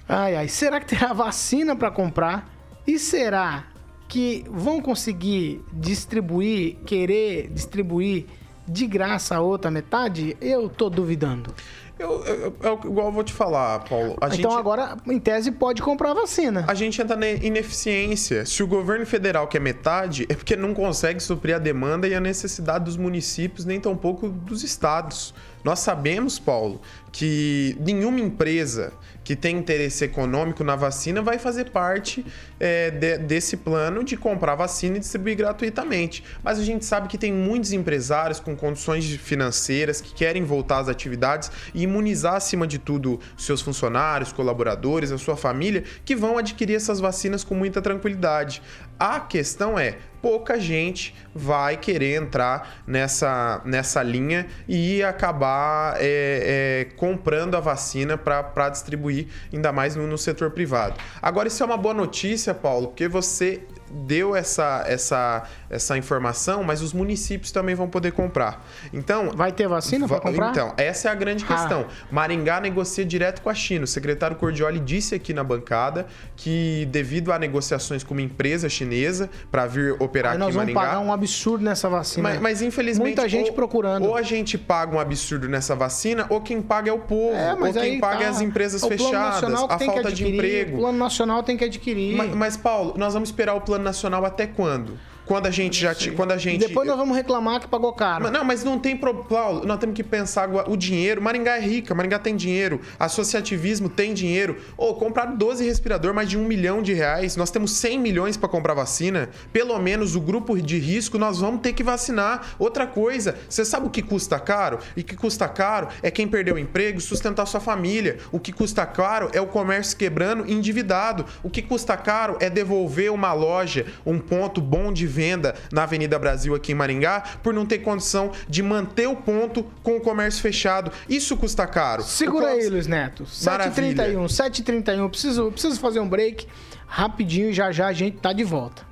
Ai, 0.08 0.36
ai. 0.36 0.48
Será 0.48 0.80
que 0.80 0.88
terá 0.88 1.12
vacina 1.14 1.76
para 1.76 1.90
comprar? 1.90 2.54
E 2.86 3.00
será 3.00 3.66
que 4.08 4.46
vão 4.50 4.82
conseguir 4.82 5.64
distribuir, 5.72 6.76
querer 6.86 7.50
distribuir 7.50 8.26
de 8.68 8.86
graça 8.86 9.36
a 9.36 9.42
outra 9.42 9.72
metade? 9.72 10.36
Eu 10.42 10.70
tô 10.70 10.90
duvidando. 10.90 11.54
Eu, 11.98 12.26
eu, 12.26 12.56
eu, 12.62 12.80
igual 12.84 13.08
eu 13.08 13.12
vou 13.12 13.24
te 13.24 13.32
falar, 13.32 13.80
Paulo. 13.88 14.16
então 14.18 14.32
gente, 14.32 14.48
agora, 14.48 14.98
em 15.08 15.18
tese, 15.18 15.50
pode 15.52 15.82
comprar 15.82 16.14
vacina. 16.14 16.66
A 16.68 16.74
gente 16.74 17.02
entra 17.02 17.16
na 17.16 17.30
ineficiência. 17.30 18.46
Se 18.46 18.62
o 18.62 18.68
governo 18.68 19.06
federal 19.06 19.48
quer 19.48 19.62
metade, 19.62 20.26
é 20.28 20.36
porque 20.36 20.58
não 20.58 20.74
consegue 20.74 21.22
suprir 21.22 21.56
a 21.56 21.60
demanda 21.60 22.08
e 22.08 22.14
a 22.14 22.20
necessidade 22.20 22.84
dos 22.84 22.98
municípios, 22.98 23.66
nem 23.66 23.80
tampouco 23.80 24.28
dos 24.28 24.62
estados. 24.64 25.34
Nós 25.64 25.80
sabemos, 25.80 26.38
Paulo, 26.38 26.80
que 27.12 27.76
nenhuma 27.80 28.20
empresa 28.20 28.94
que 29.24 29.36
tem 29.36 29.58
interesse 29.58 30.06
econômico 30.06 30.64
na 30.64 30.76
vacina 30.76 31.20
vai 31.20 31.40
fazer 31.40 31.72
parte 31.72 32.24
é, 32.60 32.92
de, 32.92 33.18
desse 33.18 33.58
plano 33.58 34.04
de 34.04 34.16
comprar 34.16 34.54
vacina 34.54 34.98
e 34.98 35.00
distribuir 35.00 35.36
gratuitamente. 35.36 36.24
Mas 36.44 36.60
a 36.60 36.64
gente 36.64 36.86
sabe 36.86 37.08
que 37.08 37.18
tem 37.18 37.34
muitos 37.34 37.74
empresários 37.74 38.40
com 38.40 38.56
condições 38.56 39.10
financeiras 39.16 40.00
que 40.00 40.14
querem 40.14 40.44
voltar 40.44 40.78
às 40.78 40.88
atividades 40.88 41.50
e 41.74 41.85
imunizar, 41.86 42.36
acima 42.36 42.68
de 42.68 42.78
tudo, 42.78 43.20
seus 43.38 43.62
funcionários, 43.62 44.34
colaboradores, 44.34 45.12
a 45.12 45.18
sua 45.18 45.38
família, 45.38 45.84
que 46.04 46.16
vão 46.16 46.38
adquirir 46.38 46.76
essas 46.76 47.00
vacinas 47.00 47.44
com 47.44 47.56
muita 47.56 47.82
tranquilidade. 47.82 48.62
A 49.00 49.20
questão 49.20 49.78
é, 49.78 49.98
pouca 50.22 50.60
gente 50.60 51.14
vai 51.34 51.78
querer 51.78 52.16
entrar 52.16 52.82
nessa, 52.88 53.62
nessa 53.64 54.02
linha 54.02 54.48
e 54.68 55.04
acabar 55.04 55.98
é, 56.00 56.88
é, 56.90 56.96
comprando 56.96 57.56
a 57.56 57.60
vacina 57.60 58.18
para 58.18 58.70
distribuir, 58.70 59.28
ainda 59.54 59.72
mais 59.72 59.96
no, 59.96 60.08
no 60.08 60.18
setor 60.18 60.52
privado. 60.52 60.96
Agora, 61.22 61.48
isso 61.48 61.62
é 61.62 61.66
uma 61.66 61.78
boa 61.78 61.94
notícia, 61.94 62.54
Paulo, 62.54 62.88
porque 62.88 63.08
você 63.08 63.62
deu 63.90 64.36
essa, 64.36 64.84
essa, 64.88 65.44
essa 65.70 65.98
informação, 65.98 66.64
mas 66.64 66.82
os 66.82 66.94
municípios 66.94 67.52
também 67.52 67.76
vão 67.76 67.88
poder 67.88 68.12
comprar. 68.12 68.66
Então. 68.94 69.32
Vai 69.36 69.52
ter 69.52 69.68
vacina 69.68 70.08
para 70.08 70.20
comprar? 70.20 70.52
Então, 70.52 70.74
essa 70.78 71.10
é 71.10 71.12
a 71.12 71.16
grande 71.16 71.46
ah. 71.48 71.54
questão. 71.54 71.86
Maringá 72.12 72.60
negocia 72.60 73.06
direto 73.06 73.42
com 73.42 73.50
a 73.50 73.54
China. 73.54 73.86
O 73.86 73.88
secretário 73.88 74.36
Cordioli 74.36 74.80
disse 74.80 75.16
aqui 75.16 75.34
na 75.34 75.44
bancada 75.44 76.08
que, 76.36 76.88
devido 76.92 77.32
a 77.32 77.40
negociações 77.40 78.04
com 78.04 78.14
uma 78.14 78.22
empresa 78.22 78.68
chinesa 78.70 79.30
para 79.52 79.66
vir 79.66 79.96
operar 80.00 80.34
Aí 80.34 80.42
aqui 80.42 80.52
em 80.52 80.56
Maringá. 80.56 80.74
Nós 80.74 80.74
vamos 80.74 80.74
pagar 80.74 81.00
um 81.00 81.14
absurdo 81.14 81.64
nessa 81.64 81.90
vacina. 81.90 82.30
Mas, 82.30 82.42
mas 82.42 82.62
infelizmente. 82.62 83.06
Muita 83.06 83.30
gente 83.30 83.50
ou, 83.50 83.56
procurando. 83.56 84.06
Ou 84.06 84.16
a 84.16 84.22
gente 84.22 84.58
paga 84.58 84.96
um 84.96 85.00
absurdo 85.00 85.48
nessa 85.48 85.76
vacina, 85.76 86.26
ou 86.30 86.42
quem 86.42 86.62
paga 86.62 86.90
é 86.90 86.94
o 86.94 87.00
povo. 87.00 87.36
É, 87.36 87.54
ou 87.54 87.74
quem 87.74 88.00
paga 88.00 88.18
tá. 88.18 88.24
é 88.24 88.28
as 88.28 88.42
empresas 88.42 88.82
o 88.84 88.88
fechadas, 88.88 89.44
a 89.44 89.80
falta 89.80 90.12
de 90.12 90.28
emprego. 90.28 90.78
O 90.78 90.80
plano 90.82 90.98
nacional 90.98 91.44
tem 91.44 91.56
que 91.56 91.64
adquirir. 91.64 92.16
Mas, 92.16 92.34
mas, 92.34 92.58
Paulo, 92.58 92.96
nós 92.98 93.14
vamos 93.14 93.30
esperar 93.30 93.54
o 93.54 93.62
plano 93.62 93.75
nacional 93.78 94.26
até 94.26 94.48
quando? 94.48 94.98
Quando 95.26 95.48
a 95.48 95.52
gente 95.52 95.80
já 95.80 95.96
quando 96.16 96.32
a 96.32 96.38
gente 96.38 96.60
Depois 96.60 96.88
nós 96.88 96.98
vamos 96.98 97.16
reclamar 97.16 97.60
que 97.60 97.68
pagou 97.68 97.94
caro. 97.94 98.30
Não, 98.30 98.44
mas 98.44 98.64
não 98.64 98.78
tem 98.78 98.96
problema. 98.96 99.62
Nós 99.66 99.80
temos 99.80 99.96
que 99.96 100.04
pensar 100.04 100.50
o 100.68 100.78
dinheiro. 100.78 101.22
Maringá 101.22 101.58
é 101.58 101.62
rica, 101.62 101.96
Maringá 101.96 102.20
tem 102.20 102.36
dinheiro, 102.36 102.82
associativismo 103.00 103.90
tem 103.90 104.14
dinheiro. 104.14 104.58
Ou 104.78 104.92
oh, 104.92 104.96
comprar 104.96 105.26
12 105.26 105.66
respirador 105.66 106.14
mais 106.14 106.30
de 106.30 106.38
um 106.38 106.46
milhão 106.46 106.82
de 106.82 106.94
reais. 106.94 107.36
Nós 107.36 107.50
temos 107.50 107.72
100 107.72 108.00
milhões 108.00 108.38
para 108.38 108.50
comprar 108.50 108.74
vacina. 108.74 109.30
Pelo 109.52 109.78
menos 109.80 110.16
o 110.16 110.22
grupo 110.22 110.60
de 110.62 110.78
risco 110.78 111.18
nós 111.18 111.40
vamos 111.40 111.62
ter 111.62 111.74
que 111.74 111.84
vacinar. 111.84 112.56
Outra 112.60 112.86
coisa, 112.86 113.36
você 113.50 113.66
sabe 113.66 113.88
o 113.88 113.90
que 113.90 114.02
custa 114.02 114.40
caro? 114.40 114.80
E 114.96 115.04
que 115.04 115.16
custa 115.16 115.48
caro 115.48 115.88
é 116.04 116.12
quem 116.12 116.28
perdeu 116.28 116.56
o 116.56 116.60
emprego, 116.60 117.00
sustentar 117.02 117.46
sua 117.46 117.60
família. 117.60 118.18
O 118.32 118.40
que 118.40 118.52
custa 118.52 118.86
caro 118.86 119.30
é 119.34 119.42
o 119.42 119.48
comércio 119.48 119.98
quebrando 119.98 120.50
endividado. 120.50 121.26
O 121.42 121.50
que 121.50 121.62
custa 121.62 121.98
caro 121.98 122.38
é 122.40 122.50
devolver 122.50 123.12
uma 123.12 123.34
loja, 123.34 123.86
um 124.06 124.20
ponto 124.20 124.62
bom 124.62 124.92
de 124.94 125.08
venda 125.16 125.56
na 125.72 125.84
Avenida 125.84 126.20
Brasil 126.20 126.54
aqui 126.54 126.74
em 126.74 126.76
Maringá 126.76 127.24
por 127.42 127.54
não 127.54 127.66
ter 127.66 127.80
condição 127.80 128.32
de 128.50 128.62
manter 128.62 129.08
o 129.08 129.16
ponto 129.16 129.64
com 129.82 129.96
o 129.96 130.02
comércio 130.02 130.42
fechado. 130.42 130.92
Isso 131.08 131.38
custa 131.38 131.66
caro. 131.66 132.04
Segura 132.04 132.48
aí, 132.48 132.68
Luiz 132.68 132.86
Neto. 132.86 133.24
7h31, 133.24 134.26
7h31. 134.26 135.10
Preciso, 135.10 135.52
preciso 135.52 135.80
fazer 135.80 136.02
um 136.02 136.10
break 136.10 136.48
rapidinho 136.86 137.50
e 137.50 137.54
já 137.54 137.72
já 137.72 137.88
a 137.88 137.94
gente 137.94 138.18
tá 138.18 138.34
de 138.34 138.44
volta. 138.44 138.84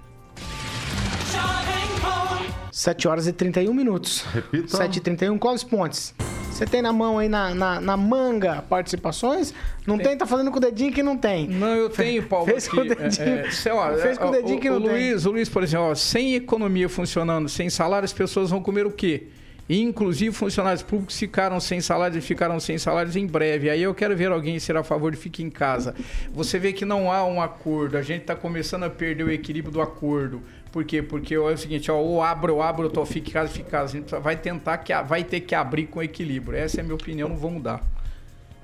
7 2.72 3.08
horas 3.08 3.28
e 3.28 3.34
31 3.34 3.74
minutos. 3.74 4.26
Repita. 4.34 4.78
7 4.78 4.98
e 4.98 5.02
31 5.02 5.38
quais 5.38 5.64
pontes? 5.64 6.14
Você 6.54 6.68
tem 6.68 6.84
na 6.84 6.94
mão 6.94 7.18
aí, 7.18 7.28
na, 7.28 7.56
na, 7.56 7.82
na 7.82 7.98
manga, 7.98 8.62
participações? 8.70 9.52
Não 9.88 9.98
tem. 9.98 10.10
tem, 10.10 10.18
tá 10.20 10.28
fazendo 10.28 10.52
com 10.52 10.58
o 10.58 10.62
dedinho 10.62 10.94
que 10.94 11.02
não 11.02 11.18
tem. 11.18 11.48
Não, 11.48 11.76
eu 11.76 11.90
tenho, 11.90 12.22
Paulo. 12.22 12.46
Fez 12.46 12.68
aqui. 12.68 12.76
com 12.76 12.84
o 12.84 12.88
dedinho. 12.88 13.28
É, 13.28 13.48
é, 13.66 13.74
ó, 13.74 13.98
Fez 13.98 14.18
com 14.20 14.28
o 14.28 14.32
dedinho 14.32 14.58
o, 14.58 14.62
que 14.62 14.70
não 14.70 14.78
o 14.78 14.82
tem. 14.82 14.92
Luiz, 14.92 15.26
o 15.26 15.32
Luiz, 15.32 15.50
por 15.50 15.64
exemplo, 15.64 15.88
ó, 15.88 15.96
sem 15.96 16.36
economia 16.36 16.88
funcionando, 16.88 17.50
sem 17.50 17.72
salário, 17.72 18.06
as 18.06 18.14
pessoas 18.14 18.52
vão 18.52 18.62
comer 18.62 18.86
o 18.86 18.92
quê? 18.92 19.30
Inclusive, 19.68 20.36
funcionários 20.36 20.84
públicos 20.84 21.18
ficaram 21.18 21.60
sem 21.60 21.82
salários 21.82 22.24
e 22.24 22.28
ficaram 22.28 22.60
sem 22.60 22.78
salários 22.78 23.16
em 23.16 23.26
breve. 23.26 23.72
Aí 23.72 23.82
eu 23.82 23.94
quero 23.96 24.16
ver 24.16 24.32
alguém 24.32 24.60
ser 24.60 24.78
a 24.78 24.84
favor 24.84 25.12
de 25.12 25.18
fique 25.18 25.42
em 25.42 25.50
casa. 25.50 25.96
Você 26.34 26.60
vê 26.60 26.72
que 26.72 26.86
não 26.86 27.12
há 27.12 27.26
um 27.26 27.42
acordo. 27.42 27.98
A 27.98 28.02
gente 28.04 28.22
está 28.22 28.36
começando 28.36 28.84
a 28.84 28.90
perder 28.92 29.24
o 29.24 29.32
equilíbrio 29.32 29.74
do 29.74 29.82
acordo. 29.82 30.42
Por 30.74 30.84
quê? 30.84 31.04
Porque 31.04 31.36
é 31.36 31.40
o 31.40 31.56
seguinte, 31.56 31.92
ó, 31.92 32.00
ou 32.00 32.24
abro, 32.24 32.56
ou 32.56 32.62
abro, 32.64 32.90
tô, 32.90 33.06
fique 33.06 33.30
em 33.30 33.34
casa, 33.34 33.54
fique 33.54 33.68
em 33.68 33.70
casa. 33.70 34.20
Vai 34.20 34.36
tentar 34.36 34.80
que 34.80 34.92
vai 35.04 35.24
ter 35.24 35.42
que 35.42 35.54
abrir 35.54 35.86
com 35.86 36.02
equilíbrio. 36.02 36.58
Essa 36.58 36.78
é 36.78 36.82
a 36.82 36.84
minha 36.84 36.96
opinião, 36.96 37.30
não 37.30 37.38
vou 37.38 37.52
mudar. 37.52 37.93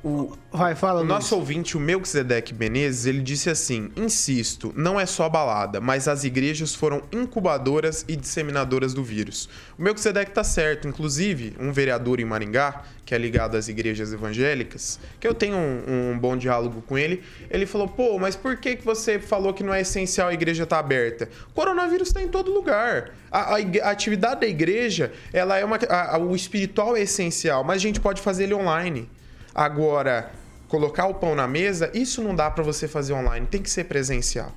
O, 0.03 0.37
Vai, 0.51 0.73
fala, 0.73 1.01
o 1.01 1.03
nosso 1.03 1.35
ouvinte, 1.35 1.77
o 1.77 1.79
Melquisedeque 1.79 2.55
Menezes, 2.55 3.05
ele 3.05 3.21
disse 3.21 3.49
assim: 3.49 3.91
Insisto, 3.95 4.73
não 4.75 4.99
é 4.99 5.05
só 5.05 5.29
balada, 5.29 5.79
mas 5.79 6.07
as 6.07 6.23
igrejas 6.23 6.73
foram 6.73 7.03
incubadoras 7.11 8.03
e 8.07 8.15
disseminadoras 8.15 8.93
do 8.93 9.03
vírus. 9.03 9.47
O 9.77 9.83
Melquisedeque 9.83 10.31
tá 10.31 10.43
certo. 10.43 10.87
Inclusive, 10.87 11.55
um 11.59 11.71
vereador 11.71 12.19
em 12.19 12.25
Maringá, 12.25 12.81
que 13.05 13.13
é 13.13 13.17
ligado 13.17 13.57
às 13.57 13.67
igrejas 13.67 14.11
evangélicas, 14.11 14.99
que 15.19 15.27
eu 15.27 15.35
tenho 15.35 15.55
um, 15.57 16.11
um 16.13 16.17
bom 16.17 16.35
diálogo 16.35 16.81
com 16.81 16.97
ele, 16.97 17.21
ele 17.49 17.65
falou: 17.65 17.87
pô, 17.87 18.17
mas 18.17 18.35
por 18.35 18.57
que, 18.57 18.77
que 18.77 18.85
você 18.85 19.19
falou 19.19 19.53
que 19.53 19.63
não 19.63 19.73
é 19.73 19.81
essencial 19.81 20.29
a 20.29 20.33
igreja 20.33 20.63
estar 20.63 20.77
tá 20.77 20.79
aberta? 20.79 21.29
O 21.51 21.53
coronavírus 21.53 22.07
está 22.07 22.23
em 22.23 22.27
todo 22.29 22.51
lugar. 22.51 23.11
A, 23.29 23.55
a, 23.55 23.57
a, 23.57 23.89
atividade 23.91 24.41
da 24.41 24.47
igreja, 24.47 25.11
ela 25.33 25.57
é 25.57 25.65
uma. 25.65 25.77
A, 25.89 26.17
o 26.17 26.35
espiritual 26.35 26.95
é 26.95 27.01
essencial, 27.01 27.63
mas 27.63 27.75
a 27.75 27.79
gente 27.79 27.99
pode 27.99 28.21
fazer 28.21 28.45
ele 28.45 28.55
online. 28.55 29.07
Agora, 29.53 30.31
colocar 30.67 31.07
o 31.07 31.13
pão 31.13 31.35
na 31.35 31.47
mesa, 31.47 31.91
isso 31.93 32.21
não 32.21 32.35
dá 32.35 32.49
para 32.49 32.63
você 32.63 32.87
fazer 32.87 33.13
online, 33.13 33.45
tem 33.45 33.61
que 33.61 33.69
ser 33.69 33.85
presencial. 33.85 34.51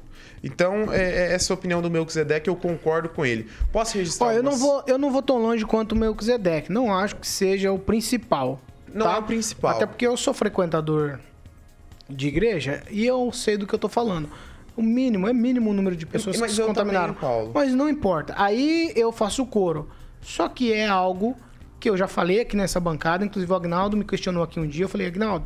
Então, 0.45 0.93
é, 0.93 1.03
é 1.03 1.33
essa 1.35 1.55
opinião 1.55 1.81
do 1.81 1.91
Melquisedeque, 1.91 2.49
eu 2.49 2.57
concordo 2.57 3.09
com 3.09 3.25
ele. 3.25 3.49
Posso 3.73 3.97
registrar? 3.97 4.27
Ó, 4.27 4.33
eu, 4.33 4.43
não 4.43 4.57
vou, 4.57 4.83
eu 4.87 4.99
não 4.99 5.11
vou 5.11 5.23
tão 5.23 5.39
longe 5.39 5.65
quanto 5.65 5.93
o 5.93 5.97
Melquisedeque. 5.97 6.73
Não 6.73 6.93
acho 6.93 7.17
que 7.17 7.27
seja 7.27 7.71
o 7.73 7.79
principal. 7.79 8.61
Não 8.93 9.07
tá? 9.07 9.15
é 9.15 9.19
o 9.19 9.23
principal. 9.23 9.77
Até 9.77 9.87
porque 9.87 10.07
eu 10.07 10.17
sou 10.17 10.35
frequentador 10.35 11.21
de 12.11 12.29
igreja 12.29 12.83
e 12.91 13.07
eu 13.07 13.31
sei 13.33 13.57
do 13.57 13.67
que 13.67 13.75
eu 13.75 13.79
tô 13.79 13.89
falando. 13.89 14.29
O 14.77 14.83
mínimo, 14.83 15.29
é 15.29 15.33
mínimo 15.33 15.71
o 15.71 15.75
número 15.75 15.95
de 15.95 16.07
pessoas 16.07 16.41
que 16.41 16.49
se 16.49 16.63
contaminaram. 16.63 17.15
Também, 17.15 17.51
Mas 17.55 17.75
não 17.75 17.89
importa. 17.89 18.35
Aí 18.37 18.93
eu 18.97 19.13
faço 19.13 19.43
o 19.43 19.47
coro. 19.47 19.89
Só 20.23 20.49
que 20.49 20.73
é 20.73 20.87
algo 20.87 21.37
que 21.83 21.91
eu 21.91 21.97
já 21.97 22.07
falei 22.07 22.41
aqui 22.41 22.57
nessa 22.57 22.79
bancada, 22.79 23.25
inclusive 23.25 23.53
o 23.53 23.57
Agnaldo 23.57 23.97
me 23.97 24.05
questionou 24.05 24.45
aqui 24.45 24.61
um 24.61 24.69
dia, 24.69 24.85
eu 24.85 24.89
falei, 24.89 25.09
Agnaldo, 25.09 25.45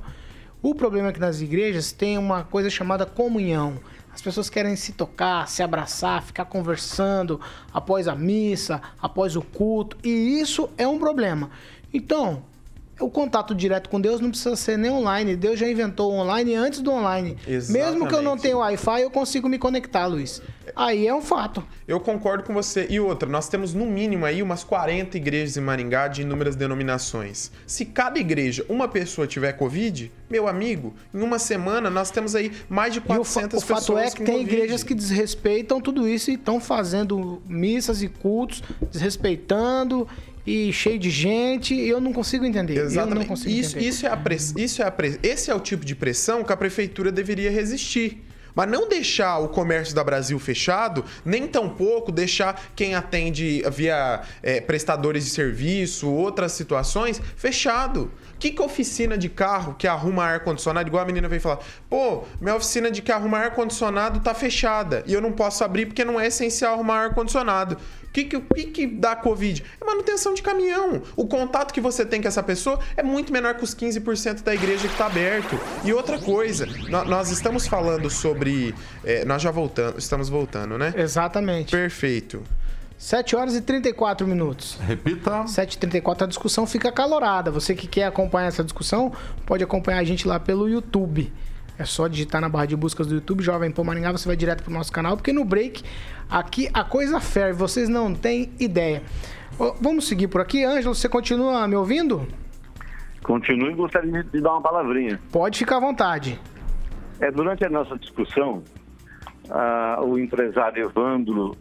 o 0.61 0.75
problema 0.75 1.09
é 1.09 1.13
que 1.13 1.19
nas 1.19 1.41
igrejas 1.41 1.93
tem 1.93 2.19
uma 2.19 2.45
coisa 2.45 2.69
chamada 2.69 3.07
comunhão. 3.07 3.81
As 4.13 4.21
pessoas 4.21 4.51
querem 4.51 4.77
se 4.77 4.93
tocar, 4.93 5.49
se 5.49 5.63
abraçar, 5.63 6.23
ficar 6.23 6.45
conversando 6.45 7.41
após 7.73 8.07
a 8.07 8.15
missa, 8.15 8.83
após 9.01 9.35
o 9.35 9.41
culto, 9.41 9.97
e 10.05 10.39
isso 10.39 10.69
é 10.77 10.87
um 10.87 10.99
problema. 10.99 11.49
Então, 11.91 12.43
o 12.99 13.11
contato 13.11 13.55
direto 13.55 13.91
com 13.91 14.01
Deus 14.01 14.21
não 14.21 14.31
precisa 14.31 14.57
ser 14.57 14.79
nem 14.79 14.91
online. 14.91 15.37
Deus 15.37 15.59
já 15.59 15.69
inventou 15.69 16.13
o 16.13 16.15
online 16.15 16.55
antes 16.55 16.81
do 16.81 16.91
online. 16.91 17.37
Exatamente. 17.47 17.73
Mesmo 17.73 18.09
que 18.09 18.15
eu 18.15 18.23
não 18.23 18.37
tenha 18.39 18.57
Wi-Fi, 18.57 19.03
eu 19.03 19.11
consigo 19.11 19.49
me 19.49 19.59
conectar, 19.59 20.07
Luiz. 20.07 20.41
aí 20.75 21.07
é 21.07 21.15
um 21.15 21.21
fato. 21.21 21.63
Eu 21.87 22.01
concordo 22.01 22.43
com 22.43 22.55
você. 22.55 22.87
E 22.89 22.99
outra, 22.99 23.29
nós 23.29 23.49
temos 23.49 23.75
no 23.75 23.85
mínimo 23.85 24.25
aí 24.25 24.43
umas 24.43 24.65
40 24.65 25.17
igrejas 25.17 25.57
em 25.57 25.61
Maringá 25.61 26.09
de 26.09 26.23
inúmeras 26.23 26.57
denominações. 26.57 27.51
Se 27.67 27.85
cada 27.85 28.19
igreja, 28.19 28.65
uma 28.69 28.89
pessoa 28.89 29.27
tiver 29.27 29.53
Covid, 29.53 30.11
meu 30.31 30.49
amigo, 30.49 30.95
em 31.15 31.21
uma 31.21 31.39
semana 31.39 31.91
nós 31.91 32.11
temos 32.11 32.35
aí 32.35 32.51
mais 32.69 32.95
de 32.95 33.01
400 33.01 33.53
e 33.53 33.57
o, 33.57 33.67
fa 33.67 33.75
pessoas 33.75 33.89
O 33.89 33.93
fato 33.93 33.99
é 33.99 34.11
que 34.11 34.25
tem 34.25 34.39
COVID. 34.39 34.55
igrejas 34.55 34.83
que 34.83 34.95
desrespeitam 34.95 35.81
tudo 35.81 36.09
isso 36.09 36.31
e 36.31 36.35
estão 36.35 36.59
fazendo 36.59 37.43
missas 37.47 38.03
e 38.03 38.09
cultos, 38.09 38.63
desrespeitando 38.91 40.09
e 40.47 40.73
cheio 40.73 40.99
de 40.99 41.11
gente, 41.11 41.75
e 41.75 41.89
eu 41.89 42.01
não 42.01 42.13
consigo 42.13 42.45
entender. 42.45 42.79
Exatamente. 42.79 43.27
Consigo 43.27 43.51
isso, 43.51 43.77
entender. 43.77 43.89
isso 43.89 44.07
é 44.07 44.11
a 44.11 44.17
press... 44.17 44.55
isso 44.57 44.83
é 44.83 44.87
a 44.87 44.91
press... 44.91 45.19
Esse 45.23 45.51
é 45.51 45.55
o 45.55 45.61
tipo 45.61 45.85
de 45.85 45.95
pressão 45.95 46.45
que 46.45 46.53
a 46.53 46.57
prefeitura 46.57 47.11
deveria 47.11 47.51
resistir. 47.51 48.23
Mas 48.55 48.71
não 48.71 48.89
deixar 48.89 49.39
o 49.39 49.49
comércio 49.49 49.95
da 49.95 50.03
Brasil 50.03 50.39
fechado, 50.39 51.05
nem 51.23 51.47
tampouco 51.47 52.11
deixar 52.11 52.71
quem 52.75 52.95
atende 52.95 53.63
via 53.71 54.23
é, 54.43 54.63
prestadores 54.63 55.25
de 55.25 55.31
serviço, 55.31 56.11
outras 56.11 56.53
situações, 56.53 57.21
fechado. 57.37 58.11
Que, 58.39 58.51
que 58.51 58.63
oficina 58.63 59.17
de 59.19 59.29
carro 59.29 59.75
que 59.79 59.87
arruma 59.87 60.25
ar-condicionado, 60.25 60.89
igual 60.89 61.03
a 61.03 61.07
menina 61.07 61.29
veio 61.29 61.41
falar, 61.41 61.59
pô, 61.89 62.25
minha 62.41 62.55
oficina 62.55 62.91
de 62.91 63.03
que 63.03 63.13
arruma 63.13 63.39
ar-condicionado 63.39 64.21
tá 64.21 64.33
fechada 64.33 65.03
e 65.07 65.13
eu 65.13 65.21
não 65.21 65.33
posso 65.33 65.63
abrir 65.63 65.87
porque 65.87 66.05
não 66.05 66.19
é 66.19 66.27
essencial 66.27 66.75
arrumar 66.75 67.05
ar-condicionado. 67.05 67.77
O 68.17 68.19
que, 68.19 68.25
que, 68.25 68.41
que, 68.41 68.65
que 68.65 68.87
dá 68.87 69.15
Covid? 69.15 69.63
É 69.79 69.85
manutenção 69.85 70.33
de 70.33 70.41
caminhão. 70.41 71.03
O 71.15 71.27
contato 71.27 71.71
que 71.71 71.83
você 71.83 72.07
tem 72.07 72.23
com 72.23 72.27
essa 72.27 72.43
pessoa 72.43 72.81
é 72.97 73.03
muito 73.03 73.31
menor 73.31 73.55
que 73.55 73.63
os 73.63 73.75
15% 73.75 74.43
da 74.43 74.55
igreja 74.55 74.89
que 74.89 74.95
está 74.95 75.05
aberto. 75.05 75.61
E 75.85 75.93
outra 75.93 76.19
coisa, 76.19 76.67
nós 76.89 77.31
estamos 77.31 77.67
falando 77.67 78.09
sobre. 78.09 78.75
É, 79.05 79.23
nós 79.27 79.43
já 79.43 79.51
voltamos, 79.51 80.03
estamos 80.03 80.31
voltando, 80.31 80.79
né? 80.79 80.95
Exatamente. 80.97 81.73
Perfeito. 81.73 82.43
7 82.97 83.37
horas 83.37 83.55
e 83.55 83.61
34 83.61 84.27
minutos. 84.27 84.79
Repita. 84.81 85.45
7h34, 85.45 86.23
a 86.23 86.27
discussão 86.27 86.67
fica 86.67 86.91
calorada. 86.91 87.51
Você 87.51 87.75
que 87.75 87.87
quer 87.87 88.05
acompanhar 88.05 88.47
essa 88.47 88.65
discussão, 88.65 89.13
pode 89.45 89.63
acompanhar 89.63 89.99
a 89.99 90.05
gente 90.05 90.27
lá 90.27 90.41
pelo 90.41 90.67
YouTube. 90.67 91.31
É 91.79 91.85
só 91.85 92.09
digitar 92.09 92.41
na 92.41 92.49
barra 92.49 92.67
de 92.67 92.77
buscas 92.77 93.07
do 93.07 93.15
YouTube, 93.17 93.43
Jovem 93.43 93.71
Pan 93.71 93.85
Maringá, 93.85 94.13
você 94.13 94.27
vai 94.27 94.37
direto 94.37 94.63
pro 94.63 94.73
nosso 94.73 94.91
canal, 94.91 95.17
porque 95.17 95.33
no 95.33 95.45
break, 95.45 95.83
aqui 96.31 96.69
a 96.73 96.83
coisa 96.83 97.21
ferve, 97.21 97.59
vocês 97.59 97.89
não 97.89 98.15
têm 98.15 98.51
ideia. 98.59 99.03
Vamos 99.81 100.07
seguir 100.07 100.29
por 100.29 100.41
aqui. 100.41 100.65
Ângelo, 100.65 100.95
você 100.95 101.09
continua 101.09 101.67
me 101.67 101.77
ouvindo? 101.77 102.27
Continue 103.23 103.73
e 103.73 103.75
gostaria 103.75 104.23
de 104.23 104.41
dar 104.41 104.53
uma 104.53 104.63
palavrinha. 104.63 105.21
Pode 105.33 105.59
ficar 105.59 105.79
à 105.79 105.81
vontade. 105.81 106.41
É, 107.21 107.31
durante 107.31 107.65
a 107.65 107.71
nossa 107.71 107.99
discussão, 107.99 108.63
ah, 109.51 110.01
o 110.03 110.19
empresário 110.19 110.85
Evandro 110.85 111.57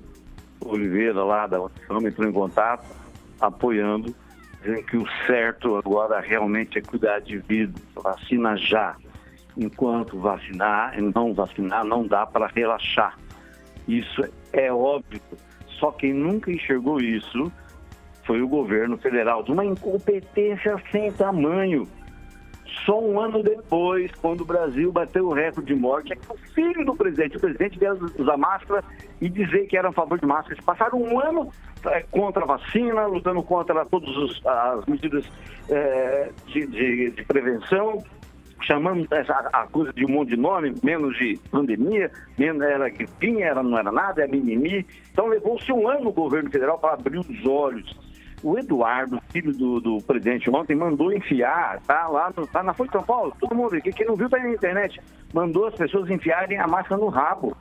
Oliveira, 0.61 1.23
lá 1.23 1.47
da 1.47 1.61
Unição, 1.61 2.07
entrou 2.07 2.27
em 2.27 2.33
contato, 2.33 2.85
apoiando, 3.39 4.13
dizendo 4.61 4.83
que 4.83 4.97
o 4.97 5.05
certo 5.25 5.77
agora 5.77 6.19
realmente 6.19 6.77
é 6.77 6.81
cuidar 6.81 7.19
de 7.19 7.37
vida, 7.37 7.79
vacina 7.95 8.57
já. 8.57 8.95
Enquanto 9.57 10.19
vacinar 10.19 10.93
não 11.01 11.33
vacinar, 11.33 11.85
não 11.85 12.05
dá 12.05 12.25
para 12.25 12.47
relaxar. 12.47 13.17
Isso 13.87 14.21
é 14.51 14.71
óbvio. 14.71 15.21
Só 15.79 15.91
quem 15.91 16.13
nunca 16.13 16.51
enxergou 16.51 16.99
isso 16.99 17.51
foi 18.23 18.41
o 18.41 18.47
governo 18.47 18.97
federal, 18.97 19.43
de 19.43 19.51
uma 19.51 19.63
incompetência 19.63 20.75
sem 20.91 21.11
tamanho. 21.11 21.87
Só 22.83 22.99
um 22.99 23.19
ano 23.19 23.41
depois, 23.41 24.11
quando 24.15 24.41
o 24.41 24.45
Brasil 24.45 24.91
bateu 24.91 25.27
o 25.27 25.33
recorde 25.33 25.73
de 25.73 25.79
morte, 25.79 26.13
é 26.13 26.15
que 26.15 26.31
o 26.31 26.37
filho 26.53 26.83
do 26.83 26.95
presidente, 26.95 27.37
o 27.37 27.39
presidente 27.39 27.79
veio 27.79 27.93
usar 28.17 28.37
máscara 28.37 28.83
e 29.21 29.29
dizer 29.29 29.67
que 29.67 29.77
era 29.77 29.89
a 29.89 29.93
favor 29.93 30.19
de 30.19 30.25
máscaras. 30.25 30.63
Passaram 30.63 30.99
um 30.99 31.19
ano 31.19 31.51
é, 31.85 32.01
contra 32.11 32.43
a 32.43 32.47
vacina, 32.47 33.05
lutando 33.05 33.41
contra 33.43 33.85
todas 33.85 34.09
as 34.45 34.85
medidas 34.85 35.25
é, 35.69 36.31
de, 36.47 36.67
de, 36.67 37.11
de, 37.11 37.23
prevenção, 37.23 38.03
chamando 38.65 39.07
essa, 39.11 39.33
a 39.53 39.67
coisa 39.67 39.93
de 39.93 40.05
um 40.05 40.09
monte 40.09 40.29
de 40.29 40.37
nome, 40.37 40.75
menos 40.83 41.17
de 41.17 41.39
pandemia, 41.51 42.11
menos 42.37 42.61
era 42.61 42.89
gripinha, 42.89 43.45
era, 43.45 43.63
não 43.63 43.77
era 43.77 43.91
nada, 43.91 44.23
é 44.23 44.27
mimimi. 44.27 44.85
Então 45.11 45.27
levou-se 45.27 45.71
um 45.71 45.87
ano 45.87 46.09
o 46.09 46.13
governo 46.13 46.49
federal 46.49 46.79
para 46.79 46.93
abrir 46.93 47.19
os 47.19 47.45
olhos 47.45 47.95
o 48.43 48.59
Eduardo, 48.59 49.19
filho 49.31 49.51
do, 49.51 49.79
do 49.79 49.97
presidente, 50.03 50.51
ontem 50.51 50.75
mandou 50.75 51.11
enfiar, 51.11 51.81
tá 51.81 52.07
lá 52.07 52.31
no, 52.35 52.45
tá 52.45 52.61
na 52.61 52.75
Folha 52.75 52.89
de 52.89 52.93
São 52.93 53.03
Paulo, 53.03 53.35
todo 53.39 53.55
mundo 53.55 53.75
aqui, 53.75 53.91
quem 53.91 54.05
não 54.05 54.15
viu 54.15 54.29
tá 54.29 54.37
aí 54.37 54.43
na 54.43 54.53
internet, 54.53 55.01
mandou 55.33 55.65
as 55.65 55.73
pessoas 55.73 56.09
enfiarem 56.11 56.59
a 56.59 56.67
máscara 56.67 57.01
no 57.01 57.07
rabo. 57.07 57.57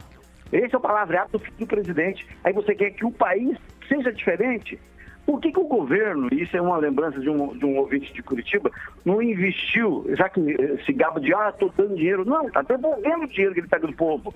Esse 0.53 0.75
é 0.75 0.79
o 0.79 0.81
palavreado 0.81 1.33
do 1.33 1.39
filho 1.39 1.57
do 1.59 1.67
presidente. 1.67 2.27
Aí 2.45 2.53
você 2.53 2.75
quer 2.75 2.91
que 2.91 3.05
o 3.05 3.11
país 3.11 3.57
seja 3.89 4.13
diferente? 4.13 4.79
Por 5.27 5.41
que, 5.41 5.51
que 5.51 5.59
o 5.59 5.65
governo, 5.65 6.29
isso 6.33 6.57
é 6.57 6.61
uma 6.61 6.77
lembrança 6.77 7.19
de 7.19 7.31
um, 7.31 7.57
de 7.57 7.65
um 7.65 7.79
ouvinte 7.79 8.13
de 8.13 8.23
Curitiba, 8.23 8.71
não 9.05 9.23
investiu, 9.23 10.05
já 10.11 10.29
que 10.29 10.41
se 10.85 10.93
gaba 10.93 11.19
de, 11.19 11.35
ah, 11.35 11.49
estou 11.49 11.73
dando 11.77 11.97
dinheiro. 11.97 12.25
Não, 12.25 12.47
está 12.47 12.63
devolvendo 12.63 13.25
o 13.25 13.29
dinheiro 13.29 13.55
que 13.55 13.61
ele 13.61 13.69
pega 13.69 13.87
do 13.87 13.95
povo. 13.95 14.35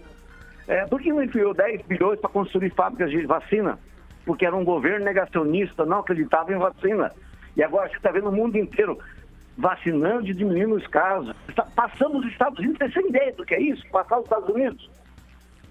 É, 0.66 0.86
por 0.86 1.00
que 1.00 1.10
não 1.10 1.22
enfiou 1.22 1.54
10 1.54 1.82
bilhões 1.82 2.20
para 2.20 2.30
construir 2.30 2.70
fábricas 2.70 3.10
de 3.10 3.26
vacina? 3.26 3.78
porque 4.28 4.44
era 4.44 4.54
um 4.54 4.62
governo 4.62 5.06
negacionista, 5.06 5.86
não 5.86 6.00
acreditava 6.00 6.52
em 6.52 6.58
vacina. 6.58 7.10
E 7.56 7.62
agora 7.62 7.88
você 7.88 7.96
está 7.96 8.10
vendo 8.10 8.28
o 8.28 8.32
mundo 8.32 8.58
inteiro 8.58 8.98
vacinando 9.56 10.28
e 10.28 10.34
diminuindo 10.34 10.74
os 10.74 10.86
casos. 10.86 11.34
Passamos 11.74 12.26
os 12.26 12.30
Estados 12.30 12.58
Unidos, 12.58 12.76
você 12.78 12.90
tem 12.90 13.08
ideia 13.08 13.32
do 13.32 13.46
que 13.46 13.54
é 13.54 13.62
isso? 13.62 13.82
Passar 13.90 14.18
os 14.18 14.24
Estados 14.24 14.50
Unidos. 14.50 14.90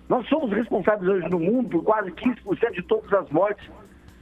Nós 0.09 0.27
somos 0.27 0.51
responsáveis 0.51 1.07
hoje 1.07 1.29
no 1.29 1.37
mundo 1.37 1.69
por 1.69 1.83
quase 1.83 2.11
15% 2.11 2.71
de 2.71 2.81
todas 2.81 3.13
as 3.13 3.29
mortes. 3.29 3.69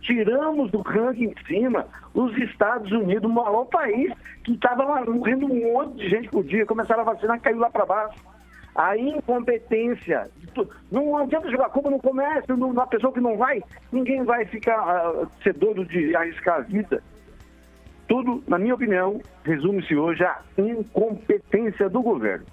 Tiramos 0.05 0.71
do 0.71 0.81
ranking 0.81 1.33
em 1.33 1.45
cima 1.45 1.87
os 2.13 2.37
Estados 2.37 2.91
Unidos, 2.91 3.29
o 3.29 3.33
maior 3.33 3.65
país, 3.65 4.13
que 4.43 4.53
estava 4.53 4.85
morrendo 5.05 5.47
um 5.47 5.73
monte 5.73 5.97
de 5.97 6.09
gente 6.09 6.29
por 6.29 6.43
dia. 6.43 6.65
Começaram 6.65 7.01
a 7.01 7.13
vacinar, 7.13 7.41
caiu 7.41 7.57
lá 7.57 7.69
para 7.69 7.85
baixo 7.85 8.35
a 8.75 8.97
incompetência. 8.97 10.29
Não 10.91 11.17
adianta 11.17 11.49
jogar 11.49 11.69
culpa 11.69 11.89
no 11.89 11.99
comércio, 11.99 12.55
na 12.73 12.85
pessoa 12.85 13.13
que 13.13 13.21
não 13.21 13.37
vai. 13.37 13.63
Ninguém 13.91 14.23
vai 14.23 14.45
ficar 14.45 15.15
uh, 15.15 15.27
ser 15.41 15.53
doido 15.53 15.85
de 15.85 16.15
arriscar 16.15 16.57
a 16.57 16.61
vida. 16.61 17.01
Tudo, 18.07 18.43
na 18.47 18.59
minha 18.59 18.75
opinião, 18.75 19.21
resume-se 19.43 19.95
hoje 19.95 20.23
à 20.23 20.39
incompetência 20.57 21.89
do 21.89 22.01
governo. 22.01 22.45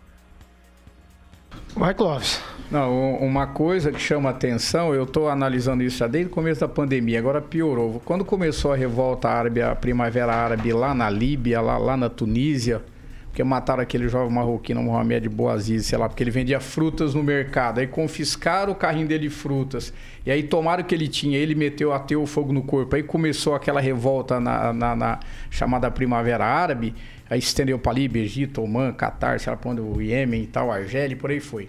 Vai, 1.75 1.93
Clóvis. 1.93 2.43
Não, 2.73 3.17
uma 3.17 3.47
coisa 3.47 3.93
que 3.93 4.01
chama 4.01 4.31
atenção, 4.31 4.95
eu 4.95 5.03
estou 5.03 5.29
analisando 5.29 5.83
isso 5.83 5.99
já 5.99 6.07
desde 6.07 6.31
o 6.31 6.35
começo 6.35 6.63
da 6.63 6.69
pandemia, 6.69 7.19
agora 7.19 7.39
piorou. 7.39 8.01
Quando 8.03 8.25
começou 8.25 8.73
a 8.73 8.77
revolta 8.77 9.29
árabe, 9.29 9.61
a 9.61 9.75
primavera 9.75 10.33
árabe 10.33 10.73
lá 10.73 10.95
na 10.95 11.11
Líbia, 11.11 11.61
lá, 11.61 11.77
lá 11.77 11.99
na 11.99 12.09
Tunísia, 12.09 12.81
porque 13.27 13.45
mataram 13.45 13.83
aquele 13.83 14.09
jovem 14.09 14.35
marroquino 14.35 14.83
Mohamed 14.83 15.29
Boaziz, 15.29 15.85
sei 15.85 15.99
lá, 15.99 16.09
porque 16.09 16.23
ele 16.23 16.31
vendia 16.31 16.61
frutas 16.61 17.13
no 17.13 17.23
mercado. 17.23 17.79
Aí 17.79 17.87
confiscaram 17.87 18.73
o 18.73 18.75
carrinho 18.75 19.07
dele 19.07 19.29
de 19.29 19.35
frutas. 19.35 19.93
E 20.25 20.31
aí 20.31 20.43
tomaram 20.43 20.83
o 20.83 20.87
que 20.87 20.95
ele 20.95 21.09
tinha, 21.09 21.37
ele 21.37 21.55
meteu, 21.55 21.93
ateu 21.93 22.23
o 22.23 22.27
fogo 22.27 22.55
no 22.55 22.63
corpo. 22.63 22.97
Aí 22.97 23.03
começou 23.03 23.55
aquela 23.55 23.83
revolta 23.83 24.41
na, 24.41 24.73
na, 24.73 24.97
na 24.97 25.21
chamada 25.51 25.91
Primavera 25.91 26.47
Árabe. 26.47 26.95
Aí 27.29 27.39
estendeu 27.39 27.79
para 27.79 27.93
Líbia, 27.93 28.23
Egito, 28.23 28.63
Oman, 28.63 28.95
Catar, 28.95 29.39
sei 29.39 29.51
lá 29.51 29.59
para 29.59 29.71
onde, 29.71 29.83
o 29.83 30.01
Iêmen 30.01 30.45
e 30.45 30.47
tal, 30.47 30.73
Argélia, 30.73 31.15
por 31.15 31.31
aí 31.31 31.41
foi. 31.41 31.69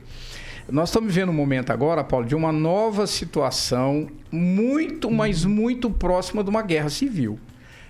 Nós 0.69 0.89
estamos 0.89 1.13
vivendo 1.13 1.29
um 1.29 1.33
momento 1.33 1.71
agora, 1.71 2.03
Paulo, 2.03 2.25
de 2.25 2.35
uma 2.35 2.51
nova 2.51 3.05
situação 3.05 4.07
muito, 4.31 5.11
mas 5.11 5.43
muito 5.43 5.89
próxima 5.89 6.43
de 6.43 6.49
uma 6.49 6.61
guerra 6.61 6.89
civil. 6.89 7.37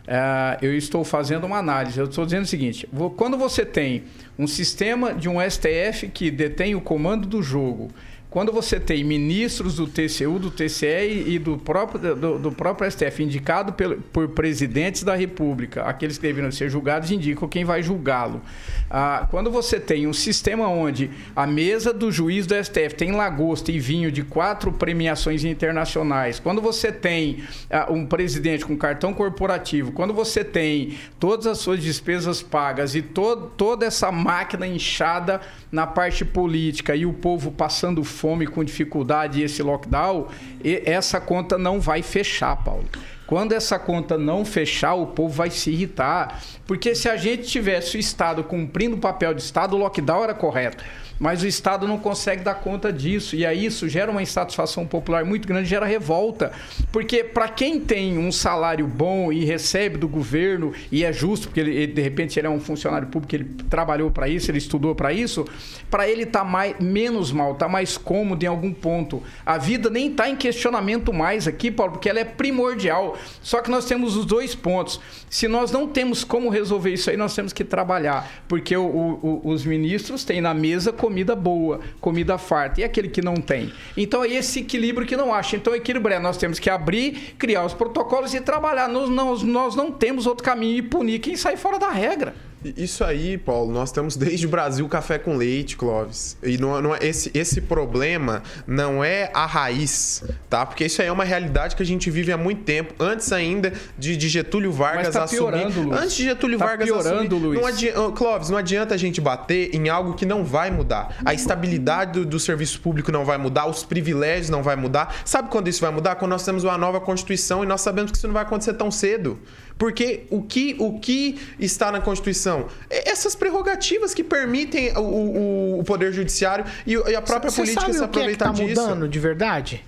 Uh, 0.03 0.57
eu 0.61 0.75
estou 0.75 1.03
fazendo 1.03 1.45
uma 1.45 1.57
análise. 1.57 1.99
Eu 1.99 2.05
estou 2.05 2.25
dizendo 2.25 2.43
o 2.43 2.47
seguinte: 2.47 2.89
quando 3.15 3.37
você 3.37 3.63
tem 3.63 4.03
um 4.37 4.47
sistema 4.47 5.13
de 5.13 5.29
um 5.29 5.37
STF 5.39 6.09
que 6.13 6.31
detém 6.31 6.75
o 6.75 6.81
comando 6.81 7.27
do 7.27 7.41
jogo 7.43 7.89
quando 8.33 8.51
você 8.51 8.79
tem 8.79 9.03
ministros 9.03 9.75
do 9.75 9.85
TCU, 9.85 10.39
do 10.39 10.49
TCE 10.49 11.23
e 11.27 11.37
do 11.37 11.55
próprio, 11.55 12.15
do, 12.15 12.39
do 12.39 12.51
próprio 12.51 12.89
STF 12.89 13.21
indicado 13.21 13.73
por, 13.73 13.95
por 14.11 14.29
presidentes 14.29 15.03
da 15.03 15.13
República, 15.13 15.83
aqueles 15.83 16.17
que 16.17 16.23
deveriam 16.23 16.51
ser 16.51 16.67
julgados 16.67 17.11
indicam 17.11 17.47
quem 17.47 17.63
vai 17.63 17.83
julgá-lo. 17.83 18.41
Ah, 18.89 19.27
quando 19.29 19.51
você 19.51 19.79
tem 19.79 20.07
um 20.07 20.13
sistema 20.13 20.67
onde 20.67 21.11
a 21.35 21.45
mesa 21.45 21.93
do 21.93 22.11
juiz 22.11 22.47
do 22.47 22.55
STF 22.55 22.95
tem 22.95 23.11
lagosta 23.11 23.71
e 23.71 23.77
vinho 23.77 24.11
de 24.11 24.23
quatro 24.23 24.71
premiações 24.71 25.43
internacionais, 25.43 26.39
quando 26.39 26.59
você 26.59 26.91
tem 26.91 27.43
ah, 27.69 27.85
um 27.91 28.03
presidente 28.03 28.65
com 28.65 28.75
cartão 28.75 29.13
corporativo, 29.13 29.91
quando 29.91 30.11
você 30.11 30.43
tem 30.43 30.97
todas 31.19 31.45
as 31.45 31.59
suas 31.59 31.83
despesas 31.83 32.41
pagas 32.41 32.95
e 32.95 33.03
to 33.03 33.51
toda 33.55 33.85
essa 33.85 34.11
máquina 34.11 34.65
inchada 34.65 35.39
na 35.71 35.85
parte 35.85 36.25
política 36.25 36.95
e 36.95 37.05
o 37.05 37.13
povo 37.13 37.51
passando 37.51 38.03
fome 38.03 38.22
com 38.51 38.63
dificuldade 38.63 39.39
e 39.39 39.43
esse 39.43 39.61
lockdown, 39.61 40.27
essa 40.63 41.19
conta 41.19 41.57
não 41.57 41.79
vai 41.79 42.01
fechar, 42.01 42.55
Paulo. 42.63 42.85
Quando 43.27 43.53
essa 43.53 43.79
conta 43.79 44.17
não 44.17 44.45
fechar, 44.45 44.93
o 44.93 45.07
povo 45.07 45.33
vai 45.33 45.49
se 45.49 45.71
irritar. 45.71 46.41
Porque 46.67 46.93
se 46.93 47.09
a 47.09 47.17
gente 47.17 47.43
tivesse 47.43 47.97
o 47.97 47.99
Estado 47.99 48.43
cumprindo 48.43 48.95
o 48.95 48.99
papel 48.99 49.33
de 49.33 49.41
Estado, 49.41 49.75
o 49.75 49.79
lockdown 49.79 50.23
era 50.23 50.33
correto 50.33 50.83
mas 51.19 51.43
o 51.43 51.47
Estado 51.47 51.87
não 51.87 51.97
consegue 51.97 52.43
dar 52.43 52.55
conta 52.55 52.91
disso. 52.91 53.35
E 53.35 53.45
aí 53.45 53.65
isso 53.65 53.87
gera 53.87 54.11
uma 54.11 54.21
insatisfação 54.21 54.85
popular 54.85 55.23
muito 55.25 55.47
grande, 55.47 55.69
gera 55.69 55.85
revolta. 55.85 56.51
Porque 56.91 57.23
para 57.23 57.47
quem 57.47 57.79
tem 57.79 58.17
um 58.17 58.31
salário 58.31 58.87
bom 58.87 59.31
e 59.31 59.45
recebe 59.45 59.97
do 59.97 60.07
governo, 60.07 60.73
e 60.91 61.03
é 61.03 61.13
justo, 61.13 61.47
porque 61.47 61.59
ele, 61.59 61.87
de 61.87 62.01
repente 62.01 62.39
ele 62.39 62.47
é 62.47 62.49
um 62.49 62.59
funcionário 62.59 63.07
público, 63.07 63.35
ele 63.35 63.45
trabalhou 63.69 64.11
para 64.11 64.27
isso, 64.27 64.49
ele 64.51 64.57
estudou 64.57 64.95
para 64.95 65.13
isso, 65.13 65.45
para 65.89 66.07
ele 66.07 66.25
tá 66.25 66.43
mais, 66.43 66.79
menos 66.79 67.31
mal, 67.31 67.55
tá 67.55 67.67
mais 67.67 67.97
cômodo 67.97 68.43
em 68.43 68.47
algum 68.47 68.73
ponto. 68.73 69.21
A 69.45 69.57
vida 69.57 69.89
nem 69.89 70.11
está 70.11 70.29
em 70.29 70.35
questionamento 70.35 71.13
mais 71.13 71.47
aqui, 71.47 71.71
Paulo, 71.71 71.93
porque 71.93 72.09
ela 72.09 72.19
é 72.19 72.25
primordial. 72.25 73.17
Só 73.41 73.61
que 73.61 73.69
nós 73.69 73.85
temos 73.85 74.15
os 74.15 74.25
dois 74.25 74.55
pontos. 74.55 74.99
Se 75.29 75.47
nós 75.47 75.71
não 75.71 75.87
temos 75.87 76.23
como 76.23 76.49
resolver 76.49 76.91
isso 76.91 77.09
aí, 77.09 77.17
nós 77.17 77.35
temos 77.35 77.53
que 77.53 77.63
trabalhar. 77.63 78.29
Porque 78.47 78.75
o, 78.75 78.83
o, 78.83 79.41
os 79.43 79.65
ministros 79.65 80.23
têm 80.23 80.41
na 80.41 80.53
mesa 80.53 80.91
comida 81.03 81.35
boa, 81.35 81.81
comida 81.99 82.37
farta, 82.37 82.79
e 82.79 82.83
aquele 82.85 83.09
que 83.09 83.21
não 83.21 83.35
tem. 83.35 83.73
Então 83.97 84.23
é 84.23 84.29
esse 84.29 84.61
equilíbrio 84.61 85.05
que 85.05 85.17
não 85.17 85.33
acha. 85.33 85.57
Então, 85.57 85.75
equilíbrio 85.75 86.15
é 86.15 86.19
nós 86.19 86.37
temos 86.37 86.59
que 86.59 86.69
abrir, 86.69 87.35
criar 87.37 87.65
os 87.65 87.73
protocolos 87.73 88.33
e 88.33 88.39
trabalhar. 88.39 88.87
Nós 88.87 89.09
não, 89.09 89.37
nós 89.39 89.75
não 89.75 89.91
temos 89.91 90.25
outro 90.25 90.45
caminho 90.45 90.77
e 90.77 90.81
punir 90.81 91.19
quem 91.19 91.35
sai 91.35 91.57
fora 91.57 91.77
da 91.77 91.89
regra. 91.89 92.33
Isso 92.77 93.03
aí, 93.03 93.37
Paulo, 93.37 93.71
nós 93.71 93.91
temos 93.91 94.15
desde 94.15 94.45
o 94.45 94.49
Brasil 94.49 94.87
café 94.87 95.17
com 95.17 95.35
leite, 95.35 95.75
Clóvis. 95.75 96.37
E 96.41 96.57
não, 96.57 96.81
não, 96.81 96.95
esse, 96.95 97.31
esse 97.33 97.61
problema 97.61 98.41
não 98.65 99.03
é 99.03 99.29
a 99.33 99.45
raiz, 99.45 100.23
tá? 100.49 100.65
Porque 100.65 100.85
isso 100.85 101.01
aí 101.01 101.07
é 101.07 101.11
uma 101.11 101.23
realidade 101.23 101.75
que 101.75 101.83
a 101.83 101.85
gente 101.85 102.09
vive 102.09 102.31
há 102.31 102.37
muito 102.37 102.63
tempo, 102.63 102.93
antes 102.99 103.31
ainda 103.31 103.73
de, 103.97 104.15
de 104.15 104.29
Getúlio 104.29 104.71
Vargas 104.71 105.09
tá 105.09 105.23
assumir. 105.23 105.65
Luiz. 105.75 106.01
Antes 106.01 106.15
de 106.15 106.23
Getúlio 106.23 106.57
tá 106.57 106.65
Vargas 106.65 106.87
piorando, 106.87 107.35
assumir. 107.35 107.45
Luiz. 107.45 107.59
Não 107.59 107.67
adianta, 107.67 108.11
Clóvis, 108.11 108.49
não 108.49 108.57
adianta 108.57 108.93
a 108.93 108.97
gente 108.97 109.19
bater 109.19 109.73
em 109.75 109.89
algo 109.89 110.13
que 110.13 110.25
não 110.25 110.43
vai 110.43 110.71
mudar. 110.71 111.17
A 111.25 111.33
estabilidade 111.33 112.19
do, 112.19 112.25
do 112.25 112.39
serviço 112.39 112.79
público 112.79 113.11
não 113.11 113.25
vai 113.25 113.37
mudar, 113.37 113.67
os 113.67 113.83
privilégios 113.83 114.49
não 114.49 114.63
vai 114.63 114.75
mudar. 114.75 115.15
Sabe 115.25 115.49
quando 115.49 115.67
isso 115.67 115.81
vai 115.81 115.91
mudar? 115.91 116.15
Quando 116.15 116.31
nós 116.31 116.43
temos 116.43 116.63
uma 116.63 116.77
nova 116.77 116.99
Constituição 116.99 117.63
e 117.63 117.67
nós 117.67 117.81
sabemos 117.81 118.11
que 118.11 118.17
isso 118.17 118.27
não 118.27 118.33
vai 118.33 118.43
acontecer 118.43 118.73
tão 118.73 118.89
cedo. 118.89 119.39
Porque 119.77 120.25
o 120.29 120.41
que, 120.41 120.75
o 120.79 120.99
que 120.99 121.39
está 121.59 121.91
na 121.91 121.99
Constituição? 121.99 122.67
É 122.89 123.09
essas 123.09 123.35
prerrogativas 123.35 124.13
que 124.13 124.23
permitem 124.23 124.95
o, 124.95 125.01
o, 125.01 125.79
o 125.79 125.83
Poder 125.83 126.13
Judiciário 126.13 126.65
e 126.85 126.95
a 127.15 127.21
própria 127.21 127.51
Cê 127.51 127.61
política 127.61 127.81
sabe 127.81 127.93
se 127.93 128.03
aproveitar 128.03 128.51
o 128.51 128.53
que 128.53 128.61
é 128.61 128.67
que 128.67 128.73
tá 128.73 128.81
mudando 128.81 129.07
de 129.07 129.19
verdade? 129.19 129.83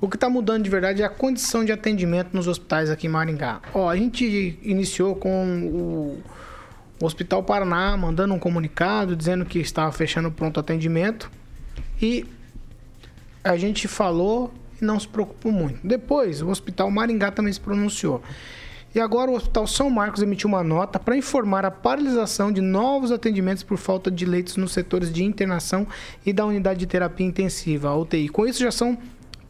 O 0.00 0.08
que 0.08 0.16
está 0.16 0.28
mudando 0.28 0.64
de 0.64 0.70
verdade 0.70 1.02
é 1.02 1.04
a 1.04 1.08
condição 1.08 1.64
de 1.64 1.70
atendimento 1.70 2.30
nos 2.34 2.48
hospitais 2.48 2.90
aqui 2.90 3.06
em 3.06 3.10
Maringá. 3.10 3.60
Ó, 3.72 3.88
a 3.88 3.96
gente 3.96 4.58
iniciou 4.62 5.14
com 5.14 5.62
o, 5.72 6.22
o 7.00 7.06
Hospital 7.06 7.42
Paraná 7.44 7.96
mandando 7.96 8.34
um 8.34 8.38
comunicado 8.38 9.14
dizendo 9.14 9.44
que 9.44 9.60
estava 9.60 9.92
fechando 9.92 10.30
pronto 10.30 10.58
atendimento 10.58 11.30
e 12.00 12.26
a 13.44 13.56
gente 13.56 13.86
falou 13.86 14.52
e 14.80 14.84
não 14.84 14.98
se 14.98 15.06
preocupou 15.06 15.52
muito. 15.52 15.78
Depois, 15.86 16.42
o 16.42 16.48
Hospital 16.48 16.90
Maringá 16.90 17.30
também 17.30 17.52
se 17.52 17.60
pronunciou. 17.60 18.22
E 18.94 19.00
agora 19.00 19.30
o 19.30 19.34
Hospital 19.34 19.66
São 19.66 19.88
Marcos 19.88 20.22
emitiu 20.22 20.48
uma 20.48 20.62
nota 20.62 20.98
para 20.98 21.16
informar 21.16 21.64
a 21.64 21.70
paralisação 21.70 22.52
de 22.52 22.60
novos 22.60 23.10
atendimentos 23.10 23.62
por 23.62 23.78
falta 23.78 24.10
de 24.10 24.26
leitos 24.26 24.58
nos 24.58 24.72
setores 24.72 25.10
de 25.10 25.24
internação 25.24 25.86
e 26.26 26.32
da 26.32 26.44
unidade 26.44 26.80
de 26.80 26.86
terapia 26.86 27.26
intensiva, 27.26 27.88
a 27.88 27.96
UTI. 27.96 28.28
Com 28.28 28.46
isso 28.46 28.62
já 28.62 28.70
são 28.70 28.98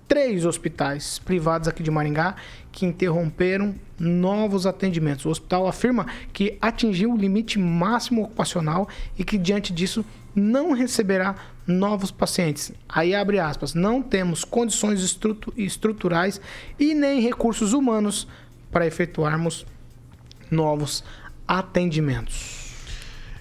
três 0.06 0.44
hospitais 0.44 1.18
privados 1.18 1.66
aqui 1.66 1.82
de 1.82 1.90
Maringá 1.90 2.36
que 2.70 2.86
interromperam 2.86 3.74
novos 3.98 4.64
atendimentos. 4.64 5.24
O 5.24 5.30
hospital 5.30 5.66
afirma 5.66 6.06
que 6.32 6.56
atingiu 6.60 7.12
o 7.12 7.16
limite 7.16 7.58
máximo 7.58 8.22
ocupacional 8.22 8.88
e 9.18 9.24
que 9.24 9.36
diante 9.36 9.72
disso 9.72 10.04
não 10.34 10.72
receberá 10.72 11.34
novos 11.66 12.10
pacientes. 12.10 12.72
Aí 12.88 13.14
abre 13.14 13.38
aspas, 13.38 13.74
não 13.74 14.02
temos 14.02 14.44
condições 14.44 15.00
estruturais 15.56 16.40
e 16.78 16.94
nem 16.94 17.20
recursos 17.20 17.72
humanos 17.72 18.28
para 18.72 18.86
efetuarmos 18.86 19.64
novos 20.50 21.04
atendimentos. 21.46 22.62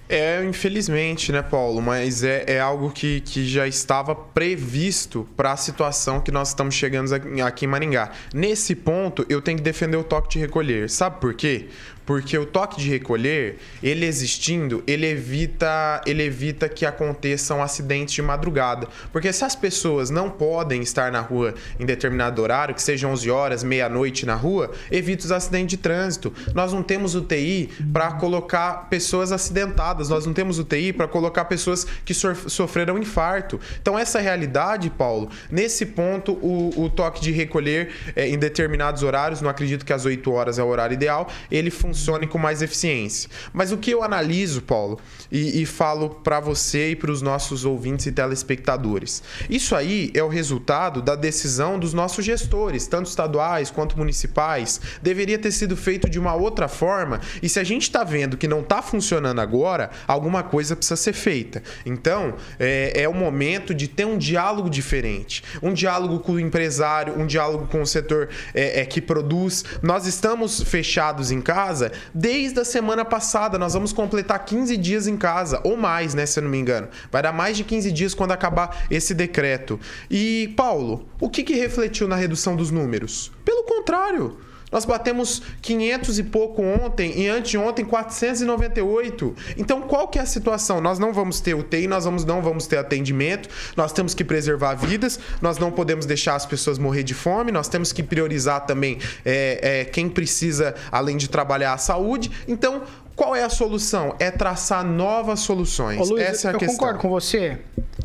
É, 0.08 0.44
infelizmente, 0.44 1.32
né, 1.32 1.40
Paulo? 1.40 1.80
Mas 1.80 2.22
é, 2.22 2.44
é 2.46 2.60
algo 2.60 2.90
que, 2.90 3.22
que 3.22 3.46
já 3.46 3.66
estava 3.66 4.14
previsto 4.14 5.26
para 5.34 5.52
a 5.52 5.56
situação 5.56 6.20
que 6.20 6.30
nós 6.30 6.48
estamos 6.48 6.74
chegando 6.74 7.14
aqui 7.42 7.64
em 7.64 7.68
Maringá. 7.68 8.10
Nesse 8.34 8.74
ponto, 8.74 9.24
eu 9.26 9.40
tenho 9.40 9.56
que 9.56 9.64
defender 9.64 9.96
o 9.96 10.04
toque 10.04 10.28
de 10.28 10.38
recolher. 10.38 10.90
Sabe 10.90 11.18
por 11.18 11.32
quê? 11.32 11.70
Porque 12.04 12.36
o 12.36 12.44
toque 12.44 12.80
de 12.80 12.88
recolher, 12.88 13.58
ele 13.82 14.04
existindo, 14.06 14.82
ele 14.86 15.06
evita, 15.06 16.00
ele 16.04 16.22
evita 16.22 16.68
que 16.68 16.84
aconteçam 16.84 17.62
acidentes 17.62 18.14
de 18.14 18.22
madrugada. 18.22 18.88
Porque 19.12 19.32
se 19.32 19.44
as 19.44 19.54
pessoas 19.54 20.10
não 20.10 20.28
podem 20.28 20.82
estar 20.82 21.12
na 21.12 21.20
rua 21.20 21.54
em 21.78 21.86
determinado 21.86 22.42
horário, 22.42 22.74
que 22.74 22.82
seja 22.82 23.06
11 23.06 23.30
horas, 23.30 23.62
meia-noite 23.62 24.26
na 24.26 24.34
rua, 24.34 24.72
evita 24.90 25.24
os 25.24 25.32
acidentes 25.32 25.68
de 25.68 25.76
trânsito. 25.76 26.32
Nós 26.54 26.72
não 26.72 26.82
temos 26.82 27.14
UTI 27.14 27.70
para 27.92 28.12
colocar 28.12 28.88
pessoas 28.90 29.30
acidentadas, 29.30 30.08
nós 30.08 30.26
não 30.26 30.32
temos 30.32 30.58
UTI 30.58 30.92
para 30.92 31.06
colocar 31.06 31.44
pessoas 31.44 31.86
que 32.04 32.14
sofreram 32.14 32.98
infarto. 32.98 33.60
Então, 33.80 33.98
essa 33.98 34.20
realidade, 34.20 34.90
Paulo, 34.90 35.30
nesse 35.50 35.86
ponto, 35.86 36.32
o, 36.32 36.84
o 36.84 36.90
toque 36.90 37.20
de 37.20 37.30
recolher 37.30 37.90
é, 38.16 38.28
em 38.28 38.38
determinados 38.38 39.02
horários, 39.02 39.40
não 39.40 39.48
acredito 39.48 39.84
que 39.84 39.92
às 39.92 40.04
8 40.04 40.32
horas 40.32 40.58
é 40.58 40.62
o 40.62 40.66
horário 40.66 40.94
ideal, 40.94 41.28
ele 41.50 41.70
funciona 41.70 41.91
funcione 41.92 42.26
com 42.26 42.38
mais 42.38 42.62
eficiência. 42.62 43.28
Mas 43.52 43.70
o 43.70 43.76
que 43.76 43.90
eu 43.90 44.02
analiso, 44.02 44.62
Paulo, 44.62 44.98
e, 45.30 45.62
e 45.62 45.66
falo 45.66 46.10
para 46.10 46.40
você 46.40 46.90
e 46.90 46.96
para 46.96 47.10
os 47.10 47.20
nossos 47.20 47.64
ouvintes 47.64 48.06
e 48.06 48.12
telespectadores, 48.12 49.22
isso 49.48 49.76
aí 49.76 50.10
é 50.14 50.22
o 50.22 50.28
resultado 50.28 51.02
da 51.02 51.14
decisão 51.14 51.78
dos 51.78 51.92
nossos 51.92 52.24
gestores, 52.24 52.86
tanto 52.86 53.08
estaduais 53.08 53.70
quanto 53.70 53.98
municipais. 53.98 54.80
Deveria 55.02 55.38
ter 55.38 55.52
sido 55.52 55.76
feito 55.76 56.08
de 56.08 56.18
uma 56.18 56.34
outra 56.34 56.66
forma. 56.66 57.20
E 57.42 57.48
se 57.48 57.60
a 57.60 57.64
gente 57.64 57.82
está 57.82 58.02
vendo 58.02 58.36
que 58.36 58.48
não 58.48 58.60
está 58.60 58.80
funcionando 58.80 59.40
agora, 59.40 59.90
alguma 60.06 60.42
coisa 60.42 60.74
precisa 60.74 60.96
ser 60.96 61.12
feita. 61.12 61.62
Então, 61.84 62.34
é, 62.58 63.02
é 63.02 63.08
o 63.08 63.14
momento 63.14 63.74
de 63.74 63.86
ter 63.86 64.06
um 64.06 64.16
diálogo 64.16 64.70
diferente, 64.70 65.42
um 65.62 65.72
diálogo 65.72 66.20
com 66.20 66.32
o 66.32 66.40
empresário, 66.40 67.18
um 67.18 67.26
diálogo 67.26 67.66
com 67.66 67.82
o 67.82 67.86
setor 67.86 68.28
é, 68.54 68.80
é, 68.80 68.86
que 68.86 69.00
produz. 69.00 69.64
Nós 69.82 70.06
estamos 70.06 70.62
fechados 70.62 71.30
em 71.30 71.40
casa 71.40 71.81
casa 71.82 71.92
desde 72.14 72.60
a 72.60 72.64
semana 72.64 73.04
passada. 73.04 73.58
Nós 73.58 73.74
vamos 73.74 73.92
completar 73.92 74.44
15 74.44 74.76
dias 74.76 75.06
em 75.06 75.16
casa, 75.16 75.60
ou 75.64 75.76
mais, 75.76 76.14
né? 76.14 76.26
Se 76.26 76.38
eu 76.38 76.44
não 76.44 76.50
me 76.50 76.58
engano. 76.58 76.88
Vai 77.10 77.22
dar 77.22 77.32
mais 77.32 77.56
de 77.56 77.64
15 77.64 77.90
dias 77.90 78.14
quando 78.14 78.32
acabar 78.32 78.84
esse 78.90 79.14
decreto. 79.14 79.80
E, 80.10 80.52
Paulo, 80.56 81.08
o 81.20 81.28
que, 81.28 81.42
que 81.42 81.54
refletiu 81.54 82.06
na 82.06 82.16
redução 82.16 82.54
dos 82.54 82.70
números? 82.70 83.32
Pelo 83.44 83.64
contrário. 83.64 84.36
Nós 84.72 84.86
batemos 84.86 85.42
500 85.60 86.18
e 86.18 86.22
pouco 86.24 86.62
ontem 86.62 87.20
e 87.20 87.28
anteontem 87.28 87.84
498. 87.84 89.36
Então, 89.58 89.82
qual 89.82 90.08
que 90.08 90.18
é 90.18 90.22
a 90.22 90.26
situação? 90.26 90.80
Nós 90.80 90.98
não 90.98 91.12
vamos 91.12 91.40
ter 91.40 91.54
UTI, 91.54 91.86
nós 91.86 92.06
vamos, 92.06 92.24
não 92.24 92.40
vamos 92.40 92.66
ter 92.66 92.78
atendimento, 92.78 93.48
nós 93.76 93.92
temos 93.92 94.14
que 94.14 94.24
preservar 94.24 94.74
vidas, 94.74 95.20
nós 95.42 95.58
não 95.58 95.70
podemos 95.70 96.06
deixar 96.06 96.34
as 96.34 96.46
pessoas 96.46 96.78
morrer 96.78 97.02
de 97.02 97.12
fome, 97.12 97.52
nós 97.52 97.68
temos 97.68 97.92
que 97.92 98.02
priorizar 98.02 98.64
também 98.64 98.98
é, 99.24 99.80
é, 99.80 99.84
quem 99.84 100.08
precisa, 100.08 100.74
além 100.90 101.18
de 101.18 101.28
trabalhar 101.28 101.74
a 101.74 101.78
saúde. 101.78 102.30
Então, 102.48 102.82
qual 103.14 103.36
é 103.36 103.42
a 103.42 103.50
solução? 103.50 104.16
É 104.18 104.30
traçar 104.30 104.84
novas 104.84 105.40
soluções. 105.40 106.00
Ô, 106.00 106.14
Luiz, 106.14 106.24
Essa 106.24 106.48
é 106.48 106.50
a 106.50 106.54
eu 106.54 106.58
questão. 106.58 106.74
Eu 106.74 106.78
concordo 106.78 106.98
com 106.98 107.10
você. 107.10 107.58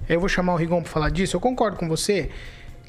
Eu 0.09 0.19
vou 0.19 0.27
chamar 0.27 0.53
o 0.53 0.57
Rigon 0.57 0.81
para 0.81 0.91
falar 0.91 1.09
disso. 1.09 1.35
Eu 1.35 1.39
concordo 1.39 1.77
com 1.77 1.87
você 1.87 2.29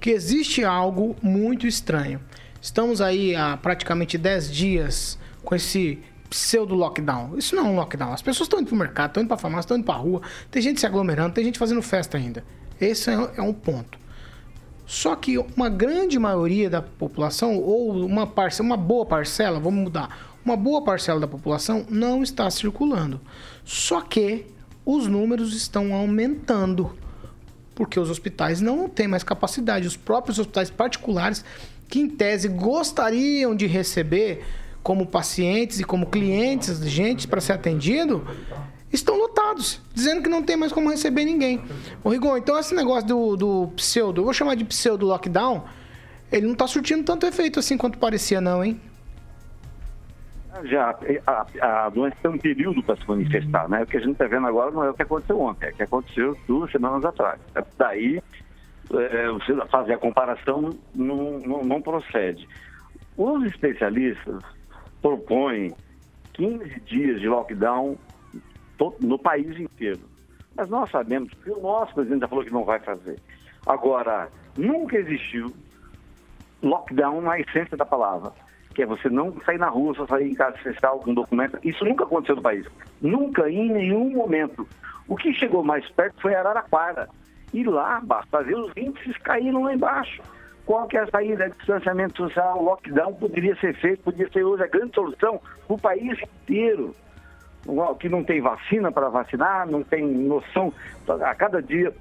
que 0.01 0.11
existe 0.11 0.65
algo 0.65 1.17
muito 1.23 1.67
estranho. 1.67 2.21
Estamos 2.61 3.01
aí 3.01 3.37
há 3.37 3.57
praticamente 3.57 4.19
10 4.19 4.51
dias 4.53 5.19
com 5.45 5.55
esse 5.55 5.99
pseudo 6.29 6.75
lockdown. 6.75 7.39
Isso 7.39 7.55
não 7.55 7.67
é 7.67 7.71
um 7.71 7.77
lockdown. 7.77 8.13
As 8.13 8.23
pessoas 8.23 8.47
estão 8.47 8.61
indo 8.61 8.69
para 8.69 8.75
o 8.75 8.79
mercado, 8.79 9.11
estão 9.11 9.23
indo 9.23 9.29
para 9.29 9.37
a 9.37 9.41
farmácia, 9.41 9.67
estão 9.67 9.77
indo 9.77 9.85
para 9.85 9.95
a 9.95 9.99
rua, 9.99 10.23
tem 10.51 10.61
gente 10.61 10.81
se 10.81 10.87
aglomerando, 10.87 11.35
tem 11.35 11.45
gente 11.45 11.59
fazendo 11.59 11.81
festa 11.83 12.17
ainda. 12.19 12.45
Esse 12.81 13.11
é 13.11 13.43
um 13.43 13.53
ponto. 13.53 13.99
Só 14.87 15.15
que 15.15 15.37
uma 15.39 15.69
grande 15.69 16.19
maioria 16.19 16.71
da 16.71 16.81
população, 16.81 17.57
ou 17.57 18.05
uma, 18.07 18.27
parcela, 18.27 18.67
uma 18.67 18.77
boa 18.77 19.05
parcela, 19.05 19.61
vamos 19.61 19.85
mudar, 19.85 20.39
uma 20.45 20.57
boa 20.57 20.83
parcela 20.83 21.21
da 21.21 21.29
população 21.29 21.85
não 21.91 22.23
está 22.23 22.51
circulando. 22.51 23.21
Só 23.65 24.01
que 24.01 24.47
os 24.87 25.07
números 25.07 25.55
estão 25.55 25.93
aumentando, 25.95 26.97
porque 27.75 28.01
os 28.01 28.09
hospitais 28.09 28.63
não 28.63 28.89
têm 28.89 29.07
mais 29.07 29.23
capacidade. 29.23 29.87
Os 29.87 29.97
próprios 29.97 30.39
hospitais 30.39 30.71
particulares 30.71 31.45
que 31.89 32.01
em 32.01 32.09
tese 32.09 32.49
gostariam 32.49 33.55
de 33.55 33.67
receber 33.67 34.45
como 34.83 35.07
pacientes 35.07 35.81
e 35.81 35.85
como 35.85 36.07
clientes, 36.07 36.79
gente 36.89 37.27
para 37.27 37.41
ser 37.41 37.55
atendido, 37.55 38.27
estão 38.93 39.19
lotados, 39.19 39.83
dizendo 39.93 40.23
que 40.23 40.29
não 40.29 40.43
tem 40.43 40.57
mais 40.57 40.73
como 40.73 40.91
receber 40.91 41.25
ninguém. 41.25 41.63
Ô 42.05 42.11
Rigon, 42.11 42.37
então 42.37 42.59
esse 42.59 42.75
negócio 42.75 43.09
do, 43.09 43.37
do 43.37 43.69
pseudo, 43.77 44.21
eu 44.21 44.25
vou 44.25 44.33
chamar 44.33 44.55
de 44.55 44.65
pseudo 44.65 45.07
lockdown, 45.07 45.65
ele 46.31 46.47
não 46.47 46.53
está 46.53 46.67
surtindo 46.67 47.05
tanto 47.05 47.27
efeito 47.27 47.59
assim 47.59 47.77
quanto 47.77 47.99
parecia 47.99 48.41
não, 48.41 48.65
hein? 48.65 48.81
Já, 50.65 50.99
a, 51.27 51.87
a 51.87 51.89
doença 51.89 52.17
tem 52.21 52.31
um 52.31 52.39
período 52.39 52.83
para 52.83 52.97
se 52.97 53.07
manifestar, 53.07 53.69
né? 53.69 53.83
O 53.83 53.87
que 53.87 53.97
a 53.97 54.01
gente 54.01 54.13
está 54.13 54.27
vendo 54.27 54.47
agora 54.47 54.71
não 54.73 54.83
é 54.83 54.91
o 54.91 54.95
que 54.95 55.03
aconteceu 55.03 55.41
ontem, 55.41 55.67
é 55.67 55.71
o 55.71 55.75
que 55.75 55.83
aconteceu 55.83 56.37
duas 56.49 56.71
semanas 56.73 57.05
atrás. 57.05 57.39
Daí, 57.77 58.21
é, 58.93 59.29
você 59.29 59.55
fazer 59.67 59.95
a 59.95 59.99
comparação 59.99 60.77
não, 60.95 61.39
não, 61.39 61.65
não 61.65 61.83
procede. 61.83 62.49
Os 63.17 63.45
especialistas 63.45 64.43
propõem 65.03 65.75
15 66.35 66.81
dias 66.81 67.21
de 67.21 67.29
lockdown 67.29 67.97
no 69.01 69.19
país 69.19 69.59
inteiro. 69.59 70.01
Mas 70.55 70.69
nós 70.69 70.91
sabemos 70.91 71.33
que 71.43 71.51
o 71.51 71.61
nosso 71.61 71.95
presidente 71.95 72.21
já 72.21 72.29
falou 72.29 72.45
que 72.45 72.53
não 72.53 72.65
vai 72.65 72.79
fazer. 72.81 73.19
Agora, 73.67 74.29
nunca 74.57 74.97
existiu 74.97 75.53
lockdown 76.63 77.21
na 77.21 77.39
essência 77.39 77.77
da 77.77 77.85
palavra, 77.85 78.33
que 78.75 78.83
é 78.83 78.87
você 78.87 79.09
não 79.09 79.33
sair 79.45 79.59
na 79.59 79.69
rua, 79.69 79.95
só 79.95 80.07
sair 80.07 80.31
em 80.31 80.35
casa 80.35 80.57
especial 80.57 81.01
com 81.01 81.15
documento. 81.15 81.59
Isso 81.63 81.85
nunca 81.85 82.05
aconteceu 82.05 82.37
no 82.37 82.43
país. 82.43 82.67
Nunca, 83.01 83.51
em 83.51 83.71
nenhum 83.71 84.11
momento. 84.11 84.67
O 85.07 85.17
que 85.17 85.33
chegou 85.33 85.65
mais 85.65 85.89
perto 85.91 86.21
foi 86.21 86.35
Araraquara. 86.35 87.09
E 87.53 87.65
lá, 87.65 88.01
basta 88.03 88.43
ver, 88.43 88.57
os 88.57 88.73
índices 88.77 89.17
caíram 89.19 89.63
lá 89.63 89.75
embaixo. 89.75 90.23
Qual 90.67 90.87
que 90.87 90.99
é 90.99 91.01
a 91.01 91.07
saída? 91.07 91.49
Distanciamento 91.49 92.17
social, 92.19 92.63
lockdown 92.63 93.15
poderia 93.15 93.57
ser 93.57 93.75
feito, 93.77 94.03
poderia 94.03 94.31
ser 94.31 94.45
hoje 94.45 94.63
a 94.63 94.67
grande 94.67 94.95
solução 94.95 95.41
para 95.67 95.75
o 95.75 95.79
país 95.79 96.19
inteiro. 96.21 96.95
Que 97.99 98.09
não 98.09 98.23
tem 98.23 98.41
vacina 98.41 98.93
para 98.93 99.09
vacinar, 99.09 99.67
não 99.67 99.83
tem 99.83 100.07
noção. 100.07 100.73
A 101.09 101.35
cada 101.35 101.63
dia 101.63 101.93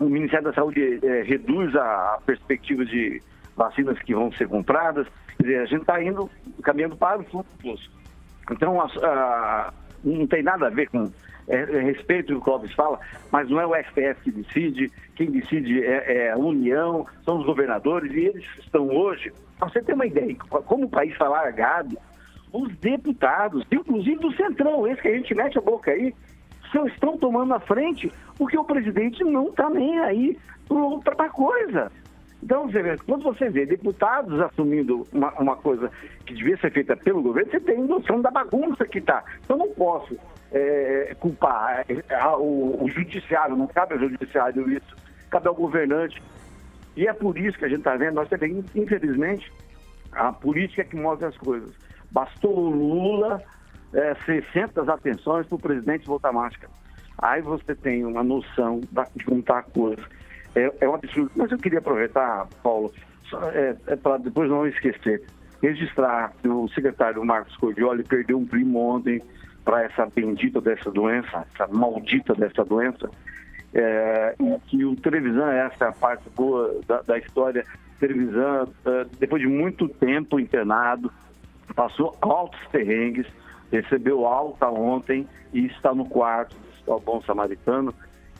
o 0.00 0.04
Ministério 0.04 0.46
da 0.46 0.52
Saúde 0.52 1.00
é, 1.02 1.22
reduz 1.22 1.74
a 1.74 2.18
perspectiva 2.24 2.84
de 2.84 3.20
vacinas 3.56 3.98
que 4.00 4.14
vão 4.14 4.32
ser 4.32 4.48
compradas. 4.48 5.06
Quer 5.36 5.42
dizer, 5.42 5.60
a 5.60 5.66
gente 5.66 5.80
está 5.80 6.02
indo 6.02 6.30
caminhando 6.62 6.96
para 6.96 7.20
o 7.20 7.24
fluxo. 7.24 7.90
Então, 8.50 8.80
a, 8.80 8.86
a, 8.86 9.72
não 10.04 10.26
tem 10.26 10.42
nada 10.42 10.66
a 10.66 10.70
ver 10.70 10.88
com 10.88 11.10
é, 11.48 11.56
é, 11.56 11.80
respeito 11.80 12.32
o 12.32 12.36
que 12.36 12.40
o 12.40 12.40
Clóvis 12.40 12.72
fala, 12.74 12.98
mas 13.30 13.48
não 13.48 13.60
é 13.60 13.66
o 13.66 13.74
STF 13.74 14.22
que 14.22 14.30
decide, 14.30 14.90
quem 15.16 15.30
decide 15.30 15.84
é, 15.84 16.26
é, 16.26 16.30
a 16.32 16.36
União, 16.36 17.06
são 17.24 17.38
os 17.38 17.46
governadores, 17.46 18.12
e 18.12 18.26
eles 18.26 18.44
estão 18.58 18.88
hoje, 18.88 19.32
você 19.60 19.82
ter 19.82 19.94
uma 19.94 20.06
ideia, 20.06 20.36
como 20.36 20.86
o 20.86 20.90
país 20.90 21.12
está 21.12 21.28
largado, 21.28 21.98
os 22.52 22.74
deputados, 22.76 23.64
inclusive 23.70 24.16
do 24.16 24.32
Centrão, 24.34 24.86
esse 24.86 25.02
que 25.02 25.08
a 25.08 25.16
gente 25.16 25.34
mete 25.34 25.58
a 25.58 25.62
boca 25.62 25.90
aí, 25.90 26.14
estão 26.86 27.16
tomando 27.16 27.54
a 27.54 27.60
frente 27.60 28.12
porque 28.36 28.58
o 28.58 28.64
presidente 28.64 29.24
não 29.24 29.48
está 29.48 29.70
nem 29.70 29.98
aí 30.00 30.38
para 30.66 30.76
outra 30.76 31.28
coisa. 31.30 31.90
Então, 32.42 32.70
quando 33.04 33.24
você 33.24 33.48
vê 33.48 33.66
deputados 33.66 34.40
assumindo 34.40 35.04
uma, 35.12 35.32
uma, 35.40 35.56
coisa 35.56 35.90
que 36.24 36.34
devia 36.34 36.56
ser 36.58 36.70
feita 36.70 36.96
pelo 36.96 37.22
governo, 37.22 37.50
você 37.50 37.58
tem 37.58 37.78
noção 37.78 38.20
da 38.20 38.30
bagunça 38.30 38.86
que 38.86 38.98
está. 38.98 39.24
Então, 39.44 39.56
não 39.56 39.68
posso 39.70 40.16
é, 40.52 41.14
culpar 41.20 41.84
é, 41.88 42.26
o, 42.36 42.78
o, 42.82 42.88
judiciário, 42.88 43.56
não 43.56 43.66
cabe 43.66 43.94
ao 43.94 44.00
judiciário 44.00 44.70
isso, 44.70 44.96
cabe 45.30 45.48
ao 45.48 45.54
governante. 45.54 46.22
E 46.96 47.06
é 47.06 47.12
por 47.12 47.38
isso 47.38 47.58
que 47.58 47.64
a 47.64 47.68
gente 47.68 47.78
está 47.78 47.96
vendo, 47.96 48.14
nós 48.14 48.28
temos, 48.28 48.64
infelizmente, 48.74 49.52
a 50.12 50.32
política 50.32 50.84
que 50.84 50.96
move 50.96 51.24
as 51.24 51.36
coisas. 51.36 51.70
Bastou 52.10 52.58
o 52.58 52.70
Lula 52.70 53.42
é, 53.92 54.14
600 54.24 54.88
atenções 54.88 55.46
para 55.46 55.56
o 55.56 55.58
presidente 55.58 56.06
voltar 56.06 56.32
máscara. 56.32 56.72
Aí 57.18 57.42
você 57.42 57.74
tem 57.74 58.04
uma 58.04 58.22
noção 58.22 58.80
de 59.14 59.24
como 59.24 59.40
está 59.40 59.58
a 59.58 59.62
coisa. 59.62 60.02
É, 60.54 60.72
é, 60.80 60.88
um 60.88 60.94
absurdo. 60.94 61.30
Mas 61.36 61.50
eu 61.50 61.58
queria 61.58 61.78
aproveitar, 61.80 62.46
Paulo, 62.62 62.92
é, 63.52 63.76
é 63.88 63.96
para 63.96 64.18
depois 64.18 64.48
não 64.48 64.66
esquecer, 64.66 65.22
registrar 65.62 66.32
que 66.40 66.48
o 66.48 66.68
secretário 66.68 67.24
Marcos 67.24 67.56
Cordioli 67.56 68.04
perdeu 68.04 68.38
um 68.38 68.46
primo 68.46 68.78
ontem 68.78 69.22
para 69.68 69.82
essa 69.82 70.06
bendita 70.06 70.62
dessa 70.62 70.90
doença, 70.90 71.46
essa 71.52 71.66
maldita 71.70 72.34
dessa 72.34 72.64
doença, 72.64 73.10
é, 73.74 74.34
que 74.66 74.82
o 74.82 74.96
Televisão, 74.96 75.46
essa 75.46 75.84
é 75.84 75.88
a 75.88 75.92
parte 75.92 76.24
boa 76.34 76.80
da, 76.86 77.02
da 77.02 77.18
história, 77.18 77.66
Televisão, 78.00 78.66
é, 78.86 79.06
depois 79.18 79.42
de 79.42 79.46
muito 79.46 79.86
tempo 79.86 80.40
internado, 80.40 81.12
passou 81.76 82.16
altos 82.22 82.58
terrengues, 82.72 83.26
recebeu 83.70 84.24
alta 84.24 84.70
ontem 84.70 85.28
e 85.52 85.66
está 85.66 85.94
no 85.94 86.06
quarto 86.06 86.56
do 86.86 86.98
Bom 87.00 87.20
Samaritano 87.20 87.92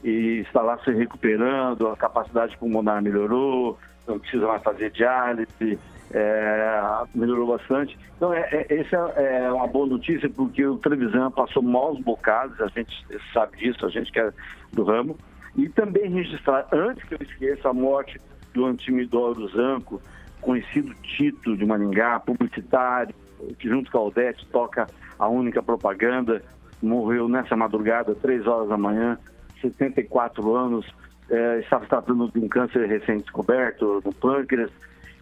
e 0.02 0.42
está 0.48 0.62
lá 0.62 0.78
se 0.78 0.90
recuperando, 0.92 1.88
a 1.88 1.96
capacidade 1.98 2.56
pulmonar 2.56 3.02
melhorou, 3.02 3.78
não 4.09 4.18
precisa 4.18 4.46
mais 4.46 4.62
fazer 4.62 4.90
diálise, 4.90 5.78
é, 6.12 6.80
melhorou 7.14 7.48
bastante. 7.48 7.98
Então, 8.16 8.32
é, 8.32 8.40
é, 8.52 8.80
essa 8.80 8.96
é 8.96 9.52
uma 9.52 9.66
boa 9.66 9.86
notícia, 9.86 10.28
porque 10.28 10.64
o 10.64 10.78
Trevisan 10.78 11.30
passou 11.30 11.62
maus 11.62 12.00
bocados, 12.00 12.61
a 12.61 12.68
gente 12.68 13.06
sabe 13.32 13.56
disso, 13.59 13.84
a 13.84 13.88
gente 13.88 14.11
que 14.11 14.18
é 14.18 14.32
do 14.72 14.84
ramo. 14.84 15.16
E 15.56 15.68
também 15.68 16.11
registrar, 16.11 16.66
antes 16.72 17.04
que 17.04 17.14
eu 17.14 17.18
esqueça, 17.20 17.68
a 17.68 17.72
morte 17.72 18.20
do 18.54 18.64
Antimidoro 18.64 19.48
Zanco, 19.48 20.00
conhecido 20.40 20.94
Tito 21.02 21.56
de 21.56 21.66
Maringá, 21.66 22.20
publicitário, 22.20 23.14
que 23.59 23.68
junto 23.68 23.90
com 23.90 23.98
a 23.98 24.00
Aldete 24.02 24.46
toca 24.46 24.86
a 25.18 25.28
única 25.28 25.62
propaganda, 25.62 26.42
morreu 26.82 27.28
nessa 27.28 27.56
madrugada, 27.56 28.14
três 28.14 28.46
horas 28.46 28.68
da 28.68 28.76
manhã, 28.76 29.18
74 29.61 30.54
anos, 30.54 30.86
é, 31.30 31.60
estava 31.60 31.86
tratando 31.86 32.30
de 32.30 32.38
um 32.38 32.48
câncer 32.48 32.86
recém-descoberto 32.86 34.02
no 34.04 34.12
pâncreas, 34.12 34.70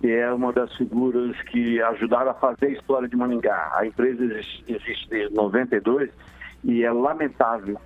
e 0.03 0.11
é 0.11 0.31
uma 0.33 0.53
das 0.53 0.75
figuras 0.77 1.41
que 1.43 1.81
ajudaram 1.81 2.31
a 2.31 2.35
fazer 2.35 2.67
a 2.67 2.71
história 2.71 3.09
de 3.09 3.17
Maningá. 3.17 3.73
A 3.75 3.87
empresa 3.87 4.23
existe, 4.25 5.09
desde 5.09 5.35
92 5.35 6.11
e 6.65 6.85
é 6.85 6.93
lamentável 6.93 7.79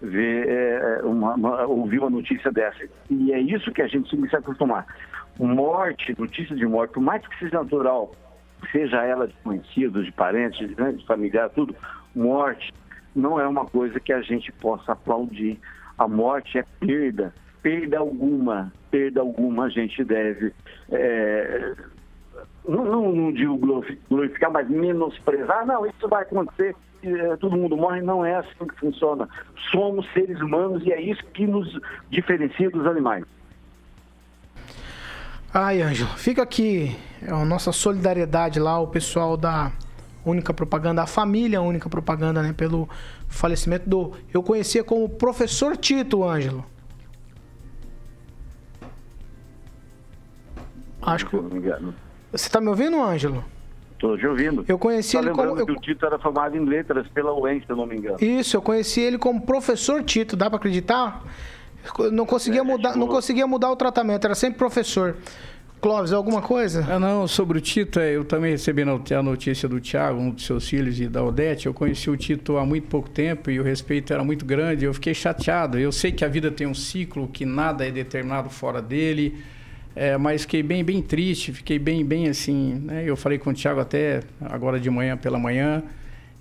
ver 0.00 0.48
é, 0.48 1.00
uma, 1.02 1.34
uma, 1.34 1.66
ouvir 1.66 1.98
uma 1.98 2.10
notícia 2.10 2.52
dessa. 2.52 2.86
E 3.10 3.32
é 3.32 3.40
isso 3.40 3.72
que 3.72 3.82
a 3.82 3.88
gente 3.88 4.10
tem 4.10 4.22
que 4.22 4.28
se 4.28 4.36
acostumar. 4.36 4.86
Morte, 5.38 6.14
notícia 6.18 6.54
de 6.54 6.66
morte, 6.66 6.94
por 6.94 7.02
mais 7.02 7.26
que 7.26 7.38
seja 7.38 7.58
natural, 7.58 8.12
seja 8.70 9.04
ela 9.04 9.26
de 9.26 9.34
conhecidos, 9.42 10.06
de 10.06 10.12
parentes, 10.12 10.68
de, 10.68 10.80
né, 10.80 10.92
de 10.92 11.04
familiar, 11.04 11.50
tudo, 11.50 11.74
morte 12.14 12.72
não 13.14 13.40
é 13.40 13.48
uma 13.48 13.64
coisa 13.64 13.98
que 13.98 14.12
a 14.12 14.20
gente 14.20 14.52
possa 14.52 14.92
aplaudir. 14.92 15.58
A 15.98 16.06
morte 16.06 16.58
é 16.58 16.64
perda, 16.78 17.34
perda 17.66 17.98
alguma, 17.98 18.72
perda 18.92 19.20
alguma 19.20 19.64
a 19.64 19.68
gente 19.68 20.04
deve, 20.04 20.52
é, 20.88 21.74
não, 22.68 22.84
não, 22.84 23.10
não, 23.12 23.32
digo 23.32 23.58
glorificar, 24.08 24.52
mas 24.52 24.70
menosprezar, 24.70 25.66
não, 25.66 25.84
isso 25.84 26.08
vai 26.08 26.22
acontecer, 26.22 26.76
é, 27.02 27.36
todo 27.38 27.56
mundo 27.56 27.76
morre, 27.76 28.00
não 28.02 28.24
é 28.24 28.36
assim 28.36 28.68
que 28.68 28.78
funciona. 28.78 29.28
Somos 29.72 30.06
seres 30.12 30.40
humanos 30.40 30.86
e 30.86 30.92
é 30.92 31.00
isso 31.00 31.24
que 31.34 31.44
nos 31.44 31.68
diferencia 32.08 32.70
dos 32.70 32.86
animais. 32.86 33.24
Ai, 35.52 35.82
Ângelo, 35.82 36.10
fica 36.10 36.44
aqui 36.44 36.96
é 37.20 37.32
a 37.32 37.44
nossa 37.44 37.72
solidariedade 37.72 38.60
lá, 38.60 38.78
o 38.78 38.86
pessoal 38.86 39.36
da 39.36 39.72
Única 40.24 40.54
Propaganda, 40.54 41.02
a 41.02 41.06
família 41.08 41.60
Única 41.60 41.88
Propaganda, 41.88 42.40
né, 42.44 42.52
pelo 42.52 42.88
falecimento 43.26 43.90
do. 43.90 44.12
Eu 44.32 44.40
conhecia 44.40 44.84
como 44.84 45.08
Professor 45.08 45.76
Tito, 45.76 46.22
Ângelo. 46.22 46.64
Acho 51.06 51.26
que. 51.26 51.36
Você 51.36 52.48
está 52.48 52.60
me 52.60 52.68
ouvindo, 52.68 53.00
Ângelo? 53.00 53.44
Estou 53.92 54.18
te 54.18 54.26
ouvindo. 54.26 54.64
Eu 54.68 54.78
conheci 54.78 55.16
tá 55.16 55.22
ele 55.22 55.30
como. 55.30 55.58
Eu... 55.58 55.66
que 55.66 55.72
o 55.72 55.76
Tito 55.76 56.04
era 56.04 56.18
formado 56.18 56.56
em 56.56 56.64
letras 56.64 57.06
pela 57.08 57.32
UEM, 57.32 57.60
se 57.60 57.70
eu 57.70 57.76
não 57.76 57.86
me 57.86 57.96
engano. 57.96 58.18
Isso, 58.20 58.56
eu 58.56 58.62
conheci 58.62 59.00
ele 59.00 59.16
como 59.16 59.40
professor 59.40 60.02
Tito, 60.02 60.36
dá 60.36 60.50
para 60.50 60.58
acreditar? 60.58 61.24
Não 62.12 62.26
conseguia, 62.26 62.60
é, 62.60 62.64
mudar, 62.64 62.88
tipo... 62.90 62.98
não 62.98 63.06
conseguia 63.06 63.46
mudar 63.46 63.70
o 63.70 63.76
tratamento, 63.76 64.24
era 64.24 64.34
sempre 64.34 64.58
professor. 64.58 65.16
Clóvis, 65.80 66.12
alguma 66.12 66.42
coisa? 66.42 66.84
Ah, 66.90 66.98
não, 66.98 67.28
sobre 67.28 67.58
o 67.58 67.60
Tito, 67.60 68.00
é, 68.00 68.16
eu 68.16 68.24
também 68.24 68.50
recebi 68.50 68.82
a 68.82 69.22
notícia 69.22 69.68
do 69.68 69.80
Tiago, 69.80 70.18
um 70.18 70.30
dos 70.30 70.44
seus 70.44 70.68
filhos, 70.68 70.98
e 70.98 71.06
da 71.06 71.22
Odete. 71.22 71.66
Eu 71.66 71.74
conheci 71.74 72.10
o 72.10 72.16
Tito 72.16 72.56
há 72.56 72.66
muito 72.66 72.88
pouco 72.88 73.08
tempo 73.08 73.50
e 73.50 73.60
o 73.60 73.62
respeito 73.62 74.12
era 74.12 74.24
muito 74.24 74.44
grande. 74.44 74.84
Eu 74.84 74.92
fiquei 74.92 75.14
chateado. 75.14 75.78
Eu 75.78 75.92
sei 75.92 76.10
que 76.10 76.24
a 76.24 76.28
vida 76.28 76.50
tem 76.50 76.66
um 76.66 76.74
ciclo, 76.74 77.28
que 77.28 77.46
nada 77.46 77.86
é 77.86 77.90
determinado 77.90 78.50
fora 78.50 78.82
dele. 78.82 79.36
É, 79.96 80.18
mas 80.18 80.42
fiquei 80.42 80.62
bem, 80.62 80.84
bem 80.84 81.00
triste, 81.00 81.54
fiquei 81.54 81.78
bem, 81.78 82.04
bem 82.04 82.28
assim, 82.28 82.74
né? 82.84 83.02
Eu 83.06 83.16
falei 83.16 83.38
com 83.38 83.48
o 83.48 83.54
Thiago 83.54 83.80
até 83.80 84.20
agora 84.42 84.78
de 84.78 84.90
manhã 84.90 85.16
pela 85.16 85.38
manhã. 85.38 85.82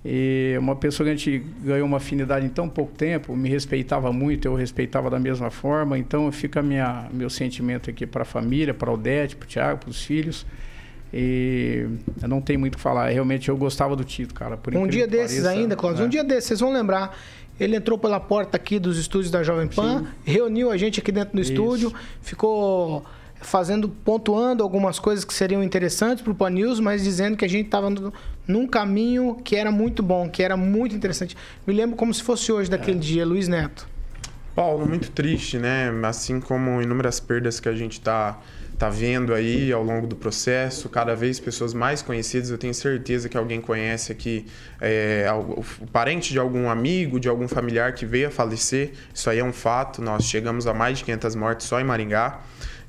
E 0.04 0.56
uma 0.60 0.76
pessoa 0.76 1.08
que 1.08 1.14
a 1.14 1.16
gente 1.16 1.44
ganhou 1.64 1.88
uma 1.88 1.98
afinidade 1.98 2.46
em 2.46 2.50
tão 2.50 2.68
pouco 2.68 2.94
tempo, 2.94 3.36
me 3.36 3.50
respeitava 3.50 4.12
muito, 4.12 4.46
eu 4.46 4.54
respeitava 4.54 5.10
da 5.10 5.18
mesma 5.18 5.50
forma. 5.50 5.98
Então 5.98 6.30
fica 6.34 6.62
minha, 6.62 7.08
meu 7.14 7.30
sentimento 7.30 7.90
aqui 7.90 8.06
para 8.06 8.24
a 8.24 8.26
família, 8.26 8.74
para 8.74 8.92
o 8.92 8.96
Odete, 8.96 9.38
para 9.38 9.46
o 9.46 9.48
Thiago, 9.48 9.80
para 9.80 9.90
os 9.90 10.04
filhos. 10.04 10.46
E 11.14 11.88
eu 12.22 12.28
não 12.28 12.42
tenho 12.42 12.60
muito 12.60 12.74
o 12.74 12.78
que 12.78 12.84
falar. 12.84 13.10
Realmente 13.10 13.48
eu 13.48 13.56
gostava 13.56 13.96
do 13.96 14.04
Tito, 14.04 14.34
cara. 14.34 14.60
um 14.76 14.86
dia 14.86 15.08
desses 15.08 15.42
pareça, 15.42 15.60
ainda, 15.60 15.78
Cláudio, 15.78 16.04
é. 16.04 16.06
um 16.06 16.10
dia 16.10 16.26
desses, 16.26 16.50
vocês 16.50 16.60
vão 16.60 16.74
lembrar. 16.74 17.18
Ele 17.58 17.78
entrou 17.78 17.98
pela 17.98 18.20
porta 18.20 18.58
aqui 18.58 18.78
dos 18.78 18.98
estúdios 18.98 19.32
da 19.32 19.42
Jovem 19.42 19.70
Pan, 19.70 20.00
Sim. 20.00 20.08
reuniu 20.26 20.72
a 20.72 20.76
gente 20.76 21.00
aqui 21.00 21.10
dentro 21.10 21.34
do 21.34 21.42
Isso. 21.42 21.54
estúdio, 21.54 21.94
ficou 22.22 23.06
fazendo, 23.48 23.90
pontuando 23.90 24.64
algumas 24.64 25.00
coisas 25.00 25.24
que 25.24 25.34
seriam 25.34 25.64
interessantes 25.64 26.24
para 26.24 26.32
o 26.32 26.36
Pan 26.36 26.50
News, 26.50 26.80
mas 26.80 27.04
dizendo 27.04 27.38
que 27.38 27.46
a 27.46 27.48
gente 27.48 27.66
estava 27.66 27.94
num 28.48 28.68
caminho 28.68 29.36
que 29.44 29.56
era 29.56 29.72
muito 29.72 30.02
bom, 30.02 30.30
que 30.30 30.44
era 30.44 30.58
muito 30.58 30.96
interessante. 30.96 31.36
Me 31.66 31.74
lembro 31.74 31.96
como 31.96 32.14
se 32.14 32.24
fosse 32.24 32.52
hoje 32.52 32.70
daquele 32.70 32.98
é. 32.98 33.02
dia, 33.02 33.26
Luiz 33.26 33.48
Neto. 33.48 33.88
Paulo, 34.56 34.88
muito 34.88 35.12
triste, 35.12 35.60
né? 35.60 35.92
Assim 36.04 36.40
como 36.40 36.82
inúmeras 36.82 37.20
perdas 37.20 37.60
que 37.60 37.68
a 37.68 37.76
gente 37.76 37.94
está 37.94 38.40
tá 38.78 38.90
vendo 38.90 39.34
aí 39.34 39.72
ao 39.72 39.84
longo 39.84 40.08
do 40.08 40.16
processo, 40.16 40.90
cada 40.90 41.16
vez 41.16 41.40
pessoas 41.40 41.74
mais 41.74 42.02
conhecidas. 42.02 42.50
Eu 42.50 42.58
tenho 42.58 42.74
certeza 42.74 43.28
que 43.28 43.38
alguém 43.38 43.60
conhece 43.60 44.12
aqui 44.12 44.46
é, 44.80 45.28
o, 45.34 45.64
o 45.82 45.88
parente 45.92 46.32
de 46.32 46.40
algum 46.40 46.70
amigo, 46.70 47.20
de 47.20 47.28
algum 47.28 47.48
familiar 47.48 47.94
que 47.94 48.06
veio 48.06 48.30
a 48.30 48.32
falecer. 48.32 48.94
Isso 49.14 49.30
aí 49.30 49.40
é 49.40 49.44
um 49.44 49.54
fato. 49.54 50.02
Nós 50.02 50.24
chegamos 50.24 50.68
a 50.68 50.74
mais 50.74 51.00
de 51.00 51.04
500 51.04 51.36
mortes 51.36 51.68
só 51.68 51.80
em 51.80 51.84
Maringá. 51.84 52.40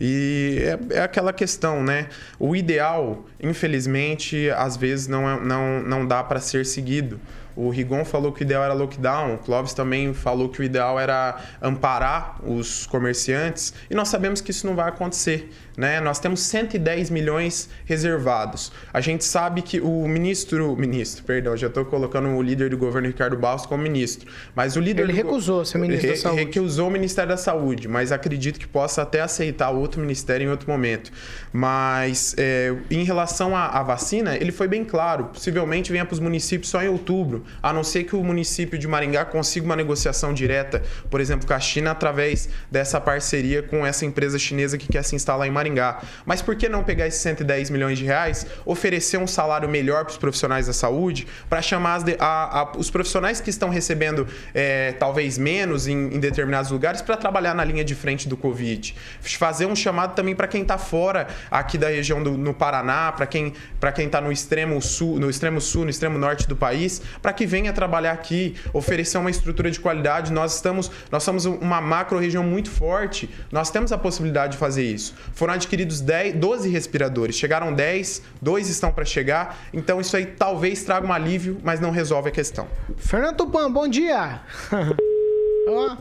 E 0.00 0.58
é, 0.90 0.96
é, 0.96 1.00
aquela 1.02 1.32
questão, 1.32 1.82
né? 1.82 2.08
O 2.38 2.54
ideal, 2.54 3.24
infelizmente, 3.40 4.50
às 4.50 4.76
vezes 4.76 5.06
não, 5.06 5.28
é, 5.28 5.40
não, 5.40 5.82
não 5.82 6.06
dá 6.06 6.22
para 6.22 6.40
ser 6.40 6.66
seguido. 6.66 7.20
O 7.56 7.70
Rigon 7.70 8.04
falou 8.04 8.32
que 8.32 8.42
o 8.42 8.44
ideal 8.44 8.62
era 8.62 8.74
lockdown, 8.74 9.34
o 9.34 9.38
Clóvis 9.38 9.72
também 9.72 10.12
falou 10.12 10.50
que 10.50 10.60
o 10.60 10.62
ideal 10.62 11.00
era 11.00 11.42
amparar 11.62 12.36
os 12.46 12.84
comerciantes, 12.84 13.72
e 13.88 13.94
nós 13.94 14.08
sabemos 14.08 14.42
que 14.42 14.50
isso 14.50 14.66
não 14.66 14.76
vai 14.76 14.90
acontecer. 14.90 15.50
Né? 15.76 16.00
Nós 16.00 16.18
temos 16.18 16.40
110 16.40 17.10
milhões 17.10 17.68
reservados. 17.84 18.72
A 18.92 19.00
gente 19.00 19.24
sabe 19.24 19.60
que 19.60 19.80
o 19.80 20.08
ministro, 20.08 20.74
ministro, 20.76 21.22
perdão, 21.24 21.56
já 21.56 21.66
estou 21.66 21.84
colocando 21.84 22.28
o 22.28 22.42
líder 22.42 22.70
do 22.70 22.78
governo 22.78 23.08
Ricardo 23.08 23.36
Barros 23.36 23.66
como 23.66 23.82
ministro, 23.82 24.30
mas 24.54 24.74
o 24.74 24.80
líder 24.80 25.02
ele 25.02 25.12
recusou 25.12 25.64
ser 25.64 25.78
ministro 25.78 26.10
da 26.10 26.16
Saúde. 26.16 26.44
Recusou 26.44 26.88
o 26.88 26.90
Ministério 26.90 27.28
da 27.28 27.36
Saúde, 27.36 27.88
mas 27.88 28.10
acredito 28.10 28.58
que 28.58 28.66
possa 28.66 29.02
até 29.02 29.20
aceitar 29.20 29.70
outro 29.70 30.00
ministério 30.00 30.46
em 30.46 30.50
outro 30.50 30.70
momento. 30.70 31.12
Mas 31.52 32.34
é, 32.38 32.74
em 32.90 33.04
relação 33.04 33.54
à, 33.54 33.66
à 33.66 33.82
vacina, 33.82 34.36
ele 34.36 34.52
foi 34.52 34.68
bem 34.68 34.84
claro. 34.84 35.24
Possivelmente 35.26 35.92
venha 35.92 36.04
para 36.04 36.14
os 36.14 36.20
municípios 36.20 36.70
só 36.70 36.82
em 36.82 36.88
outubro, 36.88 37.44
a 37.62 37.72
não 37.72 37.84
ser 37.84 38.04
que 38.04 38.16
o 38.16 38.24
município 38.24 38.78
de 38.78 38.88
Maringá 38.88 39.24
consiga 39.24 39.66
uma 39.66 39.76
negociação 39.76 40.32
direta, 40.32 40.82
por 41.10 41.20
exemplo, 41.20 41.46
com 41.46 41.52
a 41.52 41.60
China 41.60 41.90
através 41.90 42.48
dessa 42.70 43.00
parceria 43.00 43.62
com 43.62 43.86
essa 43.86 44.06
empresa 44.06 44.38
chinesa 44.38 44.78
que 44.78 44.88
quer 44.88 45.02
se 45.02 45.14
instalar 45.14 45.46
em 45.46 45.50
Maringá. 45.50 45.65
Maringá. 45.66 46.00
Mas 46.24 46.40
por 46.40 46.56
que 46.56 46.68
não 46.68 46.84
pegar 46.84 47.06
esses 47.06 47.20
110 47.20 47.70
milhões 47.70 47.98
de 47.98 48.04
reais, 48.04 48.46
oferecer 48.64 49.18
um 49.18 49.26
salário 49.26 49.68
melhor 49.68 50.04
para 50.04 50.12
os 50.12 50.16
profissionais 50.16 50.66
da 50.66 50.72
saúde, 50.72 51.26
para 51.48 51.60
chamar 51.60 52.00
a, 52.18 52.60
a, 52.60 52.72
os 52.76 52.90
profissionais 52.90 53.40
que 53.40 53.50
estão 53.50 53.68
recebendo 53.68 54.26
é, 54.54 54.92
talvez 54.92 55.38
menos 55.38 55.86
em, 55.86 56.14
em 56.14 56.20
determinados 56.20 56.70
lugares 56.70 57.02
para 57.02 57.16
trabalhar 57.16 57.54
na 57.54 57.64
linha 57.64 57.84
de 57.84 57.94
frente 57.94 58.28
do 58.28 58.36
Covid? 58.36 58.94
Fazer 59.20 59.66
um 59.66 59.76
chamado 59.76 60.14
também 60.14 60.34
para 60.34 60.46
quem 60.46 60.62
está 60.62 60.78
fora 60.78 61.26
aqui 61.50 61.76
da 61.76 61.88
região 61.88 62.22
do 62.22 62.36
no 62.36 62.54
Paraná, 62.54 63.12
para 63.12 63.26
quem 63.26 63.52
para 63.80 63.92
quem 63.92 64.06
está 64.06 64.20
no 64.20 64.32
extremo 64.32 64.80
sul, 64.80 65.18
no 65.18 65.28
extremo 65.28 65.60
sul, 65.60 65.84
no 65.84 65.90
extremo 65.90 66.18
norte 66.18 66.46
do 66.48 66.56
país, 66.56 67.00
para 67.20 67.32
que 67.32 67.46
venha 67.46 67.72
trabalhar 67.72 68.12
aqui, 68.12 68.54
oferecer 68.72 69.18
uma 69.18 69.30
estrutura 69.30 69.70
de 69.70 69.78
qualidade. 69.80 70.32
Nós 70.32 70.56
estamos, 70.56 70.90
nós 71.10 71.22
somos 71.22 71.44
uma 71.44 71.80
macro 71.80 72.18
região 72.18 72.42
muito 72.42 72.70
forte. 72.70 73.28
Nós 73.50 73.70
temos 73.70 73.92
a 73.92 73.98
possibilidade 73.98 74.52
de 74.52 74.58
fazer 74.58 74.84
isso. 74.84 75.14
Foram 75.32 75.54
adquiridos 75.56 76.00
10, 76.00 76.36
12 76.36 76.68
respiradores. 76.68 77.36
Chegaram 77.36 77.72
10, 77.72 78.22
dois 78.40 78.68
estão 78.68 78.92
para 78.92 79.04
chegar. 79.04 79.58
Então 79.72 80.00
isso 80.00 80.16
aí 80.16 80.26
talvez 80.26 80.82
traga 80.84 81.06
um 81.06 81.12
alívio, 81.12 81.58
mas 81.62 81.80
não 81.80 81.90
resolve 81.90 82.28
a 82.28 82.32
questão. 82.32 82.66
Fernando 82.96 83.36
Tupan, 83.36 83.70
bom 83.70 83.88
dia. 83.88 84.40
oh, 85.68 85.96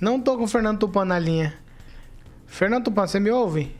não 0.00 0.20
tô 0.20 0.36
com 0.36 0.44
o 0.44 0.48
Fernando 0.48 0.78
Tupan 0.78 1.04
na 1.04 1.18
linha. 1.18 1.54
Fernando 2.46 2.84
Tupan, 2.84 3.06
você 3.06 3.18
me 3.18 3.30
ouve? 3.30 3.74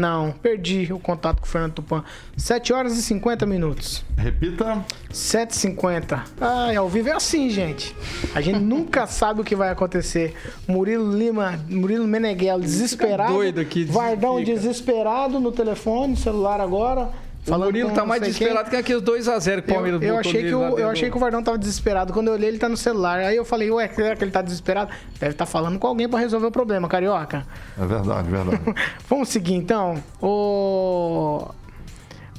Não, 0.00 0.32
perdi 0.32 0.90
o 0.94 0.98
contato 0.98 1.40
com 1.40 1.46
o 1.46 1.48
Fernando 1.48 1.74
Tupan. 1.74 2.02
7 2.34 2.72
horas 2.72 2.96
e 2.96 3.02
50 3.02 3.44
minutos. 3.44 4.02
Repita. 4.16 4.82
7h50. 5.12 6.22
Ah, 6.40 6.70
ao 6.74 6.88
vivo 6.88 7.10
é 7.10 7.12
assim, 7.12 7.50
gente. 7.50 7.94
A 8.34 8.40
gente 8.40 8.60
nunca 8.60 9.04
sabe 9.08 9.42
o 9.42 9.44
que 9.44 9.54
vai 9.54 9.68
acontecer. 9.68 10.34
Murilo 10.66 11.14
Lima, 11.14 11.62
Murilo 11.68 12.08
Meneghel 12.08 12.60
desesperado. 12.60 13.34
Doido 13.34 13.60
aqui. 13.60 13.84
Vardão 13.84 14.42
desesperado 14.42 15.38
no 15.38 15.52
telefone, 15.52 16.16
celular 16.16 16.62
agora. 16.62 17.10
Falando 17.42 17.62
o 17.62 17.66
Murilo 17.66 17.90
tá 17.92 18.04
mais 18.04 18.20
desesperado 18.20 18.70
quem. 18.70 18.82
que 18.82 18.92
aqueles 18.92 19.02
2x0 19.02 19.62
que 19.62 19.70
o 19.70 19.74
Palmeiras 19.74 20.02
eu, 20.02 20.08
eu 20.08 20.18
achei 20.18 20.42
que 20.42 20.54
o, 20.54 20.78
Eu 20.78 20.88
achei 20.90 21.10
que 21.10 21.16
o 21.16 21.20
Vardão 21.20 21.42
tava 21.42 21.58
desesperado. 21.58 22.12
Quando 22.12 22.28
eu 22.28 22.34
olhei, 22.34 22.48
ele 22.48 22.58
tá 22.58 22.68
no 22.68 22.76
celular. 22.76 23.18
Aí 23.20 23.36
eu 23.36 23.44
falei, 23.44 23.70
ué, 23.70 23.88
será 23.88 24.14
que 24.14 24.22
ele 24.22 24.30
tá 24.30 24.42
desesperado? 24.42 24.90
Deve 25.18 25.32
estar 25.32 25.46
tá 25.46 25.50
falando 25.50 25.78
com 25.78 25.86
alguém 25.86 26.08
para 26.08 26.18
resolver 26.18 26.46
o 26.46 26.50
problema, 26.50 26.86
carioca. 26.86 27.46
É 27.78 27.86
verdade, 27.86 28.30
verdade. 28.30 28.60
Vamos 29.08 29.28
seguir 29.30 29.54
então. 29.54 30.02
O. 30.20 31.48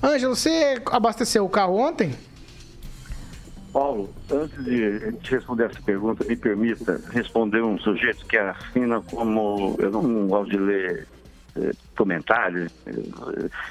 Ângelo, 0.04 0.36
você 0.36 0.82
abasteceu 0.91 1.45
o 1.45 1.49
carro 1.49 1.78
ontem? 1.78 2.14
Paulo, 3.74 4.10
antes 4.30 4.64
de 4.66 5.14
te 5.24 5.32
responder 5.32 5.66
essa 5.66 5.82
pergunta, 5.82 6.26
me 6.26 6.36
permita 6.36 6.99
responder 7.12 7.62
um 7.62 7.78
sujeito 7.80 8.26
que 8.26 8.38
assina 8.38 9.02
como. 9.02 9.76
Eu 9.80 9.89
não 9.91 10.28
gosto 10.28 10.52
de 10.52 10.58
ler 10.58 11.08
eh, 11.56 11.72
comentários. 11.95 12.72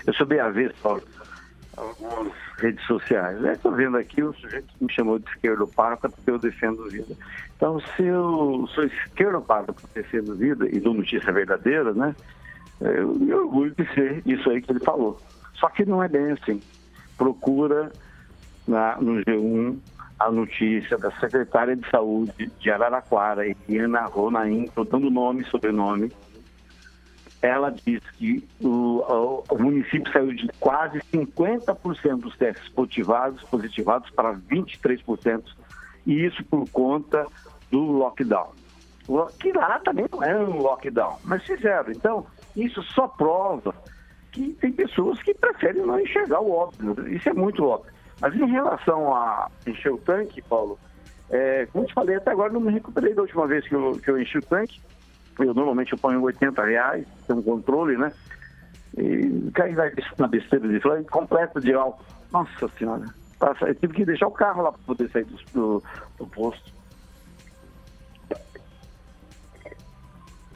Eu 0.07 0.15
sou 0.15 0.27
bem 0.27 0.41
avesso, 0.41 0.75
Paulo 0.83 1.03
algumas 1.81 2.33
redes 2.59 2.85
sociais. 2.87 3.43
Estou 3.45 3.73
vendo 3.73 3.97
aqui, 3.97 4.23
o 4.23 4.33
sujeito 4.35 4.69
me 4.81 4.93
chamou 4.93 5.19
de 5.19 5.29
esquerdopata 5.31 6.09
porque 6.09 6.31
eu 6.31 6.39
defendo 6.39 6.89
vida. 6.89 7.15
Então, 7.57 7.81
se 7.81 8.05
eu 8.05 8.69
sou 8.75 8.85
esquerdopata 8.85 9.73
porque 9.73 10.01
defendo 10.01 10.35
vida 10.35 10.69
e 10.71 10.79
dou 10.81 10.95
notícia 10.95 11.33
verdadeira, 11.33 11.93
né? 11.93 12.15
Eu 12.81 13.15
me 13.15 13.33
orgulho 13.33 13.75
de 13.75 13.87
ser 13.95 14.23
isso 14.25 14.49
aí 14.51 14.63
que 14.63 14.73
ele 14.73 14.81
falou. 14.81 15.21
Só 15.55 15.69
que 15.69 15.85
não 15.85 16.03
é 16.03 16.09
bem 16.09 16.33
assim. 16.33 16.61
Procura 17.19 17.93
na, 18.67 18.97
no 18.97 19.23
G1 19.25 19.79
a 20.19 20.31
notícia 20.31 20.99
da 20.99 21.11
secretária 21.13 21.75
de 21.75 21.89
saúde 21.91 22.51
de 22.59 22.71
Araraquara, 22.71 23.47
Eliana 23.47 24.03
Ronaim, 24.03 24.71
dando 24.91 25.11
nome 25.11 25.43
e 25.43 25.47
sobrenome, 25.47 26.13
ela 27.43 27.71
diz 27.71 28.01
que 28.19 28.47
o, 28.61 29.03
o, 29.49 29.59
município 29.59 30.13
saiu 30.13 30.33
de 30.35 30.49
quase 30.61 30.99
50% 31.13 32.21
dos 32.21 32.37
testes 32.37 32.69
positivados, 32.71 33.43
positivados 33.45 34.11
para 34.11 34.35
23%, 34.35 35.43
e 36.07 36.27
isso 36.27 36.45
por 36.45 36.69
conta 36.71 37.27
do 37.71 37.81
lockdown. 37.81 38.53
Que 39.39 39.53
lá 39.53 39.79
também 39.81 40.07
não 40.13 40.23
é 40.23 40.37
um 40.37 40.59
lockdown, 40.59 41.19
mas 41.25 41.43
fizeram. 41.45 41.91
Então, 41.91 42.27
isso 42.55 42.83
só 42.83 43.09
prova 43.09 43.75
que 44.31 44.53
tem 44.61 44.71
pessoas 44.71 45.21
que 45.23 45.35
preferem 45.35 45.85
não 45.85 45.99
enxergar 45.99 46.41
o 46.41 46.53
óbvio. 46.53 47.09
Isso 47.09 47.29
é 47.29 47.33
muito 47.33 47.65
óbvio. 47.65 47.93
Mas 48.21 48.35
em 48.35 48.47
relação 48.47 49.15
a 49.15 49.51
encher 49.67 49.93
o 49.93 49.99
tanque, 49.99 50.43
Paulo, 50.43 50.79
é, 51.31 51.67
como 51.73 51.87
te 51.87 51.95
falei, 51.95 52.17
até 52.17 52.31
agora 52.31 52.53
não 52.53 52.61
me 52.61 52.71
recuperei 52.71 53.15
da 53.15 53.23
última 53.23 53.47
vez 53.47 53.67
que 53.67 53.75
eu, 53.75 53.99
que 53.99 54.11
eu 54.11 54.21
enchi 54.21 54.39
o 54.39 54.43
tanque 54.43 54.81
eu 55.43 55.55
normalmente 55.55 55.93
eu 55.93 55.99
ponho 55.99 56.23
80 56.23 56.65
reais, 56.65 57.07
tem 57.27 57.37
um 57.37 57.43
controle, 57.43 57.97
né? 57.97 58.13
E 58.97 59.51
caí 59.53 59.75
na 60.19 60.27
besteira 60.27 60.69
de 60.69 60.81
falar, 60.81 61.03
completa 61.05 61.61
de 61.61 61.73
álcool. 61.73 62.05
Nossa 62.33 62.69
senhora, 62.79 63.05
eu 63.63 63.75
tive 63.75 63.95
que 63.95 64.05
deixar 64.05 64.27
o 64.27 64.33
carro 64.33 64.63
lá 64.63 64.73
para 64.73 64.83
poder 64.87 65.11
sair 65.11 65.25
do, 65.25 65.39
do, 65.53 65.83
do 66.19 66.27
posto. 66.27 66.73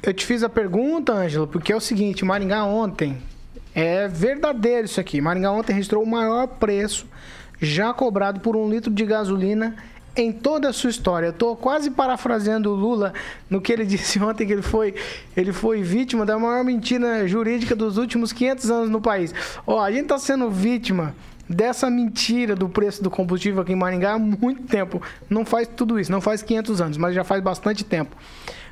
Eu 0.02 0.12
te 0.12 0.26
fiz 0.26 0.42
a 0.42 0.48
pergunta, 0.48 1.12
Ângelo, 1.12 1.46
porque 1.46 1.72
é 1.72 1.76
o 1.76 1.80
seguinte, 1.80 2.24
Maringá 2.24 2.64
ontem, 2.64 3.22
é 3.74 4.06
verdadeiro 4.06 4.84
isso 4.84 5.00
aqui, 5.00 5.20
Maringá 5.20 5.50
ontem 5.50 5.72
registrou 5.72 6.02
o 6.02 6.06
maior 6.06 6.46
preço 6.46 7.06
já 7.60 7.94
cobrado 7.94 8.40
por 8.40 8.54
um 8.54 8.68
litro 8.68 8.90
de 8.90 9.06
gasolina 9.06 9.76
em 10.16 10.32
toda 10.32 10.68
a 10.68 10.72
sua 10.72 10.90
história. 10.90 11.26
Eu 11.26 11.30
estou 11.30 11.56
quase 11.56 11.90
parafraseando 11.90 12.70
o 12.70 12.74
Lula 12.74 13.12
no 13.48 13.60
que 13.60 13.72
ele 13.72 13.84
disse 13.86 14.20
ontem, 14.20 14.46
que 14.46 14.52
ele 14.52 14.62
foi, 14.62 14.94
ele 15.36 15.52
foi 15.52 15.82
vítima 15.82 16.24
da 16.24 16.38
maior 16.38 16.62
mentira 16.64 17.26
jurídica 17.26 17.74
dos 17.74 17.98
últimos 17.98 18.32
500 18.32 18.70
anos 18.70 18.90
no 18.90 19.00
país. 19.00 19.34
Ó, 19.66 19.80
a 19.80 19.90
gente 19.90 20.02
está 20.02 20.18
sendo 20.18 20.48
vítima 20.50 21.14
dessa 21.48 21.88
mentira 21.90 22.54
do 22.56 22.68
preço 22.68 23.02
do 23.02 23.10
combustível 23.10 23.62
aqui 23.62 23.72
em 23.72 23.76
Maringá 23.76 24.12
há 24.12 24.18
muito 24.18 24.62
tempo. 24.62 25.02
Não 25.28 25.44
faz 25.44 25.68
tudo 25.68 26.00
isso, 26.00 26.10
não 26.10 26.20
faz 26.20 26.42
500 26.42 26.80
anos, 26.80 26.96
mas 26.96 27.14
já 27.14 27.22
faz 27.24 27.42
bastante 27.42 27.84
tempo. 27.84 28.16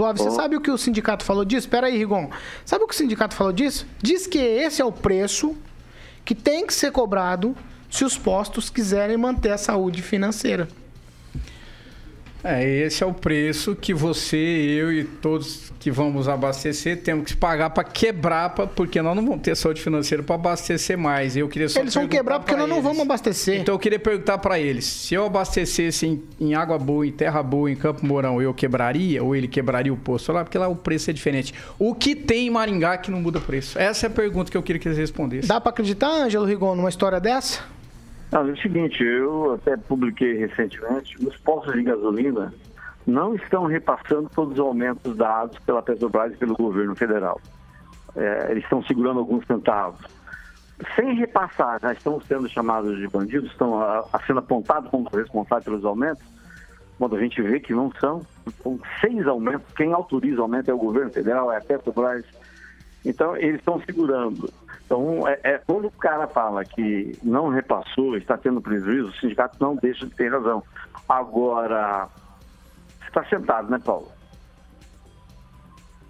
Clóvis, 0.00 0.22
oh. 0.22 0.30
você 0.30 0.36
sabe 0.36 0.56
o 0.56 0.62
que 0.62 0.70
o 0.70 0.78
sindicato 0.78 1.22
falou 1.22 1.44
disso? 1.44 1.66
Espera 1.66 1.88
aí, 1.88 1.98
Rigon. 1.98 2.30
Sabe 2.64 2.84
o 2.84 2.88
que 2.88 2.94
o 2.94 2.96
sindicato 2.96 3.34
falou 3.34 3.52
disso? 3.52 3.86
Diz 4.02 4.26
que 4.26 4.38
esse 4.38 4.80
é 4.80 4.84
o 4.84 4.90
preço 4.90 5.54
que 6.24 6.34
tem 6.34 6.66
que 6.66 6.72
ser 6.72 6.90
cobrado 6.90 7.54
se 7.90 8.02
os 8.02 8.16
postos 8.16 8.70
quiserem 8.70 9.18
manter 9.18 9.50
a 9.50 9.58
saúde 9.58 10.00
financeira. 10.00 10.68
É, 12.42 12.64
esse 12.64 13.02
é 13.02 13.06
o 13.06 13.12
preço 13.12 13.76
que 13.76 13.92
você, 13.92 14.36
eu 14.36 14.92
e 14.92 15.04
todos 15.04 15.70
que 15.78 15.90
vamos 15.90 16.28
abastecer 16.28 17.02
temos 17.02 17.26
que 17.26 17.36
pagar 17.36 17.70
para 17.70 17.84
quebrar, 17.84 18.50
pra, 18.50 18.66
porque 18.66 19.00
nós 19.02 19.14
não 19.14 19.24
vamos 19.24 19.42
ter 19.42 19.56
saúde 19.56 19.80
financeira 19.80 20.22
para 20.22 20.34
abastecer 20.34 20.96
mais. 20.96 21.36
Eu 21.36 21.48
queria 21.48 21.68
só 21.68 21.80
eles 21.80 21.94
vão 21.94 22.08
quebrar 22.08 22.38
porque 22.38 22.52
nós 22.52 22.64
eles. 22.64 22.74
não 22.74 22.82
vamos 22.82 23.00
abastecer. 23.00 23.60
Então 23.60 23.74
eu 23.74 23.78
queria 23.78 23.98
perguntar 23.98 24.38
para 24.38 24.58
eles: 24.58 24.84
se 24.84 25.14
eu 25.14 25.26
abastecesse 25.26 26.06
em, 26.06 26.22
em, 26.40 26.54
água 26.54 26.78
boa, 26.78 27.06
em 27.06 27.12
terra 27.12 27.42
boa, 27.42 27.70
em 27.70 27.76
Campo 27.76 28.04
Mourão, 28.04 28.40
eu 28.40 28.52
quebraria 28.54 29.22
ou 29.22 29.34
ele 29.34 29.48
quebraria 29.48 29.92
o 29.92 29.96
posto 29.96 30.32
lá? 30.32 30.44
Porque 30.44 30.58
lá 30.58 30.68
o 30.68 30.76
preço 30.76 31.10
é 31.10 31.12
diferente. 31.12 31.54
O 31.78 31.94
que 31.94 32.14
tem 32.14 32.46
em 32.46 32.50
Maringá 32.50 32.96
que 32.98 33.10
não 33.10 33.20
muda 33.20 33.38
o 33.38 33.42
preço? 33.42 33.78
Essa 33.78 34.06
é 34.06 34.08
a 34.08 34.10
pergunta 34.10 34.50
que 34.50 34.56
eu 34.56 34.62
queria 34.62 34.80
que 34.80 34.88
eles 34.88 34.98
respondessem. 34.98 35.48
Dá 35.48 35.60
para 35.60 35.70
acreditar, 35.70 36.08
Ângelo 36.08 36.44
Rigon, 36.44 36.74
numa 36.74 36.88
história 36.88 37.20
dessa? 37.20 37.79
Não, 38.32 38.46
é 38.48 38.52
o 38.52 38.56
seguinte, 38.56 39.02
eu 39.02 39.54
até 39.54 39.76
publiquei 39.76 40.34
recentemente, 40.34 41.16
os 41.26 41.36
postos 41.38 41.74
de 41.74 41.82
gasolina 41.82 42.52
não 43.06 43.34
estão 43.34 43.66
repassando 43.66 44.30
todos 44.34 44.54
os 44.54 44.60
aumentos 44.60 45.16
dados 45.16 45.58
pela 45.60 45.82
Petrobras 45.82 46.32
e 46.32 46.36
pelo 46.36 46.54
governo 46.54 46.94
federal. 46.94 47.40
É, 48.14 48.48
eles 48.50 48.62
estão 48.62 48.82
segurando 48.84 49.18
alguns 49.18 49.44
centavos. 49.46 50.00
Sem 50.94 51.14
repassar, 51.14 51.80
já 51.80 51.92
estão 51.92 52.20
sendo 52.20 52.48
chamados 52.48 52.96
de 52.98 53.08
bandidos, 53.08 53.50
estão 53.50 53.80
a, 53.80 54.04
a 54.12 54.20
sendo 54.26 54.38
apontados 54.38 54.90
como 54.90 55.08
responsáveis 55.10 55.64
pelos 55.64 55.84
aumentos, 55.84 56.24
quando 56.98 57.16
a 57.16 57.20
gente 57.20 57.40
vê 57.42 57.58
que 57.58 57.72
não 57.72 57.90
são, 57.98 58.22
com 58.62 58.78
seis 59.00 59.26
aumentos, 59.26 59.72
quem 59.74 59.92
autoriza 59.92 60.40
o 60.40 60.42
aumento 60.42 60.70
é 60.70 60.74
o 60.74 60.78
governo 60.78 61.10
federal, 61.10 61.50
é 61.50 61.56
a 61.56 61.60
Petrobras. 61.60 62.24
Então, 63.04 63.36
eles 63.36 63.56
estão 63.56 63.80
segurando. 63.80 64.52
Então, 64.90 65.28
é, 65.28 65.38
é, 65.44 65.58
quando 65.58 65.86
o 65.86 65.90
cara 65.92 66.26
fala 66.26 66.64
que 66.64 67.16
não 67.22 67.48
repassou, 67.48 68.16
está 68.16 68.36
tendo 68.36 68.60
prejuízo, 68.60 69.06
o 69.06 69.14
sindicato 69.14 69.56
não 69.60 69.76
deixa 69.76 70.04
de 70.04 70.12
ter 70.16 70.32
razão. 70.32 70.64
Agora, 71.08 72.08
você 72.98 73.06
está 73.06 73.24
sentado, 73.26 73.70
né, 73.70 73.78
Paulo? 73.78 74.10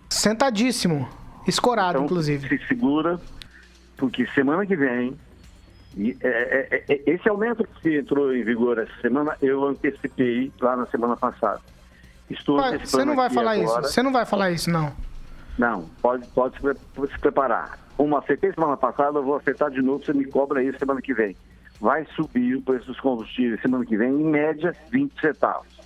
Sentadíssimo. 0.09 1.07
Escorado, 1.47 1.99
então, 1.99 2.05
inclusive. 2.07 2.49
Se 2.49 2.67
segura, 2.69 3.21
porque 3.99 4.27
semana 4.29 4.65
que 4.65 4.75
vem. 4.75 5.15
E, 5.95 6.17
é, 6.23 6.29
é, 6.29 6.85
é, 6.89 6.95
é 6.95 7.11
esse 7.11 7.29
aumento 7.29 7.69
que 7.83 7.99
entrou 7.99 8.35
em 8.35 8.43
vigor 8.43 8.79
essa 8.79 8.99
semana, 9.03 9.37
eu 9.43 9.63
antecipei 9.63 10.51
lá 10.59 10.75
na 10.75 10.87
semana 10.87 11.19
passada. 11.19 11.61
Estou 12.31 12.59
Você 12.79 13.05
não 13.05 13.15
vai 13.15 13.29
falar 13.29 13.59
agora. 13.59 13.83
isso. 13.83 13.93
Você 13.93 14.03
não 14.03 14.13
vai 14.13 14.25
falar 14.25 14.51
isso, 14.53 14.71
não. 14.71 14.91
Não, 15.59 15.83
pode, 16.01 16.27
pode 16.29 16.57
se 16.57 17.19
preparar. 17.19 17.79
Como 18.01 18.17
acertei 18.17 18.51
semana 18.55 18.79
passada, 18.79 19.19
eu 19.19 19.23
vou 19.23 19.37
acertar 19.37 19.71
de 19.71 19.83
novo, 19.83 20.03
você 20.03 20.15
me 20.15 20.25
cobra 20.25 20.63
isso 20.63 20.79
semana 20.79 21.03
que 21.03 21.13
vem. 21.13 21.37
Vai 21.79 22.07
subir 22.17 22.57
o 22.57 22.63
preço 22.63 22.87
dos 22.87 22.99
combustíveis 22.99 23.61
semana 23.61 23.85
que 23.85 23.95
vem, 23.95 24.09
em 24.09 24.25
média, 24.25 24.75
20 24.91 25.21
centavos. 25.21 25.79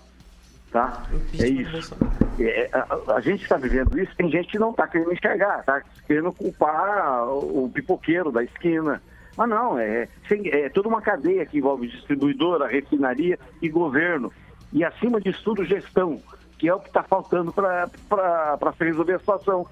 Tá? 0.70 1.02
É 1.36 1.48
isso. 1.48 1.92
É, 2.38 2.70
a, 2.72 3.14
a, 3.16 3.20
gente 3.20 3.42
está 3.42 3.56
vivendo 3.56 3.98
isso, 3.98 4.14
tem 4.14 4.30
gente 4.30 4.46
que 4.46 4.60
não 4.60 4.70
está 4.70 4.86
querendo 4.86 5.12
enxergar, 5.12 5.58
está 5.58 5.82
querendo 6.06 6.32
culpar 6.32 7.26
o 7.30 7.68
pipoqueiro 7.74 8.30
da 8.30 8.44
esquina. 8.44 9.02
Mas 9.36 9.48
não, 9.48 9.76
é, 9.76 10.06
é 10.30 10.68
toda 10.68 10.88
uma 10.88 11.02
cadeia 11.02 11.44
que 11.44 11.58
envolve 11.58 11.88
distribuidora, 11.88 12.68
refinaria 12.68 13.36
e 13.60 13.68
governo. 13.68 14.32
E 14.72 14.84
acima 14.84 15.20
disso 15.20 15.42
tudo, 15.42 15.64
gestão, 15.64 16.22
que 16.60 16.68
é 16.68 16.74
o 16.76 16.78
que 16.78 16.86
está 16.86 17.02
faltando 17.02 17.52
para 17.52 18.72
se 18.78 18.84
resolver 18.84 19.14
a 19.14 19.18
situação. 19.18 19.66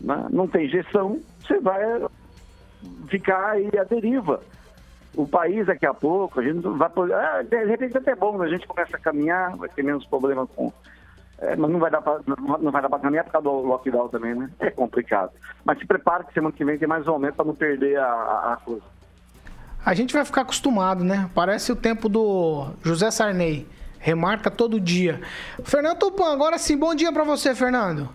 Né? 0.00 0.26
Não 0.30 0.46
tem 0.46 0.68
gestão, 0.68 1.20
você 1.40 1.58
vai 1.60 1.80
ficar 3.08 3.50
aí 3.50 3.70
à 3.78 3.84
deriva. 3.84 4.40
O 5.16 5.26
país 5.26 5.66
daqui 5.66 5.86
a 5.86 5.94
pouco, 5.94 6.40
a 6.40 6.42
gente 6.42 6.60
vai. 6.60 6.90
Ah, 7.12 7.42
de 7.42 7.64
repente 7.64 7.96
até 7.96 8.16
bom, 8.16 8.42
a 8.42 8.48
gente 8.48 8.66
começa 8.66 8.96
a 8.96 9.00
caminhar, 9.00 9.56
vai 9.56 9.68
ter 9.68 9.82
menos 9.82 10.04
problema 10.06 10.46
com. 10.46 10.72
É, 11.38 11.56
mas 11.56 11.70
não 11.70 11.78
vai 11.78 11.90
dar 11.90 12.00
para 12.00 12.20
não 12.26 12.70
vai 12.70 12.82
dar 12.82 12.88
para 12.88 12.98
caminhar 12.98 13.24
por 13.24 13.32
causa 13.32 13.48
do 13.48 13.66
lockdown 13.66 14.08
também, 14.08 14.34
né? 14.34 14.50
É 14.58 14.70
complicado. 14.70 15.30
Mas 15.64 15.78
se 15.78 15.86
prepare 15.86 16.24
que 16.24 16.32
semana 16.32 16.52
que 16.52 16.64
vem 16.64 16.78
tem 16.78 16.88
mais 16.88 17.06
um 17.06 17.12
aumento 17.12 17.34
para 17.34 17.44
não 17.44 17.54
perder 17.54 17.96
a, 17.98 18.06
a, 18.06 18.52
a 18.54 18.56
coisa. 18.56 18.82
A 19.84 19.94
gente 19.94 20.14
vai 20.14 20.24
ficar 20.24 20.42
acostumado, 20.42 21.04
né? 21.04 21.30
Parece 21.34 21.70
o 21.70 21.76
tempo 21.76 22.08
do 22.08 22.72
José 22.82 23.10
Sarney. 23.10 23.68
Remarca 23.98 24.50
todo 24.50 24.80
dia. 24.80 25.20
Fernando 25.64 25.98
Tupan, 25.98 26.32
agora 26.32 26.58
sim, 26.58 26.76
bom 26.76 26.94
dia 26.94 27.12
para 27.12 27.24
você, 27.24 27.54
Fernando. 27.54 28.08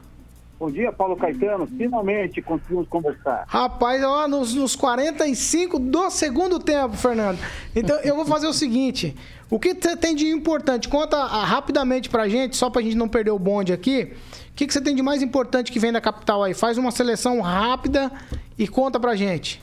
Bom 0.59 0.69
dia, 0.69 0.91
Paulo 0.91 1.15
Caetano. 1.15 1.65
Finalmente 1.65 2.41
conseguimos 2.41 2.85
conversar. 2.89 3.45
Rapaz, 3.47 4.03
ó, 4.03 4.27
nos, 4.27 4.53
nos 4.53 4.75
45 4.75 5.79
do 5.79 6.09
segundo 6.09 6.59
tempo, 6.59 6.97
Fernando. 6.97 7.39
Então, 7.73 7.97
eu 8.01 8.13
vou 8.13 8.25
fazer 8.25 8.45
o 8.45 8.51
seguinte. 8.51 9.15
O 9.49 9.57
que 9.57 9.73
você 9.73 9.95
tem 9.95 10.13
de 10.13 10.27
importante? 10.27 10.89
Conta 10.89 11.15
ah, 11.15 11.45
rapidamente 11.45 12.09
pra 12.09 12.27
gente, 12.27 12.57
só 12.57 12.69
pra 12.69 12.81
gente 12.81 12.97
não 12.97 13.07
perder 13.07 13.31
o 13.31 13.39
bonde 13.39 13.71
aqui. 13.71 14.11
O 14.49 14.53
que, 14.53 14.67
que 14.67 14.73
você 14.73 14.81
tem 14.81 14.93
de 14.93 15.01
mais 15.01 15.21
importante 15.21 15.71
que 15.71 15.79
vem 15.79 15.93
da 15.93 16.01
capital 16.01 16.43
aí? 16.43 16.53
Faz 16.53 16.77
uma 16.77 16.91
seleção 16.91 17.39
rápida 17.39 18.11
e 18.57 18.67
conta 18.67 18.99
pra 18.99 19.15
gente. 19.15 19.61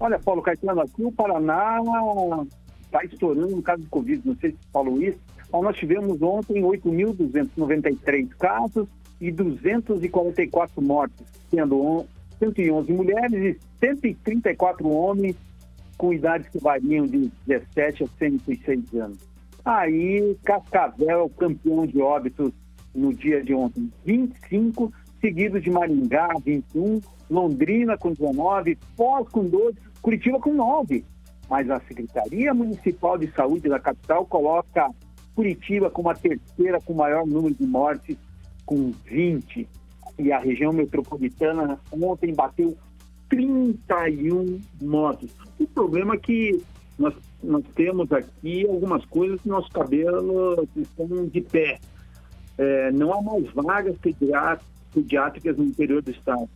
Olha, 0.00 0.18
Paulo 0.18 0.40
Caetano, 0.40 0.80
aqui 0.80 1.04
o 1.04 1.12
Paraná 1.12 1.80
está 2.86 3.04
estourando 3.04 3.54
no 3.54 3.62
caso 3.62 3.82
do 3.82 3.88
Covid. 3.90 4.22
Não 4.24 4.36
sei 4.36 4.52
se 4.52 4.58
falou 4.72 5.02
isso. 5.02 5.18
Mas 5.52 5.62
nós 5.62 5.76
tivemos 5.76 6.20
ontem 6.22 6.62
8.293 6.62 8.28
casos 8.38 8.88
e 9.26 9.32
244 9.32 10.82
mortes, 10.82 11.26
sendo 11.50 12.04
111 12.38 12.92
mulheres 12.92 13.56
e 13.56 13.58
134 13.80 14.86
homens 14.86 15.34
com 15.96 16.12
idades 16.12 16.48
que 16.48 16.58
variam 16.58 17.06
de 17.06 17.30
17 17.46 18.04
a 18.04 18.06
106 18.18 18.94
anos. 18.94 19.18
Aí, 19.64 20.36
Cascavel 20.44 21.08
é 21.08 21.16
o 21.22 21.28
campeão 21.30 21.86
de 21.86 22.00
óbitos 22.02 22.52
no 22.94 23.14
dia 23.14 23.42
de 23.42 23.54
ontem, 23.54 23.90
25, 24.04 24.92
seguido 25.22 25.58
de 25.58 25.70
Maringá, 25.70 26.28
21, 26.44 27.00
Londrina 27.30 27.96
com 27.96 28.12
19, 28.12 28.76
Foz 28.94 29.26
com 29.30 29.48
12, 29.48 29.78
Curitiba 30.02 30.38
com 30.38 30.52
9. 30.52 31.02
Mas 31.48 31.70
a 31.70 31.80
Secretaria 31.80 32.52
Municipal 32.52 33.16
de 33.16 33.30
Saúde 33.32 33.70
da 33.70 33.80
capital 33.80 34.26
coloca 34.26 34.90
Curitiba 35.34 35.90
como 35.90 36.10
a 36.10 36.14
terceira 36.14 36.78
com 36.80 36.92
maior 36.92 37.26
número 37.26 37.54
de 37.54 37.66
mortes 37.66 38.16
com 38.64 38.92
20. 39.06 39.68
E 40.18 40.32
a 40.32 40.38
região 40.38 40.72
metropolitana 40.72 41.78
ontem 41.92 42.32
bateu 42.32 42.76
31 43.28 44.60
mortes. 44.80 45.30
O 45.58 45.66
problema 45.66 46.14
é 46.14 46.18
que 46.18 46.62
nós, 46.98 47.14
nós 47.42 47.64
temos 47.74 48.10
aqui 48.12 48.66
algumas 48.66 49.04
coisas 49.06 49.40
que 49.40 49.48
nossos 49.48 49.70
cabelos 49.72 50.68
estão 50.76 51.26
de 51.26 51.40
pé. 51.40 51.80
É, 52.56 52.92
não 52.92 53.12
há 53.12 53.20
mais 53.20 53.50
vagas 53.52 53.96
pediátricas 54.92 55.56
no 55.56 55.64
interior 55.64 56.02
do 56.02 56.10
estado. 56.10 56.48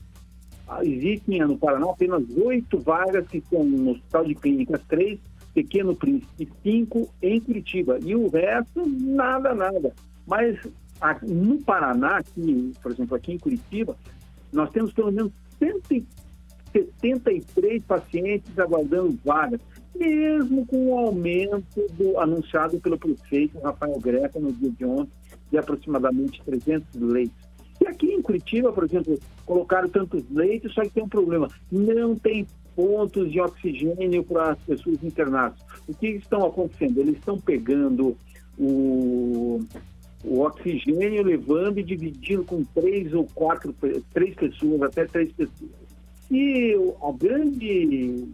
Ah, 0.69 0.85
existem 0.85 1.41
no 1.41 1.57
Paraná 1.57 1.91
apenas 1.91 2.23
oito 2.37 2.79
vagas 2.79 3.27
que 3.27 3.39
estão 3.39 3.65
no 3.65 3.93
Hospital 3.93 4.25
de 4.27 4.35
Clínicas, 4.35 4.81
três 4.87 5.19
Pequeno 5.55 5.97
Príncipe, 5.97 6.49
cinco 6.63 7.09
em 7.23 7.41
Curitiba. 7.41 7.99
E 8.05 8.15
o 8.15 8.29
resto, 8.29 8.87
nada, 8.87 9.55
nada. 9.55 9.93
Mas 10.27 10.57
no 11.23 11.63
Paraná, 11.63 12.19
aqui, 12.19 12.73
por 12.83 12.93
exemplo, 12.93 13.17
aqui 13.17 13.33
em 13.33 13.39
Curitiba, 13.39 13.97
nós 14.53 14.69
temos 14.71 14.93
pelo 14.93 15.11
menos 15.13 15.33
173 15.59 17.83
pacientes 17.85 18.59
aguardando 18.59 19.19
vagas, 19.25 19.61
mesmo 19.95 20.67
com 20.67 20.89
o 20.89 20.99
aumento 20.99 21.87
do, 21.93 22.19
anunciado 22.19 22.81
pelo 22.81 22.99
prefeito 22.99 23.61
Rafael 23.61 23.99
Greca 23.99 24.39
no 24.39 24.53
dia 24.53 24.71
de 24.71 24.85
ontem, 24.85 25.13
de 25.51 25.57
aproximadamente 25.59 26.43
300 26.45 27.01
leitos. 27.01 27.49
E 27.81 27.87
aqui 27.87 28.13
em 28.13 28.23
Curitiba, 28.23 28.73
por 28.73 28.85
exemplo, 28.85 29.19
colocaram 29.47 29.89
tantos 29.89 30.25
leitos, 30.31 30.75
só 30.75 30.83
que 30.83 30.91
tem 30.91 31.03
um 31.03 31.09
problema: 31.09 31.49
não 31.71 32.17
tem 32.17 32.47
pontos 32.75 33.31
de 33.31 33.41
oxigênio 33.41 34.25
para 34.25 34.53
as 34.53 34.59
pessoas 34.61 35.03
internadas. 35.03 35.59
O 35.87 35.95
que 35.95 36.09
estão 36.09 36.47
acontecendo? 36.47 36.99
Eles 36.99 37.17
estão 37.17 37.39
pegando 37.39 38.17
o 38.59 39.65
o 40.25 40.41
oxigênio 40.41 41.23
levando 41.23 41.79
e 41.79 41.83
dividindo 41.83 42.45
com 42.45 42.65
três 42.65 43.13
ou 43.15 43.27
quatro, 43.35 43.75
três 44.13 44.35
pessoas, 44.35 44.83
até 44.83 45.07
três 45.07 45.33
pessoas. 45.33 45.71
E 46.31 46.75
a 47.03 47.13
grande 47.13 48.29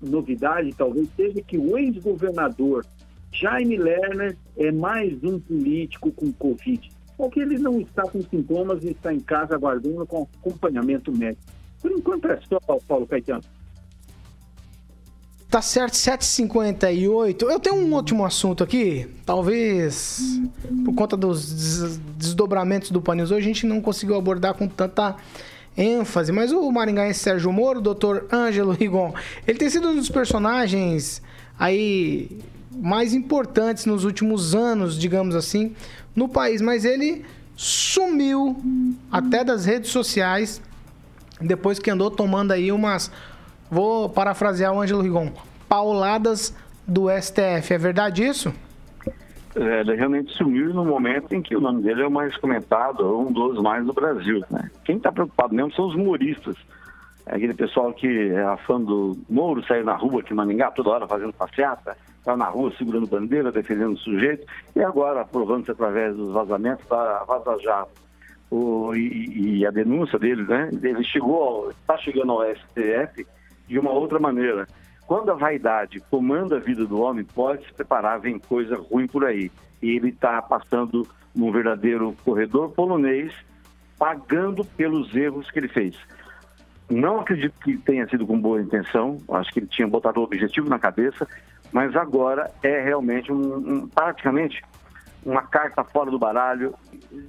novidade 0.00 0.72
talvez 0.76 1.08
seja 1.16 1.42
que 1.42 1.58
o 1.58 1.76
ex-governador 1.76 2.84
Jaime 3.32 3.76
Lerner 3.76 4.36
é 4.56 4.70
mais 4.70 5.22
um 5.22 5.38
político 5.38 6.12
com 6.12 6.32
Covid. 6.32 6.90
Porque 7.16 7.40
ele 7.40 7.58
não 7.58 7.80
está 7.80 8.02
com 8.02 8.22
sintomas 8.22 8.84
e 8.84 8.90
está 8.90 9.12
em 9.12 9.18
casa 9.18 9.56
aguardando 9.56 10.06
com 10.06 10.28
acompanhamento 10.38 11.10
médico. 11.12 11.42
Por 11.82 11.90
enquanto 11.90 12.28
é 12.28 12.40
só, 12.48 12.58
Paulo 12.86 13.06
Caetano. 13.06 13.42
Tá 15.50 15.62
certo, 15.62 15.94
7h58. 15.94 17.42
Eu 17.42 17.58
tenho 17.58 17.76
um 17.76 17.94
último 17.94 18.22
assunto 18.22 18.62
aqui. 18.62 19.08
Talvez 19.24 20.38
por 20.84 20.94
conta 20.94 21.16
dos 21.16 21.98
desdobramentos 22.18 22.90
do 22.90 23.00
Panis 23.00 23.30
hoje 23.30 23.40
a 23.40 23.48
gente 23.48 23.66
não 23.66 23.80
conseguiu 23.80 24.16
abordar 24.16 24.52
com 24.52 24.68
tanta 24.68 25.16
ênfase. 25.74 26.32
Mas 26.32 26.52
o 26.52 26.70
maringaense 26.70 27.20
Sérgio 27.20 27.50
Moro, 27.50 27.78
o 27.78 27.94
Dr. 27.94 28.24
Ângelo 28.30 28.72
Rigon, 28.72 29.14
ele 29.46 29.56
tem 29.56 29.70
sido 29.70 29.88
um 29.88 29.96
dos 29.96 30.10
personagens 30.10 31.22
aí 31.58 32.38
mais 32.70 33.14
importantes 33.14 33.86
nos 33.86 34.04
últimos 34.04 34.54
anos, 34.54 34.98
digamos 34.98 35.34
assim, 35.34 35.74
no 36.14 36.28
país. 36.28 36.60
Mas 36.60 36.84
ele 36.84 37.24
sumiu 37.56 38.54
até 39.10 39.42
das 39.42 39.64
redes 39.64 39.90
sociais 39.90 40.60
depois 41.40 41.78
que 41.78 41.90
andou 41.90 42.10
tomando 42.10 42.52
aí 42.52 42.70
umas. 42.70 43.10
Vou 43.70 44.08
parafrasear 44.08 44.72
o 44.72 44.80
Ângelo 44.80 45.02
Rigon. 45.02 45.30
Pauladas 45.68 46.56
do 46.86 47.08
STF. 47.10 47.74
É 47.74 47.78
verdade 47.78 48.24
isso? 48.24 48.52
É, 49.54 49.80
ele 49.80 49.94
realmente 49.94 50.32
sumiu 50.34 50.72
no 50.72 50.84
momento 50.84 51.34
em 51.34 51.42
que 51.42 51.56
o 51.56 51.60
nome 51.60 51.82
dele 51.82 52.02
é 52.02 52.06
o 52.06 52.10
mais 52.10 52.36
comentado, 52.36 53.18
um 53.18 53.32
dos 53.32 53.60
mais 53.60 53.84
do 53.84 53.92
Brasil. 53.92 54.40
Né? 54.50 54.70
Quem 54.84 54.96
está 54.96 55.10
preocupado 55.10 55.54
mesmo 55.54 55.72
são 55.72 55.86
os 55.86 55.94
humoristas. 55.94 56.56
É 57.26 57.36
aquele 57.36 57.54
pessoal 57.54 57.92
que 57.92 58.06
é 58.06 58.56
fã 58.58 58.80
do 58.80 59.18
Moro, 59.28 59.62
saiu 59.66 59.84
na 59.84 59.94
rua 59.94 60.20
aqui 60.20 60.32
em 60.32 60.36
Maningá, 60.36 60.70
toda 60.70 60.90
hora 60.90 61.06
fazendo 61.06 61.32
passeata, 61.32 61.96
está 62.18 62.36
na 62.36 62.46
rua 62.46 62.72
segurando 62.78 63.06
bandeira, 63.06 63.52
defendendo 63.52 63.92
o 63.92 63.98
sujeito, 63.98 64.46
e 64.74 64.80
agora 64.80 65.20
aprovando-se 65.20 65.70
através 65.70 66.16
dos 66.16 66.32
vazamentos 66.32 66.86
da 66.88 67.24
Vaza 67.24 67.58
Jato. 67.62 68.08
O, 68.50 68.94
e, 68.94 69.58
e, 69.58 69.66
a 69.66 69.70
denúncia 69.70 70.18
dele, 70.18 70.42
né? 70.44 70.70
Ele 70.82 71.04
chegou, 71.04 71.70
está 71.70 71.98
chegando 71.98 72.32
ao 72.32 72.46
STF 72.46 73.26
de 73.68 73.78
uma 73.78 73.90
outra 73.90 74.18
maneira. 74.18 74.66
Quando 75.06 75.30
a 75.30 75.34
vaidade 75.34 76.00
comanda 76.10 76.56
a 76.56 76.60
vida 76.60 76.84
do 76.84 77.00
homem, 77.00 77.24
pode 77.24 77.64
se 77.66 77.72
preparar, 77.72 78.20
vem 78.20 78.38
coisa 78.38 78.76
ruim 78.76 79.06
por 79.06 79.24
aí. 79.24 79.50
E 79.80 79.96
ele 79.96 80.08
está 80.08 80.42
passando 80.42 81.06
num 81.34 81.52
verdadeiro 81.52 82.14
corredor 82.24 82.70
polonês, 82.72 83.32
pagando 83.98 84.64
pelos 84.64 85.14
erros 85.14 85.50
que 85.50 85.58
ele 85.58 85.68
fez. 85.68 85.96
Não 86.90 87.20
acredito 87.20 87.54
que 87.60 87.76
tenha 87.76 88.08
sido 88.08 88.26
com 88.26 88.40
boa 88.40 88.60
intenção, 88.60 89.18
acho 89.30 89.52
que 89.52 89.60
ele 89.60 89.66
tinha 89.66 89.86
botado 89.86 90.20
o 90.20 90.24
objetivo 90.24 90.68
na 90.70 90.78
cabeça, 90.78 91.28
mas 91.70 91.94
agora 91.94 92.50
é 92.62 92.82
realmente 92.82 93.30
um, 93.30 93.56
um, 93.56 93.88
praticamente 93.88 94.62
uma 95.24 95.42
carta 95.42 95.84
fora 95.84 96.10
do 96.10 96.18
baralho 96.18 96.74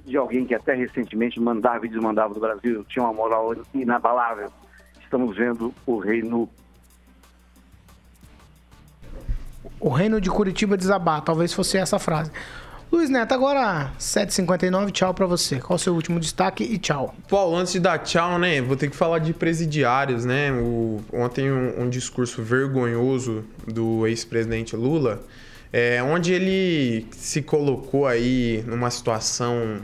de 0.06 0.16
alguém 0.16 0.46
que 0.46 0.54
até 0.54 0.74
recentemente 0.74 1.38
mandava 1.38 1.84
e 1.84 1.88
desmandava 1.88 2.32
do 2.32 2.40
Brasil, 2.40 2.84
tinha 2.88 3.04
uma 3.04 3.12
moral 3.12 3.54
inabalável. 3.74 4.50
Estamos 5.10 5.36
vendo 5.36 5.74
o 5.84 5.98
reino. 5.98 6.48
O 9.80 9.88
reino 9.88 10.20
de 10.20 10.30
Curitiba 10.30 10.76
desabar, 10.76 11.20
talvez 11.22 11.52
fosse 11.52 11.76
essa 11.78 11.98
frase. 11.98 12.30
Luiz 12.92 13.10
Neto, 13.10 13.34
agora 13.34 13.90
7h59, 13.98 14.92
tchau 14.92 15.12
pra 15.12 15.26
você. 15.26 15.58
Qual 15.58 15.74
o 15.74 15.78
seu 15.80 15.94
último 15.94 16.20
destaque 16.20 16.62
e 16.62 16.78
tchau. 16.78 17.12
Paulo, 17.28 17.56
antes 17.56 17.72
de 17.72 17.80
dar 17.80 17.98
tchau, 17.98 18.38
né, 18.38 18.62
vou 18.62 18.76
ter 18.76 18.88
que 18.88 18.94
falar 18.94 19.18
de 19.18 19.34
presidiários, 19.34 20.24
né? 20.24 20.52
O, 20.52 21.00
ontem 21.12 21.50
um, 21.50 21.82
um 21.82 21.90
discurso 21.90 22.40
vergonhoso 22.40 23.44
do 23.66 24.06
ex-presidente 24.06 24.76
Lula, 24.76 25.24
é, 25.72 26.00
onde 26.04 26.32
ele 26.32 27.08
se 27.10 27.42
colocou 27.42 28.06
aí 28.06 28.62
numa 28.64 28.90
situação 28.90 29.80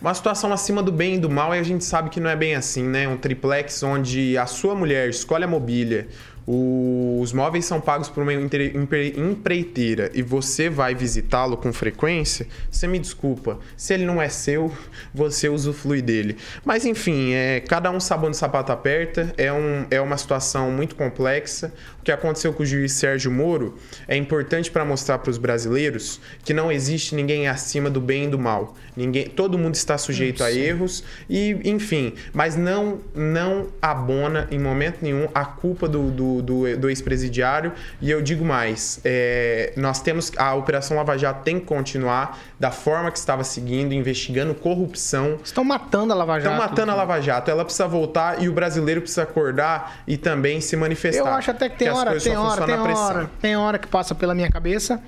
uma 0.00 0.12
situação 0.12 0.52
acima 0.52 0.82
do 0.82 0.92
bem 0.92 1.14
e 1.14 1.18
do 1.18 1.30
mal 1.30 1.54
e 1.54 1.58
a 1.58 1.62
gente 1.62 1.84
sabe 1.84 2.10
que 2.10 2.20
não 2.20 2.28
é 2.28 2.36
bem 2.36 2.54
assim, 2.54 2.82
né? 2.82 3.08
Um 3.08 3.16
triplex 3.16 3.82
onde 3.82 4.36
a 4.36 4.46
sua 4.46 4.74
mulher 4.74 5.08
escolhe 5.08 5.44
a 5.44 5.48
mobília, 5.48 6.08
os 6.48 7.32
móveis 7.32 7.64
são 7.64 7.80
pagos 7.80 8.08
por 8.08 8.22
uma 8.22 8.32
empreiteira 8.32 10.12
e 10.14 10.22
você 10.22 10.70
vai 10.70 10.94
visitá-lo 10.94 11.56
com 11.56 11.72
frequência, 11.72 12.46
você 12.70 12.86
me 12.86 13.00
desculpa. 13.00 13.58
Se 13.76 13.94
ele 13.94 14.04
não 14.04 14.22
é 14.22 14.28
seu, 14.28 14.72
você 15.12 15.48
usufrui 15.48 16.00
dele. 16.00 16.36
Mas 16.64 16.84
enfim, 16.84 17.32
é, 17.32 17.60
cada 17.60 17.90
um 17.90 17.98
sabe 17.98 18.26
onde 18.26 18.36
o 18.36 18.38
sapato 18.38 18.70
aperta, 18.70 19.34
é, 19.36 19.52
um, 19.52 19.86
é 19.90 20.00
uma 20.00 20.16
situação 20.16 20.70
muito 20.70 20.94
complexa. 20.94 21.72
O 22.00 22.04
que 22.04 22.12
aconteceu 22.12 22.52
com 22.52 22.62
o 22.62 22.66
juiz 22.66 22.92
Sérgio 22.92 23.32
Moro 23.32 23.76
é 24.06 24.16
importante 24.16 24.70
para 24.70 24.84
mostrar 24.84 25.18
para 25.18 25.30
os 25.30 25.38
brasileiros 25.38 26.20
que 26.44 26.54
não 26.54 26.70
existe 26.70 27.16
ninguém 27.16 27.48
acima 27.48 27.90
do 27.90 28.00
bem 28.00 28.26
e 28.26 28.28
do 28.28 28.38
mal. 28.38 28.76
Ninguém, 28.96 29.28
todo 29.28 29.58
mundo 29.58 29.74
está 29.74 29.98
sujeito 29.98 30.44
a 30.44 30.52
erros 30.52 31.02
e, 31.28 31.58
enfim, 31.64 32.14
mas 32.32 32.56
não, 32.56 33.00
não 33.14 33.66
abona 33.82 34.46
em 34.50 34.58
momento 34.58 34.98
nenhum 35.02 35.28
a 35.34 35.44
culpa 35.44 35.88
do, 35.88 36.10
do 36.10 36.35
do, 36.42 36.76
do, 36.76 36.88
ex-presidiário. 36.88 37.72
E 38.00 38.10
eu 38.10 38.22
digo 38.22 38.44
mais: 38.44 39.00
é, 39.04 39.72
nós 39.76 40.00
temos. 40.00 40.32
A 40.36 40.54
Operação 40.54 40.96
Lava 40.96 41.16
Jato 41.16 41.42
tem 41.42 41.58
que 41.58 41.66
continuar 41.66 42.38
da 42.58 42.70
forma 42.70 43.10
que 43.10 43.18
estava 43.18 43.44
seguindo, 43.44 43.92
investigando 43.92 44.54
corrupção. 44.54 45.38
Estão 45.42 45.64
matando 45.64 46.12
a 46.12 46.16
Lava 46.16 46.40
Jato. 46.40 46.54
Estão 46.54 46.68
matando 46.68 46.92
a 46.92 46.94
Lava 46.94 47.20
Jato. 47.20 47.50
Ela 47.50 47.64
precisa 47.64 47.86
voltar 47.88 48.42
e 48.42 48.48
o 48.48 48.52
brasileiro 48.52 49.00
precisa 49.00 49.22
acordar 49.22 49.98
e 50.06 50.16
também 50.16 50.60
se 50.60 50.76
manifestar. 50.76 51.20
Eu 51.20 51.26
acho 51.26 51.50
até 51.50 51.68
que 51.68 51.76
tem 51.76 51.88
que 51.88 51.94
hora, 51.94 52.20
tem 52.20 52.36
hora, 52.36 52.66
tem 52.66 52.74
hora, 52.74 53.30
tem 53.40 53.56
hora 53.56 53.78
que 53.78 53.88
passa 53.88 54.14
pela 54.14 54.34
minha 54.34 54.50
cabeça 54.50 55.00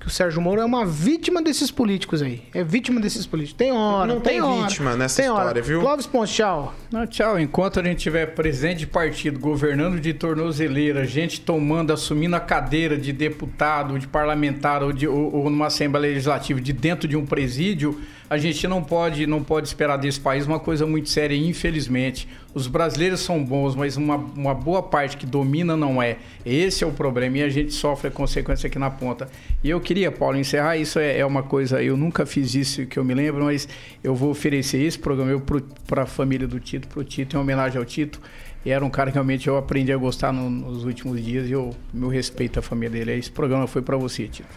que 0.00 0.06
o 0.06 0.10
Sérgio 0.10 0.40
Moro 0.40 0.62
é 0.62 0.64
uma 0.64 0.86
vítima 0.86 1.42
desses 1.42 1.70
políticos 1.70 2.22
aí. 2.22 2.42
É 2.54 2.64
vítima 2.64 2.98
desses 2.98 3.26
políticos. 3.26 3.58
Tem 3.58 3.70
hora, 3.70 4.06
Não 4.06 4.18
tem, 4.18 4.40
tem 4.40 4.62
vítima 4.62 4.96
nessa 4.96 5.16
tem 5.22 5.26
história, 5.26 5.50
hora. 5.50 5.62
viu? 5.62 5.80
Clóvis 5.80 6.06
Pontes, 6.06 6.34
tchau. 6.34 6.74
Não, 6.90 7.06
tchau. 7.06 7.38
Enquanto 7.38 7.78
a 7.78 7.82
gente 7.82 7.98
tiver 7.98 8.26
presidente 8.34 8.78
de 8.78 8.86
partido 8.86 9.38
governando 9.38 10.00
de 10.00 10.14
tornozeleira, 10.14 11.04
gente 11.04 11.42
tomando, 11.42 11.92
assumindo 11.92 12.34
a 12.34 12.40
cadeira 12.40 12.96
de 12.96 13.12
deputado, 13.12 13.98
de 13.98 14.08
parlamentar 14.08 14.82
ou, 14.82 14.90
de, 14.90 15.06
ou, 15.06 15.34
ou 15.34 15.50
numa 15.50 15.66
Assembleia 15.66 16.14
Legislativa 16.14 16.58
de 16.60 16.72
dentro 16.72 17.06
de 17.06 17.16
um 17.16 17.26
presídio 17.26 18.00
a 18.30 18.38
gente 18.38 18.68
não 18.68 18.80
pode, 18.80 19.26
não 19.26 19.42
pode 19.42 19.66
esperar 19.66 19.96
desse 19.96 20.20
país 20.20 20.46
uma 20.46 20.60
coisa 20.60 20.86
muito 20.86 21.08
séria, 21.08 21.34
infelizmente. 21.34 22.28
Os 22.52 22.66
brasileiros 22.66 23.20
são 23.20 23.42
bons, 23.44 23.76
mas 23.76 23.96
uma, 23.96 24.16
uma 24.16 24.52
boa 24.52 24.82
parte 24.82 25.16
que 25.16 25.24
domina 25.24 25.76
não 25.76 26.02
é. 26.02 26.18
Esse 26.44 26.82
é 26.82 26.86
o 26.86 26.90
problema 26.90 27.38
e 27.38 27.42
a 27.42 27.48
gente 27.48 27.72
sofre 27.72 28.08
a 28.08 28.10
consequência 28.10 28.66
aqui 28.66 28.78
na 28.78 28.90
ponta. 28.90 29.28
E 29.62 29.70
eu 29.70 29.80
queria, 29.80 30.10
Paulo, 30.10 30.36
encerrar. 30.36 30.76
Isso 30.76 30.98
é, 30.98 31.18
é 31.18 31.24
uma 31.24 31.44
coisa, 31.44 31.80
eu 31.80 31.96
nunca 31.96 32.26
fiz 32.26 32.54
isso 32.54 32.86
que 32.86 32.98
eu 32.98 33.04
me 33.04 33.14
lembro, 33.14 33.44
mas 33.44 33.68
eu 34.02 34.14
vou 34.14 34.30
oferecer 34.30 34.82
esse 34.82 34.98
programa 34.98 35.40
para 35.86 36.02
a 36.02 36.06
família 36.06 36.48
do 36.48 36.58
Tito, 36.58 36.88
para 36.88 36.98
o 36.98 37.04
Tito, 37.04 37.36
em 37.36 37.40
homenagem 37.40 37.78
ao 37.78 37.84
Tito. 37.84 38.20
E 38.64 38.70
era 38.70 38.84
um 38.84 38.90
cara 38.90 39.10
que 39.10 39.14
realmente 39.14 39.46
eu 39.46 39.56
aprendi 39.56 39.92
a 39.92 39.96
gostar 39.96 40.32
no, 40.32 40.50
nos 40.50 40.84
últimos 40.84 41.24
dias 41.24 41.48
e 41.48 41.52
eu 41.52 41.70
meu 41.94 42.08
respeito 42.08 42.58
à 42.58 42.62
família 42.62 42.90
dele. 42.90 43.18
Esse 43.18 43.30
programa 43.30 43.68
foi 43.68 43.80
para 43.80 43.96
você, 43.96 44.26
Tito. 44.26 44.48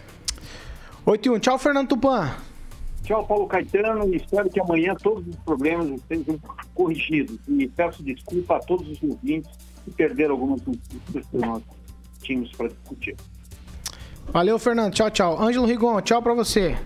8 1.06 1.26
e 1.28 1.30
1. 1.30 1.40
Tchau, 1.40 1.60
Fernando 1.60 1.90
Tupan. 1.90 2.32
Tchau, 3.04 3.26
Paulo 3.26 3.48
Caetano, 3.48 4.16
espero 4.16 4.50
que 4.50 4.60
amanhã 4.60 4.96
todos 4.96 5.28
os 5.28 5.36
problemas 5.38 6.00
sejam 6.08 6.40
corrigidos. 6.74 7.40
E 7.48 7.68
peço 7.68 8.04
desculpa 8.04 8.58
a 8.58 8.60
todos 8.60 8.88
os 8.90 9.04
ouvintes 9.04 9.52
que 9.84 9.92
perderam 9.92 10.34
algumas 10.36 10.62
notícias 10.66 11.26
que 11.28 11.38
nós 11.38 11.62
tínhamos 12.22 12.52
para 12.52 12.68
discutir. 12.68 13.16
Valeu, 14.32 14.58
Fernando. 14.58 14.94
Tchau, 14.94 15.12
tchau. 15.12 15.42
Ângelo 15.42 15.66
Rigon, 15.66 16.02
tchau 16.02 16.22
para 16.22 16.34
você. 16.34 16.78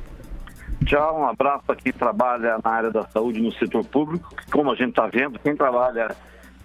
Tchau, 0.85 1.19
um 1.19 1.27
abraço 1.27 1.71
a 1.71 1.75
quem 1.75 1.91
trabalha 1.91 2.59
na 2.63 2.71
área 2.71 2.91
da 2.91 3.03
saúde 3.07 3.41
no 3.41 3.51
setor 3.53 3.83
público. 3.85 4.29
Como 4.51 4.71
a 4.71 4.75
gente 4.75 4.89
está 4.89 5.07
vendo, 5.07 5.39
quem 5.39 5.55
trabalha, 5.55 6.15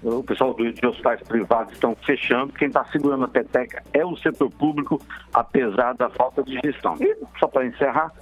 o 0.02 0.22
pessoal 0.22 0.54
de 0.54 0.86
hospitais 0.86 1.20
privados 1.22 1.72
estão 1.72 1.96
fechando, 2.06 2.52
quem 2.52 2.68
está 2.68 2.84
segurando 2.86 3.24
a 3.24 3.28
peteca 3.28 3.82
é 3.92 4.04
o 4.04 4.16
setor 4.16 4.50
público, 4.50 5.00
apesar 5.32 5.94
da 5.94 6.08
falta 6.10 6.42
de 6.42 6.58
gestão. 6.64 6.96
E 7.00 7.16
só 7.38 7.48
para 7.48 7.66
encerrar, 7.66 8.12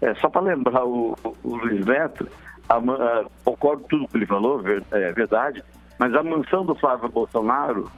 é, 0.00 0.14
só 0.14 0.28
para 0.28 0.42
lembrar 0.42 0.84
o, 0.84 1.16
o, 1.42 1.56
Luiz 1.56 1.84
Neto, 1.84 2.28
a, 2.70 2.76
a, 2.76 3.24
concordo 3.44 3.84
tudo 3.88 4.08
que 4.08 4.16
ele 4.16 4.26
falou, 4.26 4.60
ver, 4.62 4.84
é 4.92 5.12
verdade, 5.12 5.62
mas 5.98 6.14
a 6.14 6.22
mansão 6.22 6.64
do 6.64 6.74
Flávio 6.76 7.08
Bolsonaro, 7.08 7.90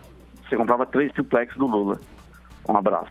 você 0.48 0.56
comprava 0.56 0.86
três 0.86 1.12
triplex 1.12 1.54
do 1.56 1.66
Lula. 1.66 2.00
Um 2.68 2.76
abraço. 2.76 3.10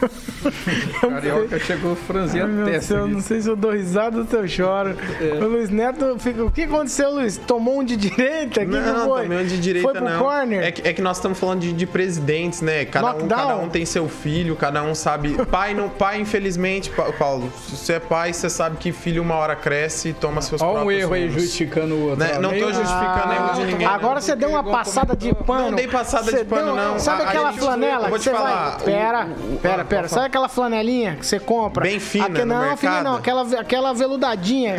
Carioca 1.00 1.58
chegou 1.58 1.94
franzindo 1.94 2.62
a 2.62 2.64
testa. 2.64 2.94
Eu 2.94 3.08
não 3.08 3.20
sei 3.20 3.40
se 3.40 3.48
eu 3.48 3.56
dou 3.56 3.72
risada 3.72 4.18
ou 4.18 4.26
se 4.26 4.34
eu 4.34 4.48
choro. 4.48 4.96
É. 5.20 5.34
O 5.34 5.48
Luiz 5.48 5.70
Neto, 5.70 6.16
fica... 6.18 6.44
o 6.44 6.50
que 6.50 6.62
aconteceu, 6.62 7.10
Luiz? 7.12 7.36
Tomou 7.36 7.80
um 7.80 7.84
de 7.84 7.96
direita? 7.96 8.64
Não, 8.64 8.80
não 8.80 9.04
foi? 9.06 9.22
tomei 9.22 9.38
um 9.38 9.46
de 9.46 9.58
direita 9.58 9.88
foi 9.88 9.98
pro 9.98 10.08
não. 10.08 10.18
Corner? 10.18 10.64
É 10.64 10.72
que, 10.72 10.88
é 10.88 10.92
que 10.92 11.02
nós 11.02 11.16
estamos 11.16 11.38
falando 11.38 11.60
de, 11.60 11.72
de 11.72 11.86
presidentes, 11.86 12.60
né? 12.62 12.84
Cada 12.84 13.14
um, 13.14 13.28
cada 13.28 13.56
um 13.56 13.68
tem 13.68 13.84
seu 13.84 14.08
filho, 14.08 14.56
cada 14.56 14.82
um 14.82 14.94
sabe. 14.94 15.30
Pai, 15.46 15.74
não, 15.74 15.88
pai 15.88 16.20
infelizmente, 16.20 16.90
Paulo, 17.18 17.52
se 17.66 17.76
você 17.76 17.92
é 17.94 18.00
pai, 18.00 18.32
você 18.32 18.48
sabe 18.48 18.76
que 18.76 18.92
filho 18.92 19.22
uma 19.22 19.34
hora 19.34 19.56
cresce 19.56 20.10
e 20.10 20.12
toma 20.12 20.40
seus 20.42 20.60
Olha 20.60 20.84
um 20.84 20.90
erro 20.90 21.14
aí 21.14 21.30
justificando 21.30 21.94
o 21.94 22.02
outro. 22.10 22.18
Né? 22.18 22.38
Não 22.38 22.50
tô 22.50 22.72
justificando 22.72 23.32
ah, 23.32 23.34
erro 23.34 23.54
de 23.54 23.64
ninguém. 23.72 23.86
Agora 23.86 24.20
você 24.20 24.36
deu 24.36 24.50
uma 24.50 24.64
passada 24.64 25.16
de 25.16 25.34
pano. 25.34 25.70
Não 25.70 25.76
dei 25.76 25.88
passada 25.88 26.32
de 26.32 26.44
pano, 26.44 26.74
não. 26.74 26.98
Sabe 26.98 27.22
aquela 27.22 27.52
flanela? 27.52 28.08
Vou 28.08 28.18
te 28.18 28.30
falar. 28.30 28.78
Pera, 28.80 29.28
pera, 29.62 29.84
pera. 29.90 30.08
Sabe 30.08 30.26
aquela 30.26 30.48
flanelinha 30.48 31.16
que 31.16 31.26
você 31.26 31.40
compra? 31.40 31.82
Bem 31.82 31.98
fina 31.98 32.26
Aqui, 32.26 32.44
não, 32.44 32.70
no 32.70 32.76
fina 32.76 33.02
não, 33.02 33.16
aquela, 33.16 33.42
aquela 33.60 33.92
veludadinha. 33.92 34.76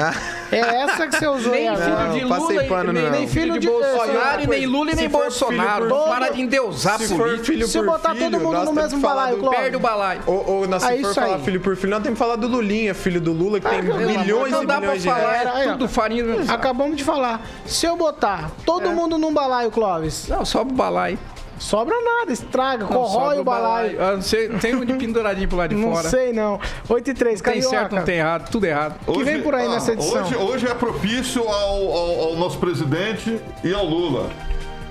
é 0.51 0.57
essa 0.57 1.07
que 1.07 1.17
você 1.17 1.27
usou 1.27 1.51
nem 1.51 1.67
filho 1.75 2.13
de 2.13 2.23
Lula, 2.23 2.63
pano, 2.63 2.93
nem, 2.93 3.09
nem 3.09 3.27
filho 3.27 3.59
de, 3.59 3.67
Bolsonaro, 3.67 4.47
nem 4.47 4.65
Lula 4.65 4.91
e 4.91 4.95
nem 4.95 5.09
Bolsonaro. 5.09 5.89
Todo, 5.89 6.09
para 6.09 6.29
de 6.29 6.41
endeusar 6.41 6.99
se 6.99 7.15
político. 7.15 7.45
filho 7.45 7.67
se 7.67 7.81
botar 7.81 8.15
filho, 8.15 8.31
todo 8.31 8.41
mundo 8.41 8.65
no 8.65 8.73
mesmo 8.73 8.99
balaio, 8.99 9.37
do, 9.37 9.49
Perde 9.49 9.75
o 9.75 9.79
balaio. 9.79 10.21
Ou, 10.25 10.49
ou 10.49 10.67
nós, 10.67 10.83
se 10.83 10.93
é 10.93 11.01
for 11.01 11.13
falar 11.13 11.39
filho 11.39 11.59
por 11.59 11.75
filho, 11.75 11.91
nós 11.91 12.03
temos 12.03 12.17
que 12.17 12.23
falar 12.23 12.37
do 12.37 12.47
Lulinha, 12.47 12.93
filho 12.93 13.19
do 13.19 13.33
Lula, 13.33 13.59
que 13.59 13.69
tem 13.69 13.81
milhões 13.81 14.53
e 14.53 14.65
milhões 14.65 15.01
de 15.01 15.09
reais. 15.09 15.71
Tudo 15.71 15.87
farinha. 15.89 16.25
Acabamos 16.47 16.95
de 16.95 17.03
falar. 17.03 17.41
Se 17.65 17.85
eu 17.85 17.95
botar 17.95 18.51
todo 18.65 18.89
é. 18.89 18.93
mundo 18.93 19.17
num 19.17 19.33
balaio, 19.33 19.71
Clóvis. 19.71 20.27
Não, 20.27 20.45
só 20.45 20.61
o 20.61 20.65
balaio. 20.65 21.17
Sobra 21.61 21.93
nada, 22.01 22.31
estraga, 22.33 22.85
Não, 22.85 22.89
corrói 22.91 23.39
o 23.39 23.43
balaio. 23.43 24.01
Ah, 24.03 24.13
não 24.13 24.21
sei, 24.23 24.49
tem 24.49 24.73
um 24.73 24.83
de 24.83 24.93
penduradinho 24.93 25.47
pro 25.47 25.57
lado 25.59 25.75
de 25.75 25.79
Não 25.79 25.93
fora. 25.93 26.09
sei 26.09 26.33
não. 26.33 26.59
8 26.89 27.11
e 27.11 27.13
3, 27.13 27.39
Tem 27.39 27.53
Carioca. 27.53 27.69
certo, 27.77 27.95
não 27.95 28.03
tem 28.03 28.17
errado, 28.17 28.49
tudo 28.49 28.65
errado. 28.65 28.95
que 29.05 29.23
vem 29.23 29.41
por 29.43 29.53
aí 29.53 29.67
nessa 29.69 29.93
edição? 29.93 30.23
Hoje, 30.23 30.35
hoje 30.35 30.67
é 30.67 30.73
propício 30.73 31.47
ao, 31.47 31.91
ao- 31.91 32.19
ao 32.29 32.35
nosso 32.35 32.57
presidente 32.57 33.39
e 33.63 33.73
ao 33.75 33.85
Lula. 33.85 34.29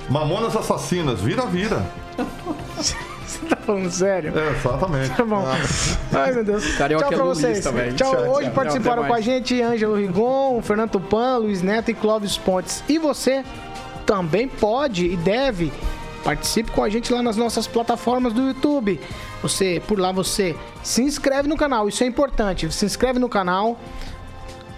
Mamonas 0.08 0.56
assassinas, 0.56 1.20
vira, 1.20 1.42
vira. 1.46 1.82
Você 2.76 3.46
tá 3.48 3.56
falando 3.56 3.90
sério? 3.90 4.32
É, 4.38 4.50
exatamente. 4.50 5.10
Tá 5.16 5.24
bom. 5.24 5.44
Ai, 6.12 6.32
meu 6.32 6.44
Deus. 6.44 6.66
Carioca 6.76 7.04
tchau 7.04 7.12
é 7.12 7.16
pra 7.16 7.24
lulista, 7.24 7.48
vocês. 7.48 7.74
velho. 7.74 7.92
Tchau. 7.94 8.10
Tchau, 8.16 8.30
Hoje 8.32 8.44
tchau. 8.46 8.54
participaram 8.54 9.04
com 9.04 9.14
a 9.14 9.20
gente 9.20 9.60
Ângelo 9.62 9.96
Rigon, 9.96 10.60
Fernando 10.62 10.90
Tupan, 10.90 11.36
Luiz 11.38 11.62
Neto 11.62 11.90
e 11.90 11.94
Clóvis 11.94 12.36
Pontes. 12.38 12.82
E 12.88 12.98
você 12.98 13.44
também 14.06 14.48
pode 14.48 15.06
e 15.06 15.16
deve 15.16 15.72
participe 16.24 16.70
com 16.70 16.82
a 16.82 16.88
gente 16.88 17.12
lá 17.12 17.22
nas 17.22 17.36
nossas 17.36 17.66
plataformas 17.66 18.32
do 18.32 18.48
YouTube. 18.48 19.00
Você, 19.42 19.82
por 19.86 19.98
lá 19.98 20.12
você 20.12 20.56
se 20.82 21.02
inscreve 21.02 21.48
no 21.48 21.56
canal, 21.56 21.88
isso 21.88 22.02
é 22.02 22.06
importante. 22.06 22.70
Se 22.72 22.84
inscreve 22.84 23.18
no 23.18 23.28
canal, 23.28 23.78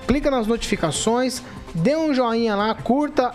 clica 0.06 0.30
nas 0.30 0.46
notificações, 0.46 1.42
dê 1.74 1.96
um 1.96 2.12
joinha 2.12 2.54
lá, 2.54 2.74
curta, 2.74 3.32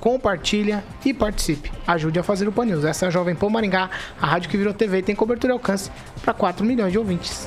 compartilha 0.00 0.84
e 1.04 1.12
participe. 1.12 1.72
Ajude 1.86 2.18
a 2.18 2.22
fazer 2.22 2.46
o 2.46 2.52
Pan 2.52 2.64
News. 2.64 2.84
Essa 2.84 3.06
é 3.06 3.08
a 3.08 3.10
Jovem 3.10 3.34
Pan 3.34 3.50
Maringá, 3.50 3.90
a 4.20 4.26
rádio 4.26 4.48
que 4.48 4.56
virou 4.56 4.72
TV 4.72 4.98
e 4.98 5.02
tem 5.02 5.16
cobertura 5.16 5.52
e 5.52 5.54
alcance 5.54 5.90
para 6.22 6.32
4 6.32 6.64
milhões 6.64 6.92
de 6.92 6.98
ouvintes. 6.98 7.44